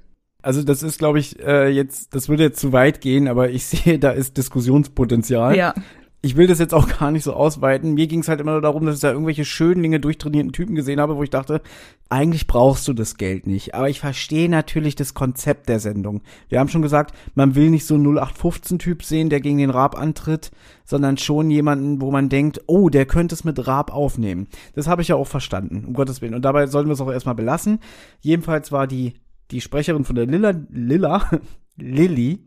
[0.42, 3.66] Also das ist, glaube ich, äh, jetzt, das würde jetzt zu weit gehen, aber ich
[3.66, 5.56] sehe, da ist Diskussionspotenzial.
[5.56, 5.74] Ja.
[6.20, 7.94] Ich will das jetzt auch gar nicht so ausweiten.
[7.94, 11.00] Mir ging es halt immer nur darum, dass ich da irgendwelche Schönlinge durchtrainierten Typen gesehen
[11.00, 11.62] habe, wo ich dachte,
[12.08, 13.74] eigentlich brauchst du das Geld nicht.
[13.74, 16.22] Aber ich verstehe natürlich das Konzept der Sendung.
[16.48, 19.96] Wir haben schon gesagt, man will nicht so einen 0815-Typ sehen, der gegen den Raab
[19.96, 20.50] antritt,
[20.84, 24.48] sondern schon jemanden, wo man denkt, oh, der könnte es mit Raab aufnehmen.
[24.74, 26.34] Das habe ich ja auch verstanden, um Gottes Willen.
[26.34, 27.78] Und dabei sollten wir es auch erstmal belassen.
[28.20, 29.14] Jedenfalls war die,
[29.50, 31.30] die Sprecherin von der Lilla, Lilla,
[31.76, 32.44] Lilly,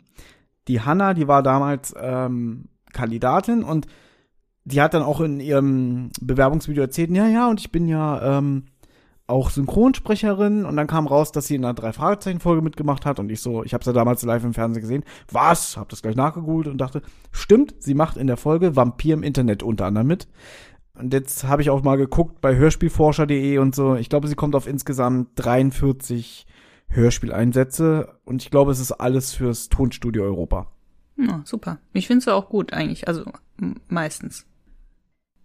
[0.68, 3.88] die Hanna, die war damals ähm, Kandidatin und
[4.64, 8.66] die hat dann auch in ihrem Bewerbungsvideo erzählt, ja, ja, und ich bin ja ähm,
[9.32, 13.20] auch Synchronsprecherin und dann kam raus, dass sie in einer drei Fragezeichen Folge mitgemacht hat
[13.20, 15.04] und ich so, ich habe ja damals live im Fernsehen gesehen.
[15.32, 15.78] Was?
[15.78, 19.64] Hab das gleich nachgegoogelt und dachte, stimmt, sie macht in der Folge Vampir im Internet
[19.64, 20.28] unter anderem mit.
[20.94, 23.96] Und jetzt habe ich auch mal geguckt bei hörspielforscher.de und so.
[23.96, 26.46] Ich glaube, sie kommt auf insgesamt 43
[26.90, 30.68] Hörspieleinsätze und ich glaube, es ist alles fürs Tonstudio Europa.
[31.28, 31.80] Ja, super.
[31.94, 33.26] Ich finde es auch gut eigentlich, also
[33.88, 34.46] meistens.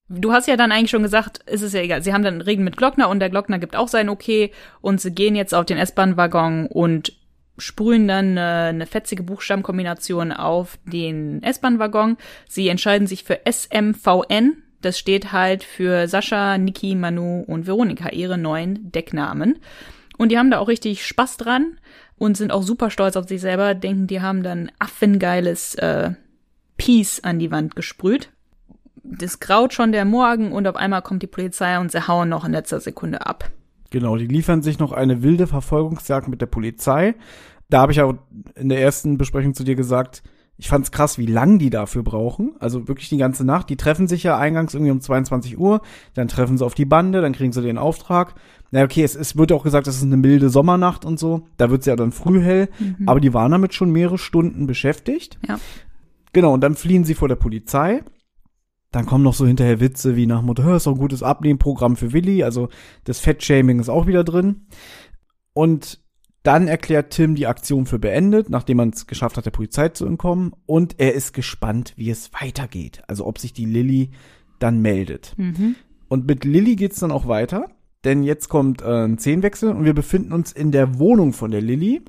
[0.09, 2.03] Du hast ja dann eigentlich schon gesagt, es ist ja egal.
[2.03, 5.11] Sie haben dann Reden mit Glockner und der Glockner gibt auch sein Okay und sie
[5.11, 7.13] gehen jetzt auf den S-Bahn-Waggon und
[7.59, 12.19] sprühen dann eine, eine fetzige Buchstabenkombination auf den S-Bahn-Waggon.
[12.49, 14.63] Sie entscheiden sich für SMVN.
[14.81, 19.59] Das steht halt für Sascha, Niki, Manu und Veronika, ihre neuen Decknamen.
[20.19, 21.79] Und die haben da auch richtig Spaß dran
[22.19, 26.13] und sind auch super stolz auf sich selber, denken, die haben dann affengeiles äh,
[26.77, 28.31] Peace an die Wand gesprüht.
[29.03, 32.45] Das graut schon der Morgen und auf einmal kommt die Polizei und sie hauen noch
[32.45, 33.51] in letzter Sekunde ab.
[33.91, 37.15] Genau, die liefern sich noch eine wilde Verfolgungsjagd mit der Polizei.
[37.69, 38.15] Da habe ich auch
[38.55, 40.23] in der ersten Besprechung zu dir gesagt,
[40.59, 42.55] Ich fand's krass, wie lang die dafür brauchen.
[42.61, 43.69] Also wirklich die ganze Nacht.
[43.69, 45.83] Die treffen sich ja eingangs irgendwie um 22 Uhr,
[46.15, 48.35] dann treffen sie auf die Bande, dann kriegen sie den Auftrag.
[48.71, 51.47] Na okay, es, es wird auch gesagt, es ist eine milde Sommernacht und so.
[51.57, 52.69] Da wird's ja dann früh hell.
[52.79, 53.09] Mhm.
[53.09, 55.39] Aber die waren damit schon mehrere Stunden beschäftigt.
[55.47, 55.59] Ja.
[56.33, 58.03] Genau, und dann fliehen sie vor der Polizei.
[58.93, 61.97] Dann kommen noch so hinterher Witze wie nach Motto, "Hör, ist doch ein gutes Abnehmprogramm
[61.97, 62.43] für Willi.
[62.43, 62.69] Also
[63.05, 64.67] das Fettshaming ist auch wieder drin.
[65.53, 66.01] Und
[66.43, 70.07] dann erklärt Tim die Aktion für beendet, nachdem man es geschafft hat, der Polizei zu
[70.07, 70.53] entkommen.
[70.65, 73.03] Und er ist gespannt, wie es weitergeht.
[73.09, 74.11] Also ob sich die Lilly
[74.59, 75.35] dann meldet.
[75.37, 75.75] Mhm.
[76.09, 77.69] Und mit Lilly geht's dann auch weiter.
[78.07, 81.61] Denn jetzt kommt äh, ein Zehnwechsel und wir befinden uns in der Wohnung von der
[81.61, 82.03] Lilly.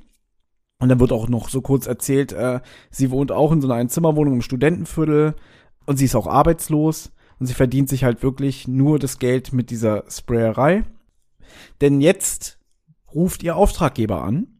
[0.79, 2.59] Und dann wird auch noch so kurz erzählt, äh,
[2.91, 5.33] sie wohnt auch in so einer Einzimmerwohnung im Studentenviertel
[5.87, 9.71] und sie ist auch arbeitslos und sie verdient sich halt wirklich nur das Geld mit
[9.71, 10.83] dieser Sprayerei.
[11.81, 12.59] Denn jetzt
[13.11, 14.59] ruft ihr Auftraggeber an.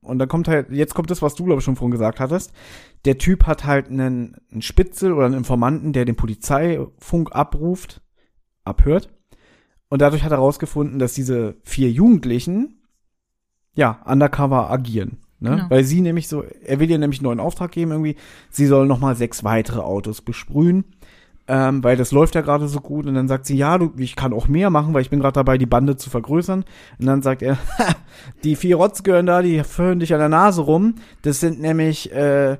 [0.00, 2.52] Und dann kommt halt, jetzt kommt das, was du, glaube ich, schon vorhin gesagt hattest.
[3.04, 8.02] Der Typ hat halt einen, einen Spitzel oder einen Informanten, der den Polizeifunk abruft,
[8.64, 9.08] abhört.
[9.88, 12.82] Und dadurch hat er herausgefunden, dass diese vier Jugendlichen,
[13.74, 15.18] ja, undercover agieren.
[15.40, 15.50] Ne?
[15.50, 15.70] Genau.
[15.70, 18.16] Weil sie nämlich so, er will ihr nämlich einen neuen Auftrag geben irgendwie,
[18.50, 20.84] sie soll noch mal sechs weitere Autos besprühen,
[21.46, 23.06] ähm, weil das läuft ja gerade so gut.
[23.06, 25.34] Und dann sagt sie, ja, du, ich kann auch mehr machen, weil ich bin gerade
[25.34, 26.64] dabei, die Bande zu vergrößern.
[26.98, 27.94] Und dann sagt er, "Ha,
[28.44, 30.96] die vier Rotzgören da, die führen dich an der Nase rum.
[31.22, 32.58] Das sind nämlich äh,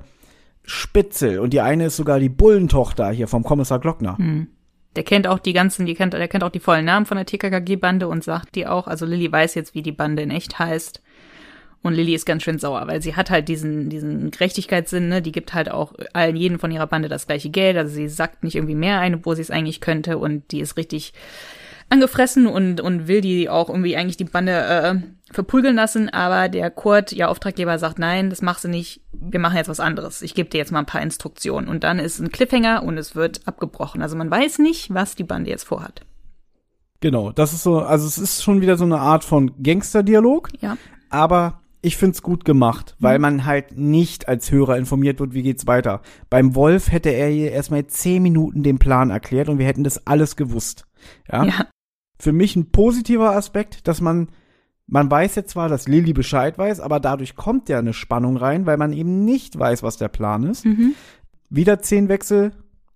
[0.63, 4.17] Spitzel und die eine ist sogar die Bullentochter hier vom Kommissar Glockner.
[4.17, 4.47] Hm.
[4.95, 7.25] Der kennt auch die ganzen, die kennt, der kennt auch die vollen Namen von der
[7.25, 8.87] TKKG-Bande und sagt die auch.
[8.87, 11.01] Also Lilly weiß jetzt, wie die Bande in echt heißt.
[11.81, 15.21] Und Lilly ist ganz schön sauer, weil sie hat halt diesen, diesen Gerechtigkeitssinn, ne?
[15.21, 17.77] Die gibt halt auch allen, jeden von ihrer Bande das gleiche Geld.
[17.77, 20.17] Also sie sagt nicht irgendwie mehr ein, obwohl sie es eigentlich könnte.
[20.17, 21.13] Und die ist richtig
[21.89, 24.95] angefressen und, und will die auch irgendwie eigentlich die Bande äh,
[25.31, 26.09] verprügeln lassen.
[26.09, 29.01] Aber der Kurt, ihr Auftraggeber, sagt, nein, das machst du nicht.
[29.11, 30.21] Wir machen jetzt was anderes.
[30.21, 31.69] Ich gebe dir jetzt mal ein paar Instruktionen.
[31.69, 34.01] Und dann ist ein Cliffhanger und es wird abgebrochen.
[34.01, 36.01] Also man weiß nicht, was die Bande jetzt vorhat.
[37.01, 40.77] Genau, das ist so, also es ist schon wieder so eine Art von Gangsterdialog, Ja.
[41.09, 45.65] aber ich find's gut gemacht, weil man halt nicht als Hörer informiert wird, wie geht's
[45.65, 46.01] weiter.
[46.29, 50.05] Beim Wolf hätte er hier erstmal zehn Minuten den Plan erklärt und wir hätten das
[50.07, 50.85] alles gewusst.
[51.31, 51.45] Ja.
[51.45, 51.67] Ja.
[52.19, 54.27] Für mich ein positiver Aspekt, dass man,
[54.89, 58.65] man weiß jetzt zwar, dass Lilly Bescheid weiß, aber dadurch kommt ja eine Spannung rein,
[58.65, 60.65] weil man eben nicht weiß, was der Plan ist.
[60.65, 60.95] Mhm.
[61.49, 62.51] Wieder zehn Wechsel.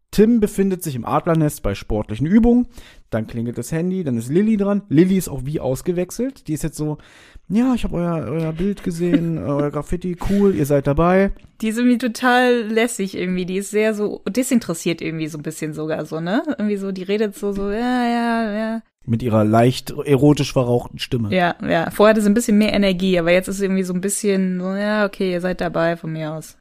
[0.10, 2.68] Tim befindet sich im Adlernest bei sportlichen Übungen.
[3.10, 4.84] Dann klingelt das Handy, dann ist Lilly dran.
[4.90, 6.48] Lilly ist auch wie ausgewechselt.
[6.48, 7.00] Die ist jetzt so,
[7.48, 11.32] ja, ich habe euer, euer Bild gesehen, euer Graffiti, cool, ihr seid dabei.
[11.62, 13.46] Die ist irgendwie total lässig irgendwie.
[13.46, 16.44] Die ist sehr so desinteressiert irgendwie so ein bisschen sogar so, ne?
[16.48, 18.82] Irgendwie so, die redet so, so, ja, ja, ja.
[19.06, 21.36] Mit ihrer leicht erotisch verrauchten Stimme.
[21.36, 21.92] Ja, ja.
[21.92, 24.62] Vorher hatte sie ein bisschen mehr Energie, aber jetzt ist sie irgendwie so ein bisschen
[24.62, 26.58] so, ja, okay, ihr seid dabei von mir aus.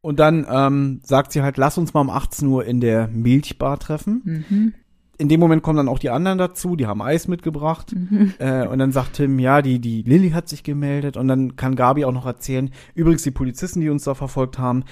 [0.00, 3.78] Und dann ähm, sagt sie halt, lass uns mal um 18 Uhr in der Milchbar
[3.78, 4.44] treffen.
[4.48, 4.74] Mhm.
[5.18, 7.94] In dem Moment kommen dann auch die anderen dazu, die haben Eis mitgebracht.
[8.38, 11.16] Äh, und dann sagt Tim, ja, die, die Lilly hat sich gemeldet.
[11.16, 14.84] Und dann kann Gabi auch noch erzählen, übrigens die Polizisten, die uns da verfolgt haben,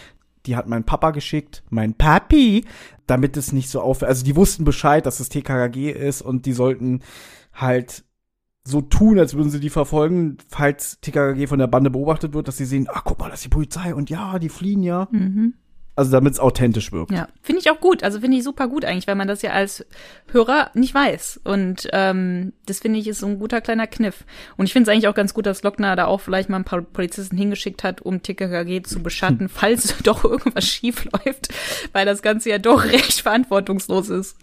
[0.47, 2.65] die hat mein Papa geschickt, mein Papi,
[3.07, 6.53] damit es nicht so auf, also die wussten Bescheid, dass es TKKG ist und die
[6.53, 7.01] sollten
[7.53, 8.05] halt
[8.67, 12.57] so tun, als würden sie die verfolgen, falls TKKG von der Bande beobachtet wird, dass
[12.57, 15.09] sie sehen, ach guck mal, das ist die Polizei und ja, die fliehen ja.
[15.11, 15.55] Mhm.
[15.97, 17.13] Also damit es authentisch wirkt.
[17.13, 18.03] Ja, finde ich auch gut.
[18.03, 19.87] Also finde ich super gut eigentlich, weil man das ja als
[20.33, 21.41] Hörer nicht weiß.
[21.45, 24.25] Und ähm, das finde ich ist so ein guter kleiner Kniff.
[24.57, 26.65] Und ich finde es eigentlich auch ganz gut, dass Lockner da auch vielleicht mal ein
[26.65, 31.49] paar Polizisten hingeschickt hat, um TKKG zu beschatten, falls doch irgendwas schief läuft,
[31.93, 34.37] weil das Ganze ja doch recht verantwortungslos ist.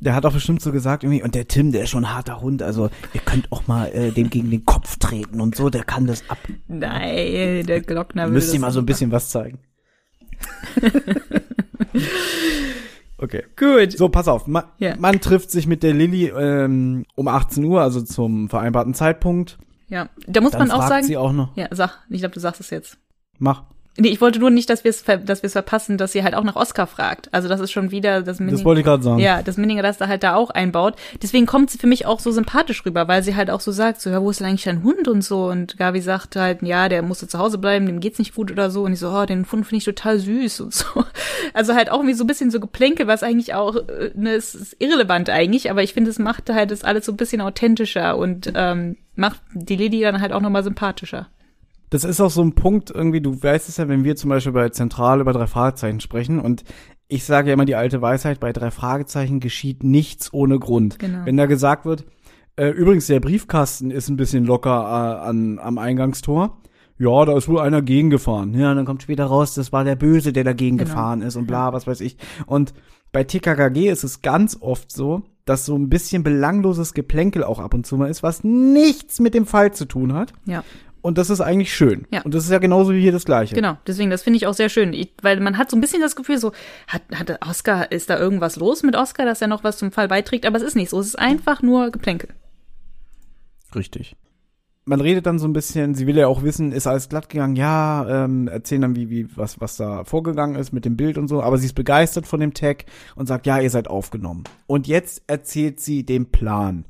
[0.00, 2.40] Der hat auch bestimmt so gesagt, irgendwie, und der Tim, der ist schon ein harter
[2.40, 5.84] Hund, also ihr könnt auch mal äh, dem gegen den Kopf treten und so, der
[5.84, 6.38] kann das ab.
[6.66, 9.60] Nein, der Glockner will Müsst ihr mal so ein bisschen was zeigen.
[13.18, 13.44] okay.
[13.56, 13.92] Gut.
[13.92, 14.46] So, pass auf.
[14.46, 14.96] Ma Ja.
[14.96, 19.58] Man trifft sich mit der Lilly ähm, um 18 Uhr, also zum vereinbarten Zeitpunkt.
[19.88, 21.04] Ja, da muss Dann man auch sagen.
[21.04, 21.56] sie auch noch.
[21.56, 21.98] Ja, sag.
[22.08, 22.96] Ich glaube, du sagst es jetzt.
[23.38, 23.64] Mach.
[23.98, 26.34] Nee, ich wollte nur nicht, dass wir es dass wir es verpassen, dass sie halt
[26.34, 27.28] auch nach Oscar fragt.
[27.32, 29.18] Also das ist schon wieder das Das wollte ich gerade sagen.
[29.18, 30.94] Ja, das Minninger, das da halt da auch einbaut.
[31.22, 34.00] Deswegen kommt sie für mich auch so sympathisch rüber, weil sie halt auch so sagt,
[34.00, 35.44] so, ja, wo ist denn eigentlich dein Hund und so.
[35.44, 38.70] Und Gabi sagt halt, ja, der musste zu Hause bleiben, dem geht's nicht gut oder
[38.70, 38.84] so.
[38.84, 40.86] Und ich so, oh, den Hund finde ich total süß und so.
[41.54, 44.54] Also halt auch irgendwie so ein bisschen so Geplänkel, was eigentlich auch, äh, ne, es
[44.54, 48.16] ist irrelevant eigentlich, aber ich finde, es macht halt das alles so ein bisschen authentischer
[48.16, 51.28] und ähm, macht die Lady dann halt auch nochmal sympathischer.
[51.92, 54.52] Das ist auch so ein Punkt, irgendwie, du weißt es ja, wenn wir zum Beispiel
[54.52, 56.64] bei Zentral über drei Fragezeichen sprechen und
[57.06, 60.98] ich sage ja immer die alte Weisheit, bei drei Fragezeichen geschieht nichts ohne Grund.
[60.98, 61.26] Genau.
[61.26, 62.06] Wenn da gesagt wird,
[62.56, 66.62] äh, übrigens, der Briefkasten ist ein bisschen locker äh, an, am Eingangstor,
[66.98, 68.54] ja, da ist wohl einer gegengefahren.
[68.54, 70.88] Ja, dann kommt später raus, das war der Böse, der dagegen Genau.
[70.88, 72.16] gefahren ist und bla, was weiß ich.
[72.46, 72.72] Und
[73.12, 77.74] bei TKKG ist es ganz oft so, dass so ein bisschen belangloses Geplänkel auch ab
[77.74, 80.32] und zu mal ist, was nichts mit dem Fall zu tun hat.
[80.46, 80.64] Ja.
[81.02, 82.06] Und das ist eigentlich schön.
[82.12, 82.22] Ja.
[82.22, 83.56] Und das ist ja genauso wie hier das Gleiche.
[83.56, 84.92] Genau, deswegen, das finde ich auch sehr schön.
[84.92, 86.52] Ich, weil man hat so ein bisschen das Gefühl, so,
[86.86, 90.06] hat, hat Oscar, ist da irgendwas los mit Oscar, dass er noch was zum Fall
[90.06, 91.00] beiträgt, aber es ist nicht so.
[91.00, 92.30] Es ist einfach nur Geplänkel.
[93.74, 94.16] Richtig.
[94.84, 97.54] Man redet dann so ein bisschen, sie will ja auch wissen, ist alles glatt gegangen,
[97.54, 101.28] ja, ähm, erzählen dann, wie, wie, was, was da vorgegangen ist mit dem Bild und
[101.28, 102.84] so, aber sie ist begeistert von dem Tag
[103.14, 104.42] und sagt, ja, ihr seid aufgenommen.
[104.66, 106.84] Und jetzt erzählt sie den Plan.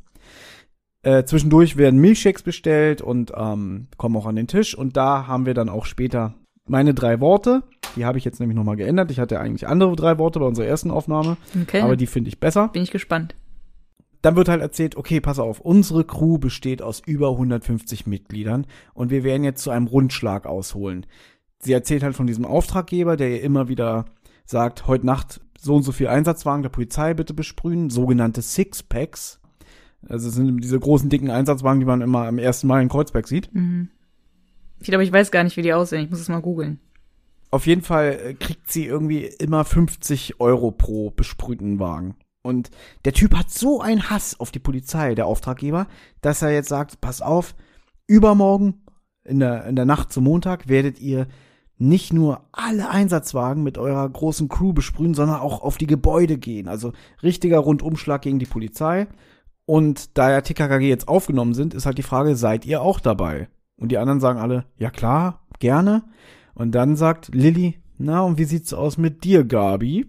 [1.03, 5.47] Äh, zwischendurch werden Milchshakes bestellt und ähm, kommen auch an den Tisch und da haben
[5.47, 6.35] wir dann auch später
[6.69, 7.65] meine drei Worte.
[7.97, 9.11] Die habe ich jetzt nämlich nochmal geändert.
[9.11, 11.81] Ich hatte eigentlich andere drei Worte bei unserer ersten Aufnahme, Okay.
[11.81, 13.35] aber die finde ich besser bin ich gespannt.
[14.23, 19.11] dann wird halt erzählt, okay, pass auf, unsere Crew besteht aus über 150 Mitgliedern und
[19.11, 21.05] wir werden jetzt zu einem Rundschlag ausholen.
[21.59, 24.05] Sie erzählt halt von diesem Auftraggeber, der ihr immer wieder
[24.45, 29.41] sagt, heute Nacht so und so viel Einsatzwagen der Polizei bitte besprühen, sogenannte Sixpacks.
[30.09, 33.29] Also es sind diese großen, dicken Einsatzwagen, die man immer am ersten Mal in Kreuzberg
[33.29, 33.51] sieht.
[34.81, 36.05] Ich glaube, ich weiß gar nicht, wie die aussehen.
[36.05, 36.81] Ich muss es mal googeln.
[37.51, 42.17] Auf jeden Fall äh, kriegt sie irgendwie immer 50 Euro pro besprühten Wagen.
[42.43, 42.71] Und
[43.05, 45.87] der Typ hat so einen Hass auf die Polizei, der Auftraggeber,
[46.23, 47.55] dass er jetzt sagt, pass auf,
[48.07, 48.83] übermorgen
[49.25, 51.29] in der, in der Nacht zum Montag werdet ihr
[51.79, 56.69] nicht nur alle Einsatzwagen mit eurer großen Crew besprühen, sondern auch auf die Gebäude gehen.
[56.69, 56.93] Also
[57.23, 59.09] richtiger Rundumschlag gegen die Polizei.
[59.65, 63.49] Und da ja TKKG jetzt aufgenommen sind, ist halt die Frage, seid ihr auch dabei?
[63.77, 66.05] Und die anderen sagen alle, ja klar, gerne.
[66.55, 70.07] Und dann sagt Lilly, na, und wie sieht's aus mit dir, Gabi?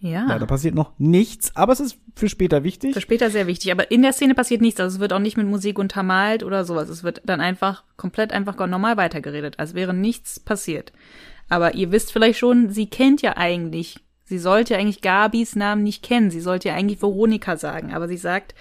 [0.00, 0.26] Ja.
[0.28, 2.94] Ja, da passiert noch nichts, aber es ist für später wichtig.
[2.94, 3.70] Für später sehr wichtig.
[3.70, 4.80] Aber in der Szene passiert nichts.
[4.80, 6.88] Also es wird auch nicht mit Musik untermalt oder sowas.
[6.88, 10.92] Es wird dann einfach komplett einfach normal weitergeredet, als wäre nichts passiert.
[11.50, 13.98] Aber ihr wisst vielleicht schon, sie kennt ja eigentlich,
[14.30, 16.30] sie sollte eigentlich Gabis Namen nicht kennen.
[16.30, 17.92] Sie sollte ja eigentlich Veronika sagen.
[17.92, 18.54] Aber sie sagt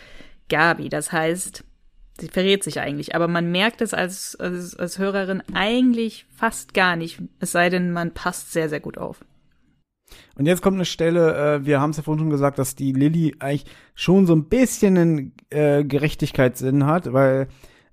[0.49, 0.89] Gabi.
[0.89, 1.63] Das heißt,
[2.19, 3.13] sie verrät sich eigentlich.
[3.13, 7.21] Aber man merkt es als, als, als Hörerin eigentlich fast gar nicht.
[7.39, 9.23] Es sei denn, man passt sehr, sehr gut auf.
[10.33, 12.91] Und jetzt kommt eine Stelle, äh, wir haben es ja vorhin schon gesagt, dass die
[12.91, 17.47] Lilly eigentlich schon so ein bisschen einen äh, Gerechtigkeitssinn hat, weil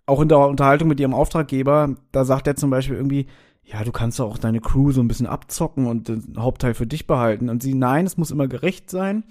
[0.07, 3.27] auch in der Unterhaltung mit ihrem Auftraggeber, da sagt er zum Beispiel irgendwie,
[3.67, 7.09] ja, du kannst auch deine Crew so ein bisschen abzocken und den Hauptteil für dich
[7.09, 7.49] behalten.
[7.49, 9.25] Und sie, nein, es muss immer gerecht sein.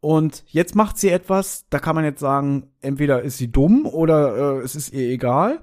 [0.00, 4.58] Und jetzt macht sie etwas, da kann man jetzt sagen, entweder ist sie dumm oder
[4.58, 5.60] äh, es ist ihr egal.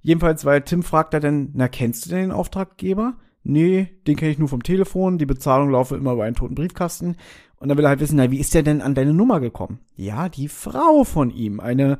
[0.00, 3.14] Jedenfalls, weil Tim fragt er dann, na, kennst du denn den Auftraggeber?
[3.42, 7.16] Nee, den kenne ich nur vom Telefon, die Bezahlung laufe immer über einen toten Briefkasten.
[7.56, 9.80] Und dann will er halt wissen, na, wie ist der denn an deine Nummer gekommen?
[9.96, 11.98] Ja, die Frau von ihm, eine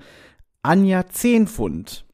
[0.62, 2.06] Anja Zehnpfund.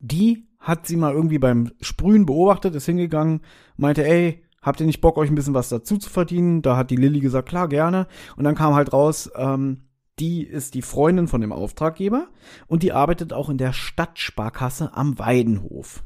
[0.00, 3.40] Die hat sie mal irgendwie beim Sprühen beobachtet, ist hingegangen,
[3.78, 6.60] meinte, ey, habt ihr nicht Bock, euch ein bisschen was dazu zu verdienen?
[6.60, 8.06] Da hat die Lilly gesagt, klar, gerne.
[8.36, 9.84] Und dann kam halt raus, ähm,
[10.18, 12.28] die ist die Freundin von dem Auftraggeber
[12.66, 16.04] und die arbeitet auch in der Stadtsparkasse am Weidenhof.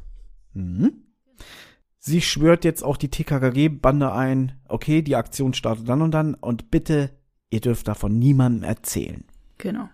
[0.53, 1.07] Mhm.
[1.99, 6.71] Sie schwört jetzt auch die TKKG-Bande ein, okay, die Aktion startet dann und dann und
[6.71, 7.11] bitte,
[7.51, 9.25] ihr dürft davon niemandem erzählen.
[9.59, 9.89] Genau.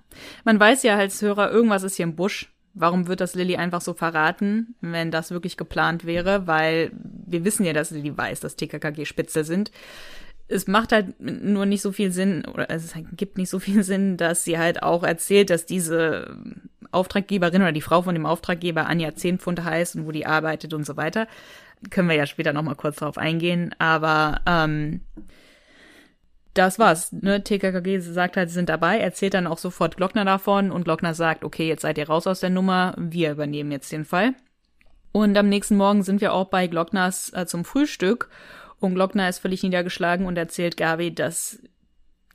[0.45, 2.53] Man weiß ja als Hörer, irgendwas ist hier im Busch.
[2.74, 6.47] Warum wird das Lilly einfach so verraten, wenn das wirklich geplant wäre?
[6.47, 6.93] Weil
[7.27, 9.70] wir wissen ja, dass Lilly weiß, dass TKKG Spitze sind.
[10.47, 14.16] Es macht halt nur nicht so viel Sinn, oder es gibt nicht so viel Sinn,
[14.16, 16.36] dass sie halt auch erzählt, dass diese
[16.90, 20.86] Auftraggeberin oder die Frau von dem Auftraggeber Anja Zehnpfund heißt und wo die arbeitet und
[20.86, 21.28] so weiter.
[21.90, 23.74] Können wir ja später nochmal kurz drauf eingehen.
[23.78, 25.01] Aber ähm,
[26.59, 27.12] das war's.
[27.12, 27.43] Ne?
[27.43, 31.44] TKKG sagt halt, sie sind dabei, erzählt dann auch sofort Glockner davon und Glockner sagt,
[31.44, 34.35] okay, jetzt seid ihr raus aus der Nummer, wir übernehmen jetzt den Fall.
[35.12, 38.28] Und am nächsten Morgen sind wir auch bei Glockners äh, zum Frühstück
[38.80, 41.60] und Glockner ist völlig niedergeschlagen und erzählt Gabi, dass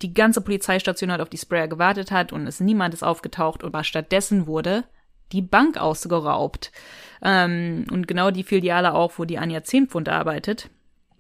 [0.02, 3.84] die ganze Polizeistation halt auf die Sprayer gewartet hat und es niemand ist aufgetaucht, aber
[3.84, 4.84] stattdessen wurde
[5.32, 6.72] die Bank ausgeraubt.
[7.22, 10.70] Ähm, und genau die Filiale auch, wo die Anja Zehnpfund arbeitet.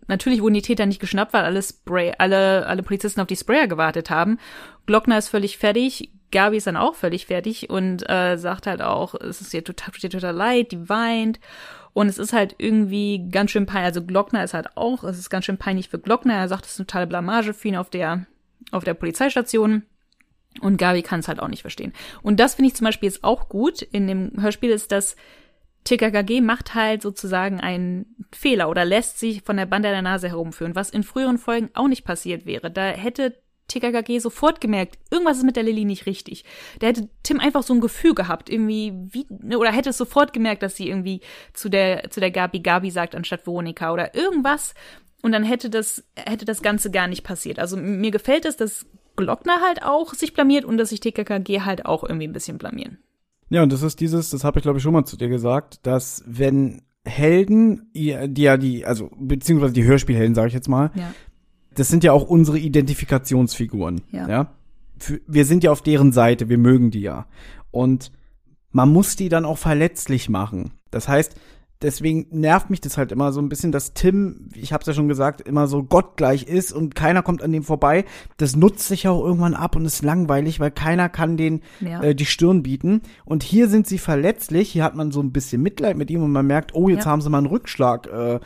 [0.07, 3.67] Natürlich wurden die Täter nicht geschnappt, weil alle Spray, alle, alle Polizisten auf die Sprayer
[3.67, 4.39] gewartet haben.
[4.85, 9.13] Glockner ist völlig fertig, Gabi ist dann auch völlig fertig und äh, sagt halt auch,
[9.15, 11.39] es ist ihr total, ihr total leid, die weint.
[11.93, 13.85] Und es ist halt irgendwie ganz schön peinlich.
[13.85, 16.33] Also Glockner ist halt auch, es ist ganz schön peinlich für Glockner.
[16.33, 18.25] Er sagt, es ist eine totale Blamage für ihn auf der,
[18.71, 19.83] auf der Polizeistation.
[20.59, 21.93] Und Gabi kann es halt auch nicht verstehen.
[22.23, 25.15] Und das finde ich zum Beispiel jetzt auch gut in dem Hörspiel, ist, dass
[25.83, 30.75] TKKG macht halt sozusagen einen Fehler oder lässt sich von der Bande der Nase herumführen,
[30.75, 32.71] was in früheren Folgen auch nicht passiert wäre.
[32.71, 33.37] Da hätte
[33.67, 36.43] TKKG sofort gemerkt, irgendwas ist mit der Lilly nicht richtig.
[36.81, 40.33] Der hätte Tim einfach so ein Gefühl gehabt, irgendwie, wie, ne, oder hätte es sofort
[40.33, 41.21] gemerkt, dass sie irgendwie
[41.53, 44.73] zu der, zu der Gabi Gabi sagt anstatt Veronika oder irgendwas.
[45.21, 47.57] Und dann hätte das, hätte das Ganze gar nicht passiert.
[47.57, 48.85] Also mir gefällt es, dass
[49.15, 52.99] Glockner halt auch sich blamiert und dass sich TKKG halt auch irgendwie ein bisschen blamieren.
[53.53, 55.85] Ja, und das ist dieses, das habe ich glaube ich schon mal zu dir gesagt,
[55.85, 58.07] dass wenn Helden, die
[58.41, 61.13] ja die, also beziehungsweise die Hörspielhelden, sage ich jetzt mal, Ja.
[61.75, 64.01] das sind ja auch unsere Identifikationsfiguren.
[64.11, 64.27] Ja.
[64.27, 64.53] ja?
[64.97, 67.27] Für, wir sind ja auf deren Seite, wir mögen die ja.
[67.69, 68.11] Und
[68.71, 70.71] man muss die dann auch verletzlich machen.
[70.89, 71.35] Das heißt,
[71.83, 75.07] deswegen nervt mich das halt immer so ein bisschen, dass Tim, ich hab's ja schon
[75.07, 78.05] gesagt, immer so gottgleich ist und keiner kommt an dem vorbei.
[78.37, 82.01] Das nutzt sich ja auch irgendwann ab und ist langweilig, weil keiner kann den Ja.
[82.01, 83.01] äh, die Stirn bieten.
[83.25, 86.31] Und hier sind sie verletzlich, hier hat man so ein bisschen Mitleid mit ihm und
[86.31, 87.11] man merkt, oh, jetzt Ja.
[87.11, 88.39] haben sie mal einen Rückschlag äh,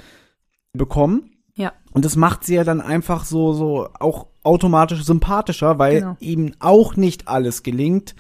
[0.74, 1.32] bekommen.
[1.56, 1.74] Ja.
[1.92, 6.16] Und das macht sie ja dann einfach so, so auch automatisch sympathischer, weil Genau.
[6.20, 8.16] ihm auch nicht alles gelingt,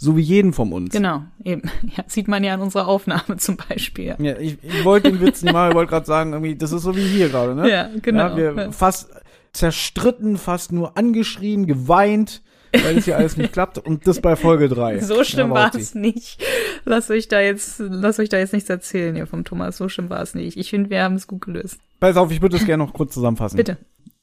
[0.00, 0.92] so wie jeden von uns.
[0.92, 1.62] Genau, eben.
[1.96, 4.14] Ja, sieht man ja an unserer Aufnahme zum Beispiel.
[4.18, 6.82] Ja, ich, ich wollte den Witz nicht machen, ich wollte gerade sagen, irgendwie, das ist
[6.82, 7.68] so wie hier gerade, ne?
[7.68, 8.36] Ja, genau.
[8.36, 9.10] Ja, wir fast
[9.52, 12.42] zerstritten, fast nur angeschrien, geweint,
[12.72, 15.00] weil es hier alles nicht klappt und das bei Folge 3.
[15.00, 16.40] So schlimm Ja, war es nicht.
[16.84, 19.76] Lasst euch da jetzt, lasst euch da jetzt nichts erzählen hier vom Thomas.
[19.76, 20.56] So schlimm war es nicht.
[20.56, 21.80] Ich finde, wir haben es gut gelöst.
[21.98, 23.56] Pass auf, ich würde das gerne noch kurz zusammenfassen.
[23.56, 23.78] Bitte.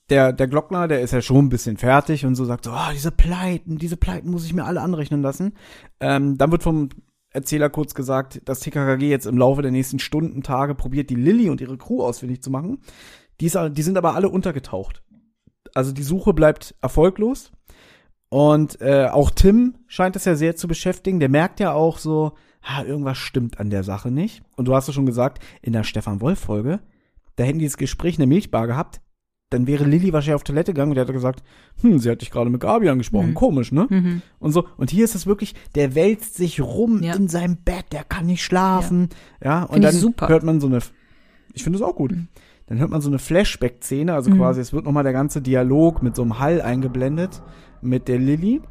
[0.09, 2.91] Der, der Glockner, der ist ja schon ein bisschen fertig und so sagt so, ah,
[2.93, 5.53] diese Pleiten, diese Pleiten muss ich mir alle anrechnen lassen.
[5.99, 6.89] Ähm, dann wird vom
[7.31, 11.49] Erzähler kurz gesagt, dass TKKG jetzt im Laufe der nächsten Stunden, Tage probiert, die Lilly
[11.49, 12.79] und ihre Crew ausfindig zu machen.
[13.41, 15.03] Die, ist, die sind aber alle untergetaucht.
[15.73, 17.51] Also die Suche bleibt erfolglos.
[18.29, 21.19] Und äh, auch Tim scheint das ja sehr zu beschäftigen.
[21.19, 22.33] Der merkt ja auch so,
[22.63, 24.41] ha, irgendwas stimmt an der Sache nicht.
[24.55, 26.79] Und du hast es schon gesagt, in der Stefan Wolf-Folge,
[27.35, 29.01] da hätten die das Gespräch in der Milchbar gehabt,
[29.51, 31.43] dann wäre Lilly wahrscheinlich auf Toilette gegangen und der hätte gesagt,
[31.81, 33.33] hm, sie hat dich gerade mit Gabi angesprochen, Mhm.
[33.35, 33.85] komisch, ne?
[33.89, 34.21] Mhm.
[34.39, 34.65] Und so.
[34.77, 37.13] Und hier ist es wirklich, der wälzt sich rum Ja.
[37.13, 39.09] in seinem Bett, der kann nicht schlafen.
[39.43, 40.27] Ja, und Find ich dann super.
[40.29, 40.79] hört man so eine,
[41.53, 42.13] ich finde es auch gut.
[42.67, 44.37] Dann hört man so eine Flashback-Szene, also Mhm.
[44.37, 47.43] quasi, es wird nochmal der ganze Dialog mit so einem Hall eingeblendet
[47.81, 48.61] mit der Lilly.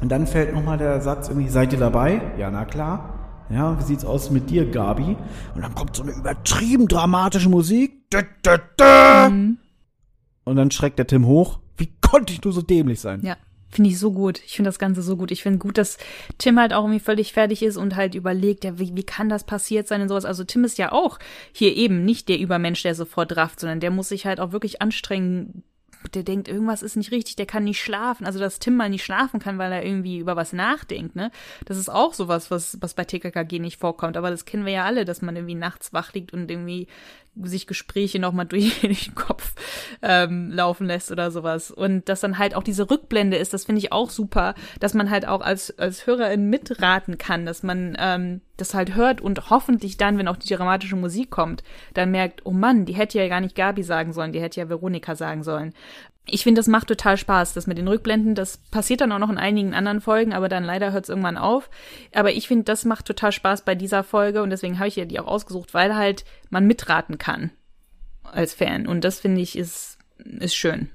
[0.00, 2.20] Und dann fällt nochmal der Satz irgendwie, seid ihr dabei?
[2.36, 3.21] Ja, na klar.
[3.52, 5.16] Ja, wie sieht's aus mit dir, Gabi?
[5.54, 8.10] Und dann kommt so eine übertrieben dramatische Musik.
[8.10, 9.28] Dö, dö, dö.
[9.28, 9.58] Mhm.
[10.44, 11.60] Und dann schreckt der Tim hoch.
[11.76, 13.20] Wie konnte ich nur so dämlich sein?
[13.22, 13.36] Ja,
[13.68, 14.40] finde ich so gut.
[14.44, 15.30] Ich finde das Ganze so gut.
[15.30, 15.98] Ich finde gut, dass
[16.38, 19.44] Tim halt auch irgendwie völlig fertig ist und halt überlegt, ja, wie, wie kann das
[19.44, 20.24] passiert sein und sowas.
[20.24, 21.18] Also Tim ist ja auch
[21.52, 24.80] hier eben nicht der Übermensch, der sofort rafft, sondern der muss sich halt auch wirklich
[24.80, 25.62] anstrengen.
[26.14, 28.26] Der denkt, irgendwas ist nicht richtig, der kann nicht schlafen.
[28.26, 31.30] Also, dass Tim mal nicht schlafen kann, weil er irgendwie über was nachdenkt, ne?
[31.64, 34.16] Das ist auch sowas, was, was bei TKKG nicht vorkommt.
[34.16, 36.88] Aber das kennen wir ja alle, dass man irgendwie nachts wach liegt und irgendwie
[37.42, 39.54] sich Gespräche nochmal durch den Kopf
[40.02, 41.70] ähm, laufen lässt oder sowas.
[41.70, 45.10] Und dass dann halt auch diese Rückblende ist, das finde ich auch super, dass man
[45.10, 49.96] halt auch als, als Hörerin mitraten kann, dass man ähm, das halt hört und hoffentlich
[49.96, 51.62] dann, wenn auch die dramatische Musik kommt,
[51.94, 54.68] dann merkt, oh Mann, die hätte ja gar nicht Gabi sagen sollen, die hätte ja
[54.68, 55.72] Veronika sagen sollen.
[56.26, 58.34] Ich finde, das macht total Spaß, das mit den Rückblenden.
[58.34, 61.36] Das passiert dann auch noch in einigen anderen Folgen, aber dann leider hört es irgendwann
[61.36, 61.68] auf.
[62.14, 65.04] Aber ich finde, das macht total Spaß bei dieser Folge und deswegen habe ich ja
[65.04, 67.50] die auch ausgesucht, weil halt man mitraten kann
[68.22, 68.86] als Fan.
[68.86, 69.98] Und das finde ich ist,
[70.38, 70.90] ist schön.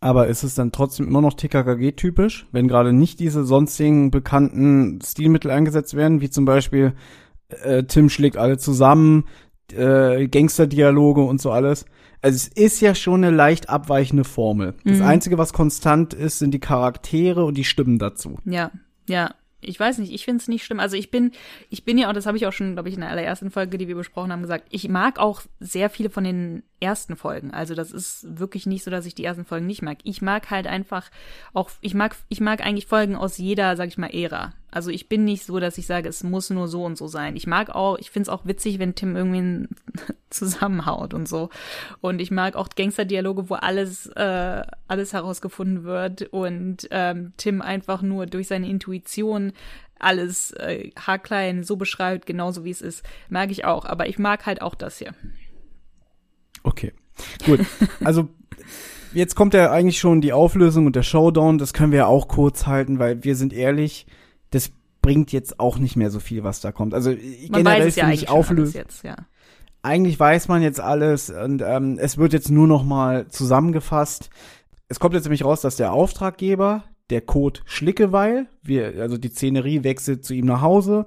[0.00, 5.50] Aber ist es dann trotzdem immer noch TKKG-typisch, wenn gerade nicht diese sonstigen bekannten Stilmittel
[5.50, 6.94] eingesetzt werden, wie zum Beispiel
[7.62, 9.26] äh, Tim schlägt alle zusammen,
[9.72, 11.84] äh, Gangsterdialoge und so alles?
[12.22, 14.74] Also es ist ja schon eine leicht abweichende Formel.
[14.84, 15.04] Das Mhm.
[15.04, 18.38] Einzige, was konstant ist, sind die Charaktere und die Stimmen dazu.
[18.44, 18.70] Ja,
[19.08, 19.34] ja.
[19.64, 20.80] Ich weiß nicht, ich finde es nicht schlimm.
[20.80, 21.30] Also ich bin,
[21.70, 23.78] ich bin ja, und das habe ich auch schon, glaube ich, in der allerersten Folge,
[23.78, 27.52] die wir besprochen haben, gesagt, ich mag auch sehr viele von den ersten Folgen.
[27.52, 29.98] Also das ist wirklich nicht so, dass ich die ersten Folgen nicht mag.
[30.02, 31.10] Ich mag halt einfach
[31.52, 34.52] auch, ich mag, ich mag eigentlich Folgen aus jeder, sag ich mal, Ära.
[34.72, 37.36] Also ich bin nicht so, dass ich sage, es muss nur so und so sein.
[37.36, 39.68] Ich mag auch, ich finde es auch witzig, wenn Tim irgendwie
[40.30, 41.50] zusammenhaut und so.
[42.00, 48.00] Und ich mag auch Gangsterdialoge, wo alles, äh, alles herausgefunden wird und ähm, Tim einfach
[48.00, 49.52] nur durch seine Intuition
[49.98, 53.04] alles äh, haarklein so beschreibt, genauso wie es ist.
[53.28, 55.14] Mag ich auch, aber ich mag halt auch das hier.
[56.62, 56.92] Okay,
[57.44, 57.60] gut.
[58.04, 58.30] Also
[59.12, 61.58] jetzt kommt ja eigentlich schon die Auflösung und der Showdown.
[61.58, 64.06] Das können wir ja auch kurz halten, weil wir sind ehrlich,
[64.52, 64.70] das
[65.02, 66.94] bringt jetzt auch nicht mehr so viel, was da kommt.
[66.94, 68.80] Also Man generell weiß es ja eigentlich ich Auflösung.
[68.80, 69.16] jetzt, ja.
[69.82, 74.30] Eigentlich weiß man jetzt alles und ähm, es wird jetzt nur noch mal zusammengefasst.
[74.88, 79.82] Es kommt jetzt nämlich raus, dass der Auftraggeber, der Code Schlickeweil, wir, also die Szenerie
[79.82, 81.06] wechselt zu ihm nach Hause.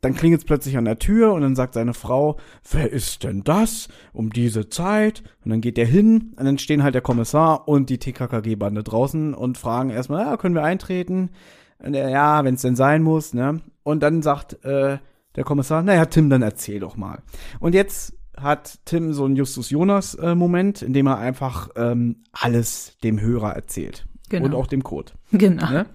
[0.00, 2.36] dann klingelt es plötzlich an der Tür und dann sagt seine Frau,
[2.70, 5.22] wer ist denn das um diese Zeit?
[5.44, 9.34] Und dann geht er hin und dann stehen halt der Kommissar und die TKKG-Bande draußen
[9.34, 11.30] und fragen erstmal, ja, können wir eintreten?
[11.84, 13.60] Ja, wenn es denn sein muss, ne?
[13.82, 14.98] Und dann sagt äh,
[15.36, 17.22] der Kommissar, naja, Tim, dann erzähl doch mal.
[17.60, 23.20] Und jetzt hat Tim so einen Justus Jonas-Moment, in dem er einfach ähm, alles dem
[23.20, 24.06] Hörer erzählt.
[24.28, 24.46] Genau.
[24.46, 25.12] Und auch dem Code.
[25.32, 25.70] Genau.
[25.70, 25.86] Ne?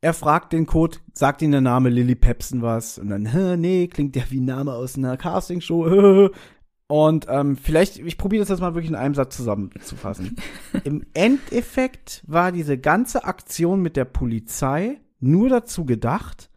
[0.00, 3.22] Er fragt den Code, sagt ihm der Name Lily Pepsen was und dann,
[3.60, 6.28] nee, klingt ja wie ein Name aus einer Castingshow.
[6.86, 10.36] Und ähm, vielleicht, ich probiere das jetzt mal wirklich in einem Satz zusammenzufassen.
[10.84, 16.50] Im Endeffekt war diese ganze Aktion mit der Polizei nur dazu gedacht,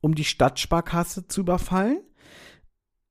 [0.00, 2.00] um die Stadtsparkasse zu überfallen.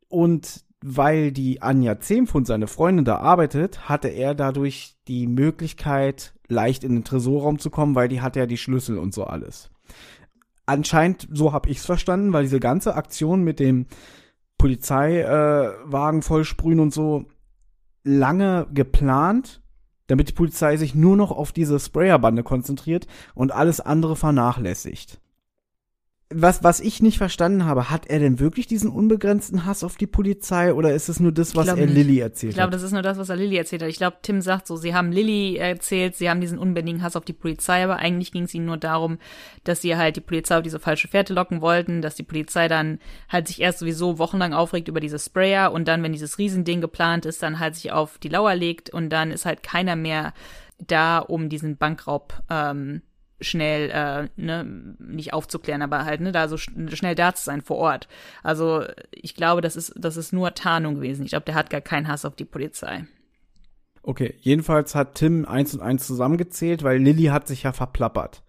[0.07, 6.83] Und weil die Anja Zehmfund, seine Freundin, da arbeitet, hatte er dadurch die Möglichkeit, leicht
[6.83, 9.69] in den Tresorraum zu kommen, weil die hat ja die Schlüssel und so alles.
[10.65, 13.87] Anscheinend, so habe ich's verstanden, weil diese ganze Aktion mit dem
[14.61, 17.25] Polizeiwagen äh, vollsprühen und so
[18.03, 19.63] lange geplant,
[20.05, 25.19] damit die Polizei sich nur noch auf diese Sprayerbande konzentriert und alles andere vernachlässigt
[26.33, 30.07] was, was ich nicht verstanden habe, hat er denn wirklich diesen unbegrenzten Hass auf die
[30.07, 31.75] Polizei oder ist es nur das, was er.
[31.75, 32.73] Lilly erzählt Ich glaube, hat?
[32.73, 33.89] das ist nur das, was er Lilly erzählt hat.
[33.89, 37.25] Ich glaube, Tim sagt so, sie haben Lilly erzählt, sie haben diesen unbändigen Hass auf
[37.25, 39.17] die Polizei, aber eigentlich ging es ihnen nur darum,
[39.63, 42.99] dass sie halt die Polizei auf diese falsche Fährte locken wollten, dass die Polizei dann
[43.29, 47.25] halt sich erst sowieso wochenlang aufregt über diese Sprayer und dann, wenn dieses Riesending geplant
[47.25, 50.33] ist, dann halt sich auf die Lauer legt und dann ist halt keiner mehr
[50.87, 53.01] da, um diesen Bankraub ähm,
[53.41, 57.61] schnell äh, ne, nicht aufzuklären, aber halt ne, da so sch schnell da zu sein
[57.61, 58.07] vor Ort.
[58.43, 61.23] Also ich glaube, das ist das ist nur Tarnung gewesen.
[61.23, 63.05] Ich glaube, der hat gar keinen Hass auf die Polizei.
[64.03, 68.43] Okay, jedenfalls hat Tim eins und eins zusammengezählt, weil Lilly hat sich ja verplappert.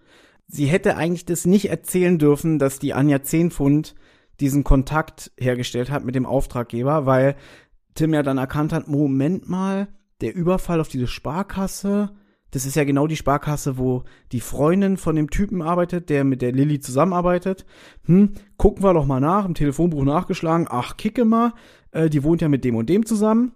[0.47, 3.95] Sie hätte eigentlich das nicht erzählen dürfen, dass die Anja Zehnpfund
[4.41, 7.37] diesen Kontakt hergestellt hat mit dem Auftraggeber, weil
[7.95, 9.89] Tim ja dann erkannt hat, Moment mal,
[10.21, 12.11] der Überfall auf diese Sparkasse,
[12.53, 16.43] das ist ja genau die Sparkasse, wo die Freundin von dem Typen arbeitet, der mit
[16.43, 17.65] der Lilly zusammenarbeitet.
[18.05, 20.69] Hm, gucken wir doch mal nach, im Telefonbuch nachgeschlagen.
[20.71, 21.55] Ach, kicke mal,
[21.93, 23.53] äh, die wohnt ja mit dem und dem zusammen.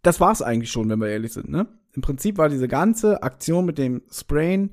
[0.00, 1.68] Das war's eigentlich schon, wenn wir ehrlich sind, ne?
[1.92, 4.72] Im Prinzip war diese ganze Aktion mit dem Sprayen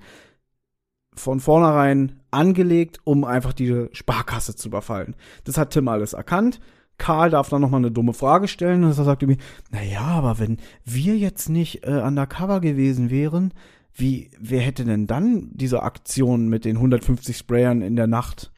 [1.13, 5.17] von vornherein angelegt, um einfach diese Sparkasse zu überfallen.
[5.43, 6.61] Das hat Tim alles erkannt.
[6.99, 10.01] Karl darf dann noch mal eine dumme Frage stellen und er sagt irgendwie, na ja,
[10.01, 13.53] aber wenn wir jetzt nicht äh, undercover gewesen wären,
[13.95, 18.51] wie, wer hätte denn dann diese Aktion mit den 150 Sprayern in der Nacht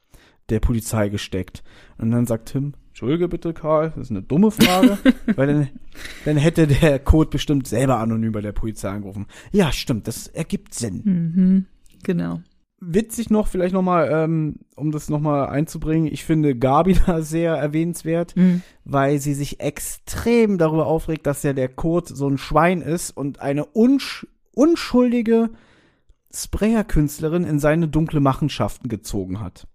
[0.50, 1.64] der Polizei gesteckt?
[1.98, 4.98] Und dann sagt Tim, Entschuldige bitte, Karl, das ist eine dumme Frage,
[5.36, 5.70] weil dann,
[6.26, 9.28] dann hätte der Code bestimmt selber anonym bei der Polizei angerufen.
[9.52, 11.02] Ja, stimmt, das ergibt Sinn.
[11.06, 11.66] Mhm,
[12.04, 12.42] genau.
[12.84, 17.22] Witzig noch, vielleicht noch mal, ähm, um das noch mal einzubringen, ich finde Gabi da
[17.22, 18.64] sehr erwähnenswert, Mhm.
[18.86, 23.40] weil sie sich extrem darüber aufregt, dass ja der Code so ein Schwein ist und
[23.40, 25.52] eine unsch unschuldige
[26.34, 29.68] Sprayer-Künstlerin in seine dunkle Machenschaften gezogen hat.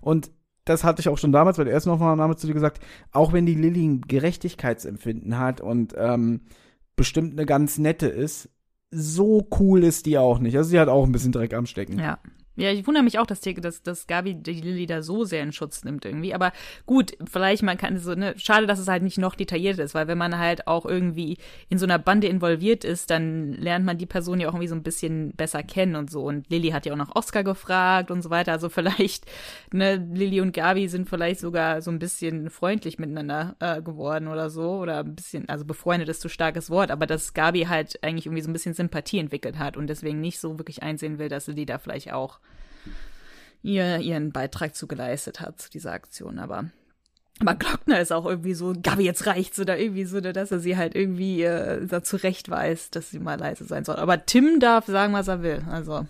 [0.00, 0.30] Und
[0.64, 2.80] das hatte ich auch schon damals bei der ersten Aufnahme zu dir gesagt,
[3.12, 6.42] auch wenn die Lilly ein Gerechtigkeitsempfinden hat und ähm,
[6.96, 8.50] bestimmt eine ganz nette ist,
[8.90, 10.56] so cool ist die auch nicht.
[10.56, 11.98] Also sie hat auch ein bisschen Dreck am Stecken.
[11.98, 12.18] Ja.
[12.60, 15.42] Ja, ich wundere mich auch, dass, die, dass, dass Gabi die Lilly da so sehr
[15.42, 16.34] in Schutz nimmt irgendwie.
[16.34, 16.52] Aber
[16.84, 20.08] gut, vielleicht man kann so, ne, schade, dass es halt nicht noch detaillierter ist, weil
[20.08, 21.38] wenn man halt auch irgendwie
[21.70, 24.74] in so einer Bande involviert ist, dann lernt man die Person ja auch irgendwie so
[24.74, 26.22] ein bisschen besser kennen und so.
[26.22, 28.52] Und Lilly hat ja auch nach Oscar gefragt und so weiter.
[28.52, 29.24] Also vielleicht,
[29.72, 34.50] ne, Lilly und Gabi sind vielleicht sogar so ein bisschen freundlich miteinander äh, geworden oder
[34.50, 34.72] so.
[34.72, 38.42] Oder ein bisschen, also befreundet ist zu starkes Wort, aber dass Gabi halt eigentlich irgendwie
[38.42, 41.64] so ein bisschen Sympathie entwickelt hat und deswegen nicht so wirklich einsehen will, dass Lilly
[41.64, 42.38] da vielleicht auch
[43.62, 46.38] ihr ihren Beitrag zu geleistet hat zu dieser Aktion.
[46.38, 46.70] Aber
[47.40, 50.76] aber Glockner ist auch irgendwie so, Gabi, jetzt reicht's oder irgendwie so, dass er sie
[50.76, 53.96] halt irgendwie äh, dazu recht weiß, dass sie mal leise sein soll.
[53.96, 55.64] Aber Tim darf sagen, was er will.
[55.70, 56.06] Also,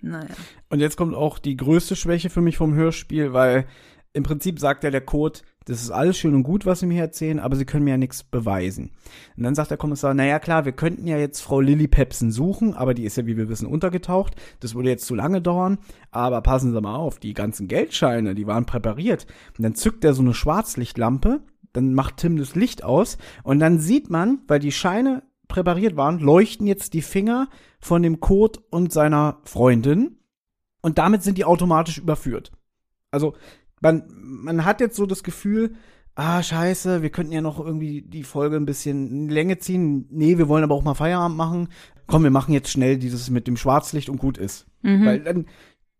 [0.00, 0.34] naja.
[0.70, 3.66] Und jetzt kommt auch die größte Schwäche für mich vom Hörspiel, weil
[4.14, 7.00] im Prinzip sagt ja der Code, das ist alles schön und gut, was sie mir
[7.00, 8.92] erzählen, aber sie können mir ja nichts beweisen.
[9.36, 12.74] Und dann sagt der Kommissar, naja klar, wir könnten ja jetzt Frau Lilly Pepsen suchen,
[12.74, 14.36] aber die ist ja, wie wir wissen, untergetaucht.
[14.60, 15.78] Das würde jetzt zu lange dauern.
[16.12, 19.26] Aber passen Sie mal auf, die ganzen Geldscheine, die waren präpariert.
[19.58, 21.40] Und dann zückt er so eine Schwarzlichtlampe,
[21.72, 26.20] dann macht Tim das Licht aus und dann sieht man, weil die Scheine präpariert waren,
[26.20, 27.48] leuchten jetzt die Finger
[27.80, 30.18] von dem Code und seiner Freundin
[30.80, 32.52] und damit sind die automatisch überführt.
[33.10, 33.34] Also
[33.80, 35.74] man, man hat jetzt so das Gefühl,
[36.14, 40.06] ah, scheiße, wir könnten ja noch irgendwie die Folge ein bisschen in Länge ziehen.
[40.10, 41.68] Nee, wir wollen aber auch mal Feierabend machen.
[42.06, 44.66] Komm, wir machen jetzt schnell dieses mit dem Schwarzlicht und gut ist.
[44.82, 45.04] Mhm.
[45.04, 45.46] Weil dann,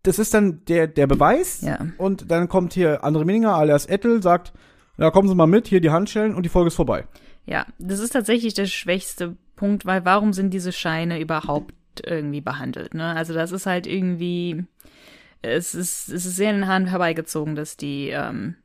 [0.02, 1.60] das ist dann der, der Beweis.
[1.60, 1.78] Ja.
[1.98, 4.52] Und dann kommt hier André Minninger alias Ettel, sagt,
[4.98, 7.06] ja, kommen Sie mal mit, hier die Handschellen und die Folge ist vorbei.
[7.44, 11.74] Ja, das ist tatsächlich der schwächste Punkt, weil warum sind diese Scheine überhaupt
[12.04, 12.94] irgendwie behandelt?
[12.94, 13.04] Ne?
[13.04, 14.64] Also das ist halt irgendwie,
[15.46, 18.56] es ist, es ist sehr in den Haaren herbeigezogen, dass die, ähm,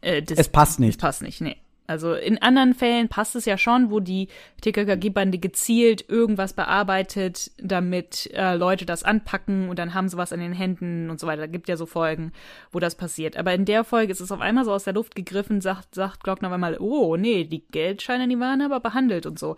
[0.00, 0.90] äh, das, Es passt nicht.
[0.90, 1.56] Es passt nicht, nee.
[1.88, 4.28] Also in anderen Fällen passt es ja schon, wo die
[4.60, 10.40] TKKG-Bande gezielt irgendwas bearbeitet, damit äh, Leute das anpacken und dann haben sie was an
[10.40, 11.42] den Händen und so weiter.
[11.42, 12.32] Da gibt ja so Folgen,
[12.72, 13.36] wo das passiert.
[13.36, 16.24] Aber in der Folge ist es auf einmal so aus der Luft gegriffen, sagt, sagt
[16.24, 19.56] Glockner einmal, oh, nee, die Geldscheine, die waren aber behandelt und so.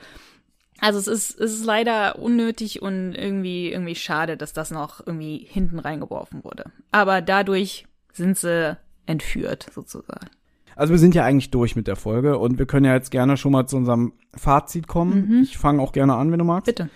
[0.80, 5.46] Also es ist, es ist leider unnötig und irgendwie, irgendwie schade, dass das noch irgendwie
[5.48, 6.70] hinten reingeworfen wurde.
[6.92, 8.76] Aber dadurch sind sie
[9.06, 10.28] entführt, sozusagen.
[10.76, 13.36] Also wir sind ja eigentlich durch mit der Folge und wir können ja jetzt gerne
[13.36, 15.42] schon mal zu unserem Fazit kommen.
[15.42, 16.66] Ich fange auch gerne an, wenn du magst.
[16.66, 16.88] Bitte.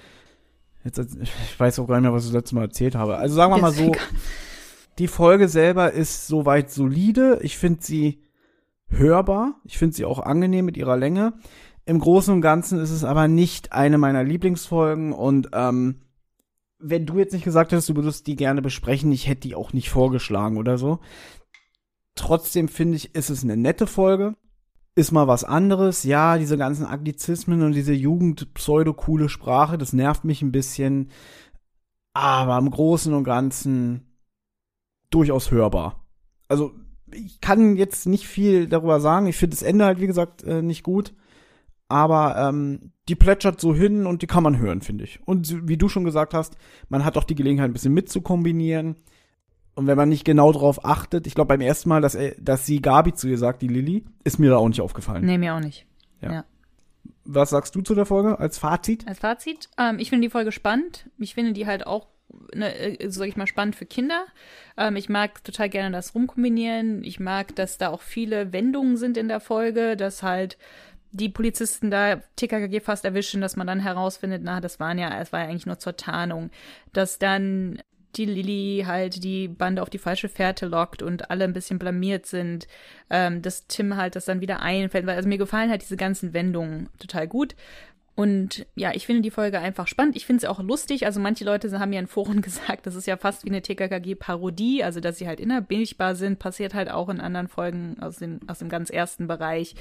[0.85, 3.17] Jetzt, ich weiß auch gar nicht mehr, was ich das letzte Mal erzählt habe.
[3.17, 3.93] Also sagen wir mal so,
[4.99, 7.41] die Folge selber ist soweit solide.
[7.43, 8.23] Ich finde sie
[8.89, 9.55] hörbar.
[9.65, 11.35] Ich finde sie auch angenehm mit ihrer Länge.
[11.85, 16.03] Im Großen und Ganzen ist es aber nicht eine meiner Lieblingsfolgen und ähm,
[16.79, 19.73] wenn du jetzt nicht gesagt hättest, du würdest die gerne besprechen, ich hätte die auch
[19.73, 20.99] nicht vorgeschlagen oder so.
[22.15, 24.37] Trotzdem finde ich, ist es eine nette Folge.
[24.95, 26.03] Ist mal was anderes.
[26.05, 31.11] Ja, diese ganzen Anglizismen und diese Jugend-pseudo-coole Sprache, das nervt mich ein bisschen.
[32.13, 34.19] Aber im Großen und Ganzen
[35.11, 36.05] durchaus hörbar.
[36.49, 36.73] Also,
[37.11, 39.27] ich kann jetzt nicht viel darüber sagen.
[39.27, 41.15] Ich finde das Ende halt, wie gesagt, äh, nicht gut.
[41.89, 45.21] Aber ähm, die plätschert so hin und die kann man hören, finde ich.
[45.27, 46.57] Und wie du schon gesagt hast,
[46.89, 48.97] man hat auch die Gelegenheit, ein bisschen mitzukombinieren.
[49.75, 52.67] Und wenn man nicht genau drauf achtet, ich glaube beim ersten Mal, dass, er, dass
[52.67, 55.25] sie Gabi zu ihr sagt, die Lilly, ist mir da auch nicht aufgefallen.
[55.25, 55.87] Nee, mir auch nicht.
[57.25, 59.07] Was sagst du zu der Folge als Fazit?
[59.07, 61.09] Als Fazit, ähm, ich finde die Folge spannend.
[61.19, 62.09] Ich finde die halt auch,
[62.55, 64.25] ne, äh, sag ich mal, spannend für Kinder.
[64.77, 67.05] Ähm, ich mag total gerne das Rumkombinieren.
[67.05, 70.59] Ich mag, dass da auch viele Wendungen sind in der Folge, dass halt
[71.13, 75.33] die Polizisten da TKKG fast erwischen, dass man dann herausfindet, na, das waren ja, es
[75.33, 76.51] war ja eigentlich nur zur Tarnung,
[76.93, 77.79] dass dann
[78.17, 82.27] die Lilly halt die Bande auf die falsche Fährte lockt und alle ein bisschen blamiert
[82.27, 82.67] sind,
[83.09, 86.35] ähm, dass Tim halt das dann wieder einfällt, weil also mir gefallen halt diese ganzen
[86.35, 87.55] Wendungen total gut.
[88.15, 90.17] Und ja, ich finde die Folge einfach spannend.
[90.17, 91.07] Ich finde sie auch lustig.
[91.07, 94.85] Also manche Leute haben ja in Foren gesagt, das ist ja fast wie eine TKKG-Parodie,
[94.85, 98.59] also dass sie halt innerbildbar sind, passiert halt auch in anderen Folgen aus, den, aus
[98.59, 99.75] dem ganz ersten Bereich,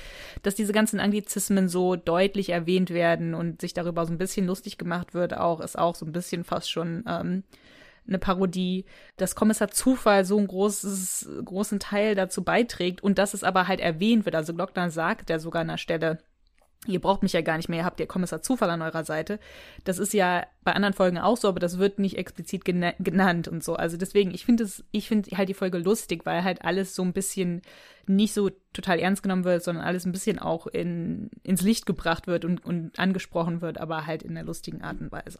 [0.44, 4.78] dass diese ganzen Anglizismen so deutlich erwähnt werden und sich darüber so ein bisschen lustig
[4.78, 7.44] gemacht wird, auch ist auch so ein bisschen fast schon ähm,
[8.08, 8.86] eine Parodie,
[9.18, 13.82] dass Kommissar Zufall so einen großes, großen Teil dazu beiträgt und dass es aber halt
[13.82, 14.36] erwähnt wird.
[14.36, 16.20] Also Glockner sagt ja sogar an der Stelle,
[16.88, 19.40] ihr braucht mich ja gar nicht mehr, ihr habt ja Kommissar Zufall an eurer Seite.
[19.84, 23.48] Das ist ja bei anderen Folgen auch so, aber das wird nicht explizit gena genannt
[23.48, 23.76] und so.
[23.76, 27.04] Also deswegen, ich finde es, ich finde halt die Folge lustig, weil halt alles so
[27.04, 27.62] ein bisschen
[28.08, 32.26] nicht so total ernst genommen wird, sondern alles ein bisschen auch in, ins Licht gebracht
[32.26, 35.40] wird und, und angesprochen wird, aber halt in einer lustigen Art und Weise.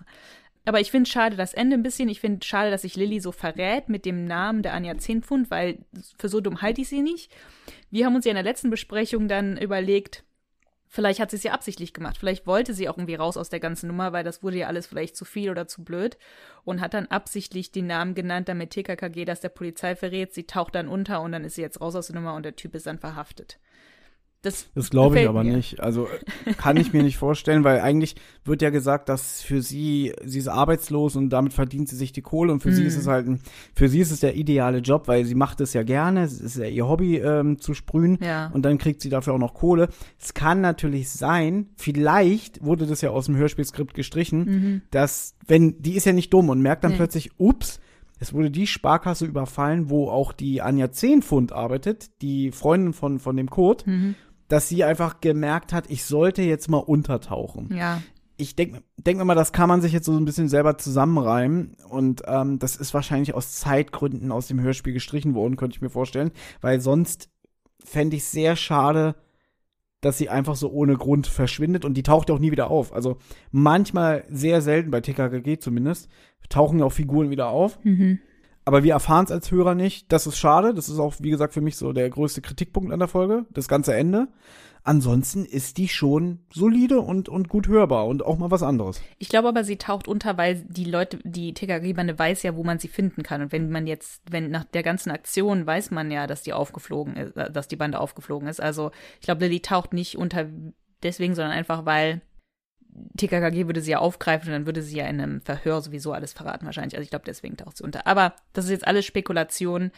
[0.66, 2.08] Aber ich finde schade das Ende ein bisschen.
[2.08, 5.80] Ich finde schade, dass sich Lilly so verrät mit dem Namen der Anja Zehnpfund, weil
[6.20, 7.32] für so dumm halte ich sie nicht.
[7.90, 10.24] Wir haben uns ja in der letzten Besprechung dann überlegt,
[10.92, 12.18] vielleicht hat sie es ja absichtlich gemacht.
[12.18, 14.86] Vielleicht wollte sie auch irgendwie raus aus der ganzen Nummer, weil das wurde ja alles
[14.86, 16.18] vielleicht zu viel oder zu blöd
[16.64, 20.34] und hat dann absichtlich den Namen genannt, damit TKKG das der Polizei verrät.
[20.34, 22.58] Sie taucht dann unter und dann ist sie jetzt raus aus der Nummer und der
[22.58, 23.58] Typ ist dann verhaftet.
[24.44, 25.56] Das, Das glaube ich aber mir.
[25.56, 25.80] nicht.
[25.82, 26.08] Also
[26.58, 30.48] kann ich mir nicht vorstellen, weil eigentlich wird ja gesagt, dass für sie, sie ist
[30.48, 32.88] arbeitslos und damit verdient sie sich die Kohle und für sie Mhm.
[32.88, 33.40] ist es halt ein,
[33.76, 36.58] für sie ist es der ideale Job, weil sie macht es ja gerne, es ist
[36.58, 38.48] ja ihr Hobby ähm, zu sprühen Ja.
[38.52, 39.90] und dann kriegt sie dafür auch noch Kohle.
[40.20, 45.94] Es kann natürlich sein, vielleicht wurde das ja aus dem Hörspielskript gestrichen, dass, wenn, die
[45.96, 46.98] ist ja nicht dumm und merkt dann Nee.
[46.98, 47.80] plötzlich, ups,
[48.20, 53.38] es wurde die Sparkasse überfallen, wo auch die Anja Zehnpfund arbeitet, die Freundin von, von
[53.38, 54.16] dem Code Mhm.
[54.52, 57.74] Dass sie einfach gemerkt hat, ich sollte jetzt mal untertauchen.
[57.74, 58.02] Ja.
[58.36, 61.78] Ich denke denk mir mal, das kann man sich jetzt so ein bisschen selber zusammenreimen
[61.90, 65.90] und ähm, das ist wahrscheinlich aus Zeitgründen aus dem Hörspiel gestrichen worden, könnte ich mir
[65.90, 67.30] vorstellen, weil sonst
[67.82, 69.16] fände ich sehr schade,
[70.02, 72.92] dass sie einfach so ohne Grund verschwindet und die taucht ja auch nie wieder auf.
[72.92, 73.20] Also
[73.52, 76.10] manchmal, sehr selten, bei TKKG zumindest,
[76.50, 77.80] tauchen ja auch Figuren wieder auf.
[77.86, 78.20] Mhm.
[78.66, 80.12] Aber wir erfahren es als Hörer nicht.
[80.12, 80.74] Das ist schade.
[80.74, 83.46] Das ist auch, wie gesagt, für mich so der größte Kritikpunkt an der Folge.
[83.50, 84.28] Das ganze Ende.
[84.84, 89.00] Ansonsten ist die schon solide und, und gut hörbar und auch mal was anderes.
[89.20, 92.80] Ich glaube aber, sie taucht unter, weil die Leute, die TKG-Bande weiß ja, wo man
[92.80, 93.44] sie finden kann.
[93.44, 97.16] Und wenn man jetzt, wenn nach der ganzen Aktion weiß man ja, dass die aufgeflogen
[97.16, 98.60] ist, äh, dass die Bande aufgeflogen ist.
[98.60, 100.48] Also ich glaube, Lilly taucht nicht unter
[101.04, 102.22] deswegen, sondern einfach, weil
[103.18, 106.34] TKKG würde sie ja aufgreifen und dann würde sie ja in einem Verhör sowieso alles
[106.34, 106.96] verraten wahrscheinlich.
[106.96, 108.08] Also ich glaube, deswegen taucht sie unter.
[108.08, 109.92] Aber das ist jetzt alles Spekulation.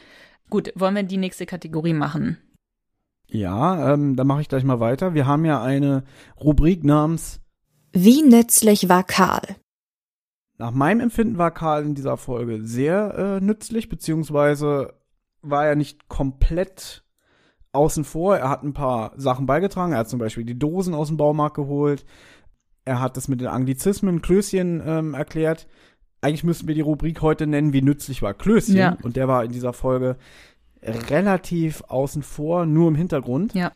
[0.50, 2.38] Gut, wollen wir die nächste Kategorie machen?
[3.28, 5.14] Ja, ähm, dann mache ich gleich mal weiter.
[5.14, 6.04] Wir haben ja eine
[6.40, 7.42] Rubrik namens
[7.92, 9.56] Wie nützlich war Karl?
[10.58, 14.94] Nach meinem Empfinden war Karl in dieser Folge sehr äh, nützlich, beziehungsweise
[15.42, 17.04] war er nicht komplett
[17.72, 18.38] außen vor.
[18.38, 19.94] Er hat ein paar Sachen beigetragen.
[19.94, 22.06] Er hat zum Beispiel die Dosen aus dem Baumarkt geholt.
[22.86, 25.68] Er hat das mit den Anglizismen Klößchen ähm, erklärt.
[26.22, 28.76] Eigentlich müssten wir die Rubrik heute nennen, wie nützlich war Klößchen.
[28.76, 28.98] Ja.
[29.04, 30.18] Und der war in dieser Folge
[30.82, 33.54] relativ außen vor, nur im Hintergrund.
[33.54, 33.72] Ja.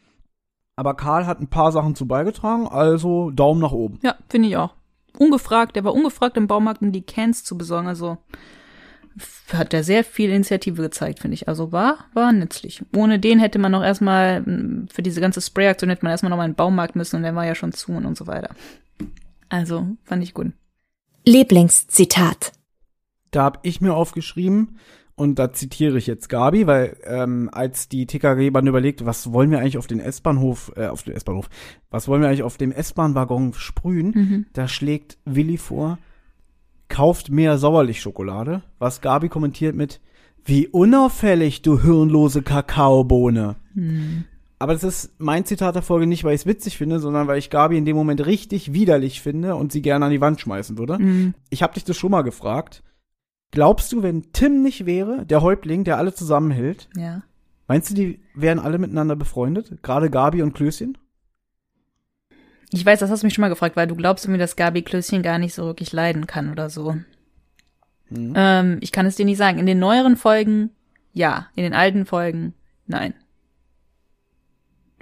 [0.76, 4.00] Aber Karl hat ein paar Sachen zu beigetragen, also Daumen nach oben.
[4.04, 4.74] Ja, finde ich auch.
[5.18, 7.88] Ungefragt, der war ungefragt im Baumarkt, um die Cans zu besorgen.
[7.88, 8.18] Also
[9.52, 11.48] hat er sehr viel Initiative gezeigt, finde ich.
[11.48, 12.84] Also war, war nützlich.
[12.96, 14.44] Ohne den hätte man noch erstmal,
[14.92, 17.34] für diese ganze Sprayaktion hätte man erstmal noch mal in den Baumarkt müssen und der
[17.34, 18.50] war ja schon zu und, und so weiter.
[19.50, 20.52] Also, fand ich gut.
[21.26, 22.54] Lieblingszitat.
[23.32, 24.78] Da habe ich mir aufgeschrieben,
[25.16, 29.58] und da zitiere ich jetzt Gabi, weil ähm, als die TKG-Bahn überlegt, was wollen wir
[29.60, 31.50] eigentlich auf den S-Bahnhof, äh, auf den S-Bahnhof,
[31.90, 34.46] was wollen wir eigentlich auf dem S-Bahn-Waggon sprühen, Mhm.
[34.54, 35.98] da schlägt Willi vor,
[36.88, 40.02] kauft mehr Sauerlichtschokolade, was Gabi kommentiert mit,
[40.46, 43.56] wie unauffällig, du hirnlose Kakaobohne.
[43.74, 44.26] Hm.
[44.60, 47.38] Aber das ist mein Zitat der Folge nicht, weil ich es witzig finde, sondern weil
[47.38, 50.78] ich Gabi in dem Moment richtig widerlich finde und sie gerne an die Wand schmeißen
[50.80, 50.98] würde.
[50.98, 51.36] Mhm.
[51.50, 52.84] Ich habe dich das schon mal gefragt.
[53.52, 57.22] Glaubst du, wenn Tim nicht wäre, der Häuptling, der alle zusammenhält, Ja.
[57.68, 59.82] meinst du, die wären alle miteinander befreundet?
[59.84, 60.98] Gerade Gabi und Klößchen?
[62.72, 64.82] Ich weiß, das hast du mich schon mal gefragt, weil du glaubst irgendwie, dass Gabi
[64.82, 66.98] Klößchen gar nicht so wirklich leiden kann oder so.
[68.10, 68.34] Mhm.
[68.36, 69.60] Ähm, ich kann es dir nicht sagen.
[69.60, 70.72] In den neueren Folgen,
[71.14, 71.48] ja.
[71.56, 72.54] In den alten Folgen,
[72.88, 73.14] nein.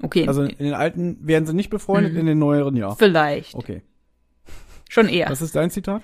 [0.01, 2.19] Okay, Also in den alten wären sie nicht befreundet, Mhm.
[2.19, 2.95] in den neueren ja.
[2.95, 3.55] vielleicht.
[3.55, 3.81] Okay.
[4.89, 5.29] Schon eher.
[5.29, 6.01] Was ist dein Zitat?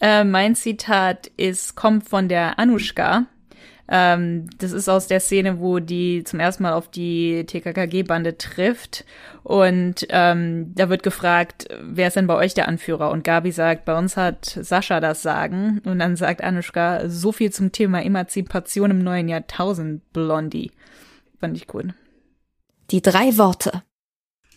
[0.00, 3.26] Äh, mein Zitat ist, kommt von der Anushka.
[3.88, 9.04] Ähm, das ist aus der Szene, wo die zum ersten Mal auf die TKKG-Bande trifft.
[9.42, 13.10] Und ähm, da wird gefragt, wer ist denn bei euch der Anführer?
[13.10, 15.80] Und Gabi sagt, bei uns hat Sascha das Sagen.
[15.84, 20.70] Und dann sagt Anushka, so viel zum Thema Emanzipation im neuen Jahrtausend, Blondie.
[21.40, 21.92] Fand ich cool.
[22.92, 23.82] Die drei Worte.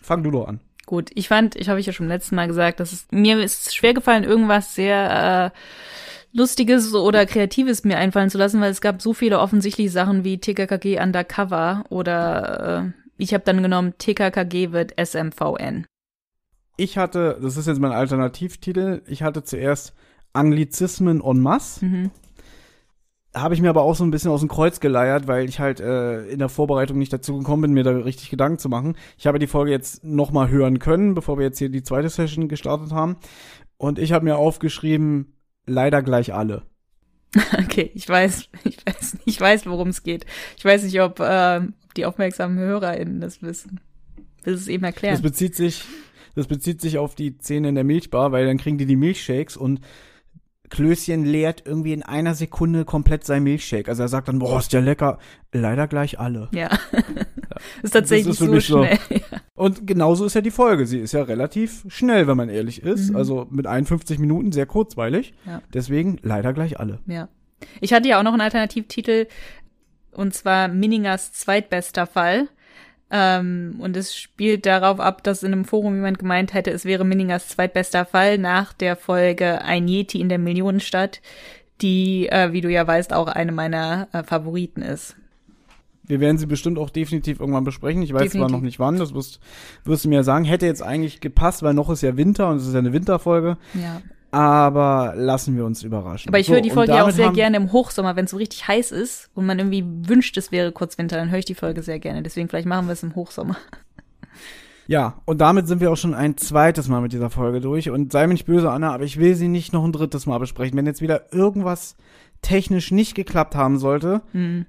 [0.01, 0.59] Fang du doch an.
[0.85, 3.73] Gut, ich fand, ich habe ich ja schon letzten Mal gesagt, dass es mir ist
[3.73, 9.01] schwer gefallen, irgendwas sehr äh, Lustiges oder Kreatives mir einfallen zu lassen, weil es gab
[9.01, 14.93] so viele offensichtliche Sachen wie TKKG Undercover oder äh, ich habe dann genommen TKKG wird
[15.03, 15.87] SMVN.
[16.77, 19.95] Ich hatte, das ist jetzt mein Alternativtitel, ich hatte zuerst
[20.33, 21.85] Anglizismen en masse.
[21.85, 22.11] Mhm.
[23.35, 25.81] Habe ich mir aber auch so ein bisschen aus dem Kreuz geleiert, weil ich halt
[25.81, 28.95] äh, in der Vorbereitung nicht dazu gekommen bin, mir da richtig Gedanken zu machen.
[29.17, 32.07] Ich habe die Folge jetzt noch mal hören können, bevor wir jetzt hier die zweite
[32.09, 33.17] Session gestartet haben.
[33.77, 35.33] Und ich habe mir aufgeschrieben,
[35.65, 36.63] leider gleich alle.
[37.59, 40.25] Okay, ich weiß, ich weiß, ich weiß, worum es geht.
[40.57, 41.59] Ich weiß nicht, ob, äh,
[41.97, 43.81] die aufmerksamen HörerInnen das wissen.
[44.45, 45.21] Willst du es eben Das erklären?
[45.21, 45.83] bezieht sich,
[46.35, 49.57] das bezieht sich auf die Szene in der Milchbar, weil dann kriegen die die Milchshakes
[49.57, 49.81] und
[50.69, 53.89] Klößchen leert irgendwie in einer Sekunde komplett sein Milchshake.
[53.89, 55.19] Also er sagt dann, boah, ist ja lecker.
[55.51, 56.49] Leider gleich alle.
[56.51, 56.69] Ja.
[57.83, 58.83] ist tatsächlich Das ist so mich so.
[58.83, 58.99] schnell.
[59.55, 60.85] Und genauso ist ja die Folge.
[60.85, 63.11] Sie ist ja relativ schnell, wenn man ehrlich ist.
[63.11, 63.15] Mhm.
[63.15, 65.33] Also mit 51 Minuten sehr kurzweilig.
[65.45, 65.61] Ja.
[65.73, 66.99] Deswegen leider gleich alle.
[67.05, 67.29] Ja.
[67.79, 69.27] Ich hatte ja auch noch einen Alternativtitel,
[70.11, 72.47] und zwar Minningers zweitbester Fall.
[73.11, 77.05] Ähm, und es spielt darauf ab, dass in einem Forum jemand gemeint hätte, es wäre
[77.05, 81.21] Minningers zweitbester Fall nach der Folge Ein Yeti in der Millionenstadt,
[81.81, 85.15] die, äh, wie du ja weißt, auch eine meiner äh, Favoriten ist.
[86.07, 88.03] Wir werden sie bestimmt auch definitiv irgendwann besprechen.
[88.03, 88.51] Ich weiß zwar Definitiv.
[88.51, 89.39] noch nicht wann, das wirst,
[89.85, 90.45] wirst du mir sagen.
[90.45, 93.57] Hätte jetzt eigentlich gepasst, weil noch ist ja Winter und es ist ja eine Winterfolge.
[93.73, 94.01] Ja.
[94.35, 96.27] Aber lassen wir uns überraschen.
[96.27, 98.37] Aber ich So, höre die Folge ja auch sehr gerne im Hochsommer, wenn es so
[98.37, 101.55] richtig heiß ist und man irgendwie wünscht, es wäre kurz Winter, dann höre ich die
[101.55, 102.21] Folge sehr gerne.
[102.21, 103.55] Deswegen vielleicht machen wir es im Hochsommer.
[104.87, 107.89] Ja, und damit sind wir auch schon ein zweites Mal mit dieser Folge durch.
[107.89, 110.37] Und sei mir nicht böse, Anna, aber ich will sie nicht noch ein drittes Mal
[110.37, 110.77] besprechen.
[110.77, 111.95] Wenn jetzt wieder irgendwas
[112.41, 114.65] technisch nicht geklappt haben sollte, Hm.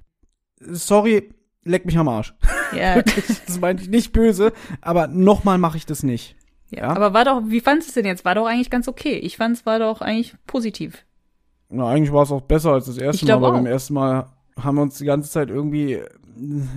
[0.60, 1.28] sorry,
[1.64, 2.34] leck mich am Arsch.
[2.74, 3.02] Ja.
[3.46, 6.36] das meine ich nicht böse, aber nochmal mache ich das nicht.
[6.70, 6.88] Ja, Ja.
[6.96, 8.24] aber war doch, wie fandest du es denn jetzt?
[8.24, 9.14] War doch eigentlich ganz okay.
[9.14, 11.04] Ich fand es war doch eigentlich positiv.
[11.68, 14.26] Na, eigentlich war es auch besser als das erste Ich Mal, weil beim ersten Mal
[14.60, 16.00] haben wir uns die ganze Zeit irgendwie,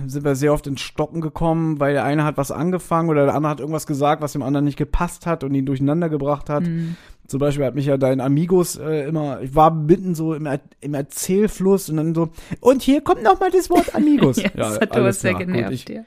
[0.06, 3.34] sind wir sehr oft ins Stocken gekommen, weil der eine hat was angefangen oder der
[3.34, 6.66] andere hat irgendwas gesagt, was dem anderen nicht gepasst hat und ihn durcheinander gebracht hat.
[6.66, 6.96] Hm.
[7.26, 10.60] Zum Beispiel hat mich ja dein Amigos äh, immer, ich war mitten so im, Er
[10.80, 14.36] im Erzählfluss und dann so, und hier kommt noch mal das Wort Amigos.
[14.42, 15.44] Ja, das hat alles was sehr klar.
[15.46, 16.02] Gut, genervt, ich, ja.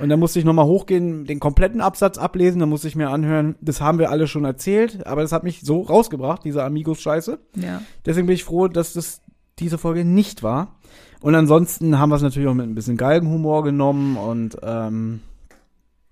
[0.00, 3.56] Und dann musste ich nochmal hochgehen, den kompletten Absatz ablesen, dann musste ich mir anhören,
[3.60, 7.38] das haben wir alle schon erzählt, aber das hat mich so rausgebracht, diese Amigos-Scheiße.
[7.56, 7.82] Ja.
[8.04, 9.22] Deswegen bin ich froh, dass das
[9.58, 10.76] diese Folge nicht war.
[11.20, 15.20] Und ansonsten haben wir es natürlich auch mit ein bisschen Galgenhumor genommen und ähm,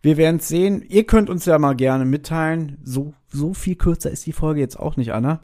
[0.03, 0.83] wir werden es sehen.
[0.89, 2.79] Ihr könnt uns ja mal gerne mitteilen.
[2.85, 5.41] So, so viel kürzer ist die Folge jetzt auch nicht, Anna.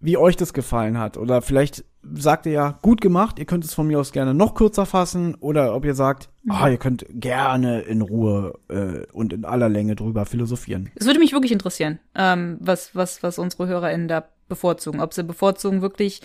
[0.00, 1.16] Wie euch das gefallen hat.
[1.16, 1.84] Oder vielleicht
[2.14, 5.34] sagt ihr ja, gut gemacht, ihr könnt es von mir aus gerne noch kürzer fassen.
[5.36, 9.96] Oder ob ihr sagt, ah, ihr könnt gerne in Ruhe äh, und in aller Länge
[9.96, 10.90] drüber philosophieren.
[10.94, 15.00] Es würde mich wirklich interessieren, ähm, was, was, was unsere HörerInnen da bevorzugen.
[15.00, 16.20] Ob sie bevorzugen wirklich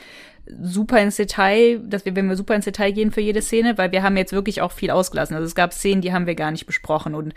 [0.62, 3.91] super ins Detail, dass wir, wenn wir super ins Detail gehen für jede Szene, weil
[3.91, 5.36] wir haben jetzt wirklich auch viel ausgelassen.
[5.36, 7.34] Also es gab Szenen, die haben wir gar nicht besprochen und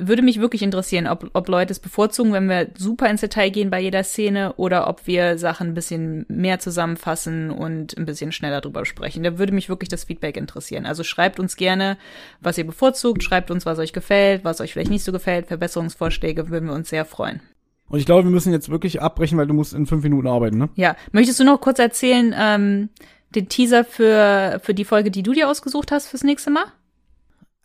[0.00, 3.70] würde mich wirklich interessieren, ob, ob Leute es bevorzugen, wenn wir super ins Detail gehen
[3.70, 8.60] bei jeder Szene oder ob wir Sachen ein bisschen mehr zusammenfassen und ein bisschen schneller
[8.60, 9.22] drüber sprechen.
[9.22, 10.86] Da würde mich wirklich das Feedback interessieren.
[10.86, 11.96] Also schreibt uns gerne,
[12.40, 16.48] was ihr bevorzugt, schreibt uns, was euch gefällt, was euch vielleicht nicht so gefällt, Verbesserungsvorschläge,
[16.48, 17.40] würden wir uns sehr freuen.
[17.88, 20.58] Und ich glaube, wir müssen jetzt wirklich abbrechen, weil du musst in fünf Minuten arbeiten,
[20.58, 20.68] ne?
[20.74, 22.88] Ja, möchtest du noch kurz erzählen, ähm,
[23.34, 26.64] den Teaser für, für die Folge, die du dir ausgesucht hast fürs nächste Mal?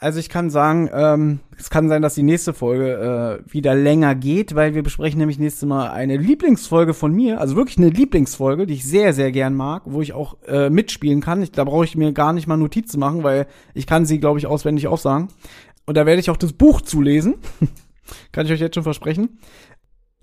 [0.03, 4.15] Also ich kann sagen, ähm, es kann sein, dass die nächste Folge äh, wieder länger
[4.15, 8.67] geht, weil wir besprechen nämlich nächstes Mal eine Lieblingsfolge von mir, also wirklich eine Lieblingsfolge,
[8.67, 11.41] die ich sehr, sehr gern mag, wo ich auch äh, mitspielen kann.
[11.41, 14.39] Ich, da brauche ich mir gar nicht mal Notizen machen, weil ich kann sie, glaube
[14.39, 15.29] ich, auswendig aufsagen.
[15.85, 17.35] Und da werde ich auch das Buch zulesen.
[18.33, 19.39] kann ich euch jetzt schon versprechen.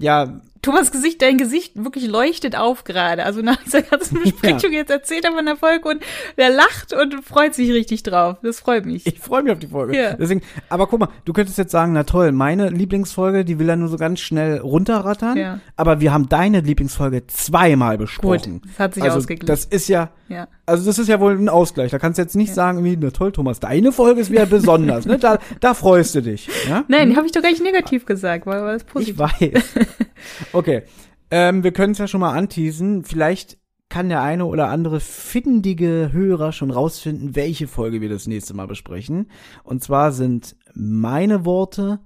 [0.01, 3.25] Ja, Thomas Gesicht, dein Gesicht wirklich leuchtet auf gerade.
[3.25, 6.03] Also nach dieser ganzen Besprechung jetzt erzählt er von der Folge und
[6.37, 8.37] er lacht und freut sich richtig drauf.
[8.43, 9.07] Das freut mich.
[9.07, 9.97] Ich freue mich auf die Folge.
[9.97, 10.15] Ja.
[10.15, 13.77] Deswegen, aber guck mal, du könntest jetzt sagen, na toll, meine Lieblingsfolge, die will er
[13.77, 15.37] nur so ganz schnell runterrattern.
[15.37, 15.61] Ja.
[15.77, 18.61] Aber wir haben deine Lieblingsfolge zweimal besprochen.
[18.61, 19.47] Gut, das hat sich also, ausgeglichen.
[19.47, 20.47] Das ist ja, Ja.
[20.67, 21.91] also das ist ja wohl ein Ausgleich.
[21.91, 25.07] Da kannst du jetzt nicht sagen, wie, na toll, Thomas, deine Folge ist wieder besonders.
[25.07, 25.19] ne?
[25.19, 26.49] da, da freust du dich.
[26.69, 26.85] Ja?
[26.89, 29.15] Nein, die habe ich doch gar nicht negativ gesagt, weil war das positiv.
[29.15, 29.65] Ich weiß.
[30.53, 30.83] Okay.
[31.31, 33.05] Ähm, wir können es ja schon mal anteasen.
[33.05, 33.59] Vielleicht
[33.89, 38.67] kann der eine oder andere findige Hörer schon rausfinden, welche Folge wir das nächste Mal
[38.67, 39.31] besprechen.
[39.65, 41.99] Und zwar sind meine Worte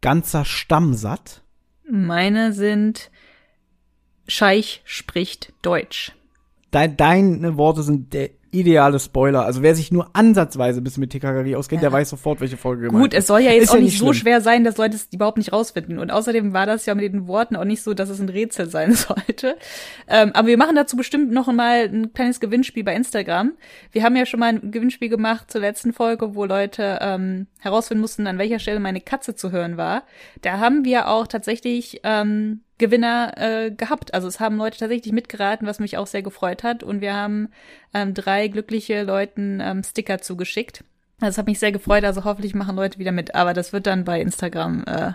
[0.00, 1.42] ganzer Stamm satt.
[1.90, 3.10] Meine sind
[4.26, 6.12] Scheich spricht Deutsch.
[6.70, 9.44] Dein, deine Worte sind der ideale Spoiler.
[9.44, 12.86] Also wer sich nur ansatzweise ein bisschen mit TKKG auskennt, der weiß sofort, welche Folge
[12.86, 14.22] gemeint Gut, es soll ja jetzt Ist auch ja nicht nicht so schlimm.
[14.22, 15.98] schwer sein, dass Leute es überhaupt nicht rausfinden.
[15.98, 18.68] Und außerdem war das ja mit den Worten auch nicht so, dass es ein Rätsel
[18.68, 19.56] sein sollte.
[20.08, 23.52] Ähm, aber wir machen dazu bestimmt noch mal ein kleines Gewinnspiel bei Instagram.
[23.92, 28.00] Wir haben ja schon mal ein Gewinnspiel gemacht zur letzten Folge, wo Leute ähm, herausfinden
[28.00, 30.04] mussten, an welcher Stelle meine Katze zu hören war.
[30.42, 34.14] Da haben wir auch tatsächlich ähm, Gewinner äh, gehabt.
[34.14, 36.82] Also es haben Leute tatsächlich mitgeraten, was mich auch sehr gefreut hat.
[36.82, 37.50] Und wir haben
[37.92, 40.84] ähm, drei glückliche Leuten ähm, Sticker zugeschickt.
[41.20, 42.04] Das hat mich sehr gefreut.
[42.04, 43.34] Also hoffentlich machen Leute wieder mit.
[43.34, 44.84] Aber das wird dann bei Instagram.
[44.86, 45.12] Äh,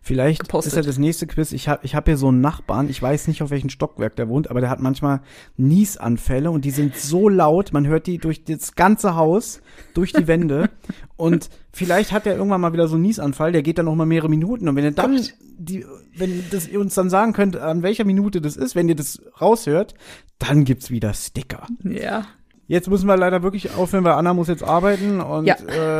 [0.00, 0.72] Vielleicht gepostet.
[0.72, 1.52] ist ja das nächste Quiz.
[1.52, 4.28] Ich habe ich hab hier so einen Nachbarn, ich weiß nicht, auf welchem Stockwerk der
[4.28, 5.20] wohnt, aber der hat manchmal
[5.56, 9.60] Niesanfälle und die sind so laut, man hört die durch das ganze Haus,
[9.94, 10.70] durch die Wände.
[11.16, 14.06] und vielleicht hat er irgendwann mal wieder so einen Niesanfall, der geht dann noch mal
[14.06, 14.68] mehrere Minuten.
[14.68, 15.20] Und wenn ihr dann
[15.58, 15.84] die,
[16.16, 19.20] wenn das ihr uns dann sagen könnt, an welcher Minute das ist, wenn ihr das
[19.40, 19.94] raushört,
[20.38, 21.66] dann gibt's wieder Sticker.
[21.84, 22.24] ja.
[22.70, 25.56] Jetzt müssen wir leider wirklich aufhören, weil Anna muss jetzt arbeiten und Ja.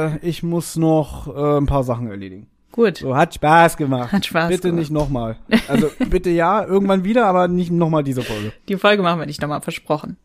[0.06, 2.46] äh, ich muss noch äh, ein paar Sachen erledigen.
[2.72, 2.98] Gut.
[2.98, 4.12] So, hat Spaß gemacht.
[4.12, 4.78] Hat Spaß Bitte gemacht.
[4.80, 5.36] nicht nochmal.
[5.68, 8.52] Also bitte ja, irgendwann wieder, aber nicht nochmal diese Folge.
[8.68, 10.16] Die Folge machen wir nicht nochmal, versprochen.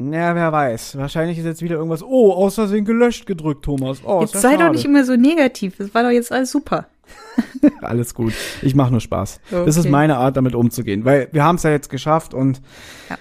[0.00, 0.96] Ja, wer weiß.
[0.96, 2.02] Wahrscheinlich ist jetzt wieder irgendwas.
[2.02, 3.98] Oh, aus Versehen gelöscht gedrückt, Thomas.
[4.04, 4.72] Oh, Jetzt sei doch schade.
[4.76, 5.76] nicht immer so negativ.
[5.78, 6.86] Das war doch jetzt alles super.
[7.80, 8.34] Alles gut.
[8.62, 9.40] Ich mache nur Spaß.
[9.50, 9.88] Das ist Okay.
[9.90, 11.04] meine Art, damit umzugehen.
[11.06, 12.60] Weil wir haben es ja jetzt geschafft und
[13.08, 13.16] Ja.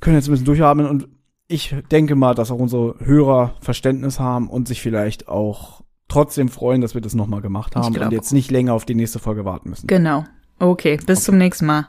[0.00, 0.86] können jetzt ein bisschen durchatmen.
[0.86, 1.08] Und
[1.48, 6.80] ich denke mal, dass auch unsere Hörer Verständnis haben und sich vielleicht auch trotzdem freuen,
[6.80, 9.70] dass wir das nochmal gemacht haben und jetzt nicht länger auf die nächste Folge warten
[9.70, 9.86] müssen.
[9.86, 10.24] Genau.
[10.58, 11.88] Okay, bis zum nächsten Mal.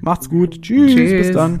[0.00, 0.62] Macht's gut.
[0.62, 0.94] Tschüss.
[0.94, 1.10] Tschüss.
[1.10, 1.60] Bis dann.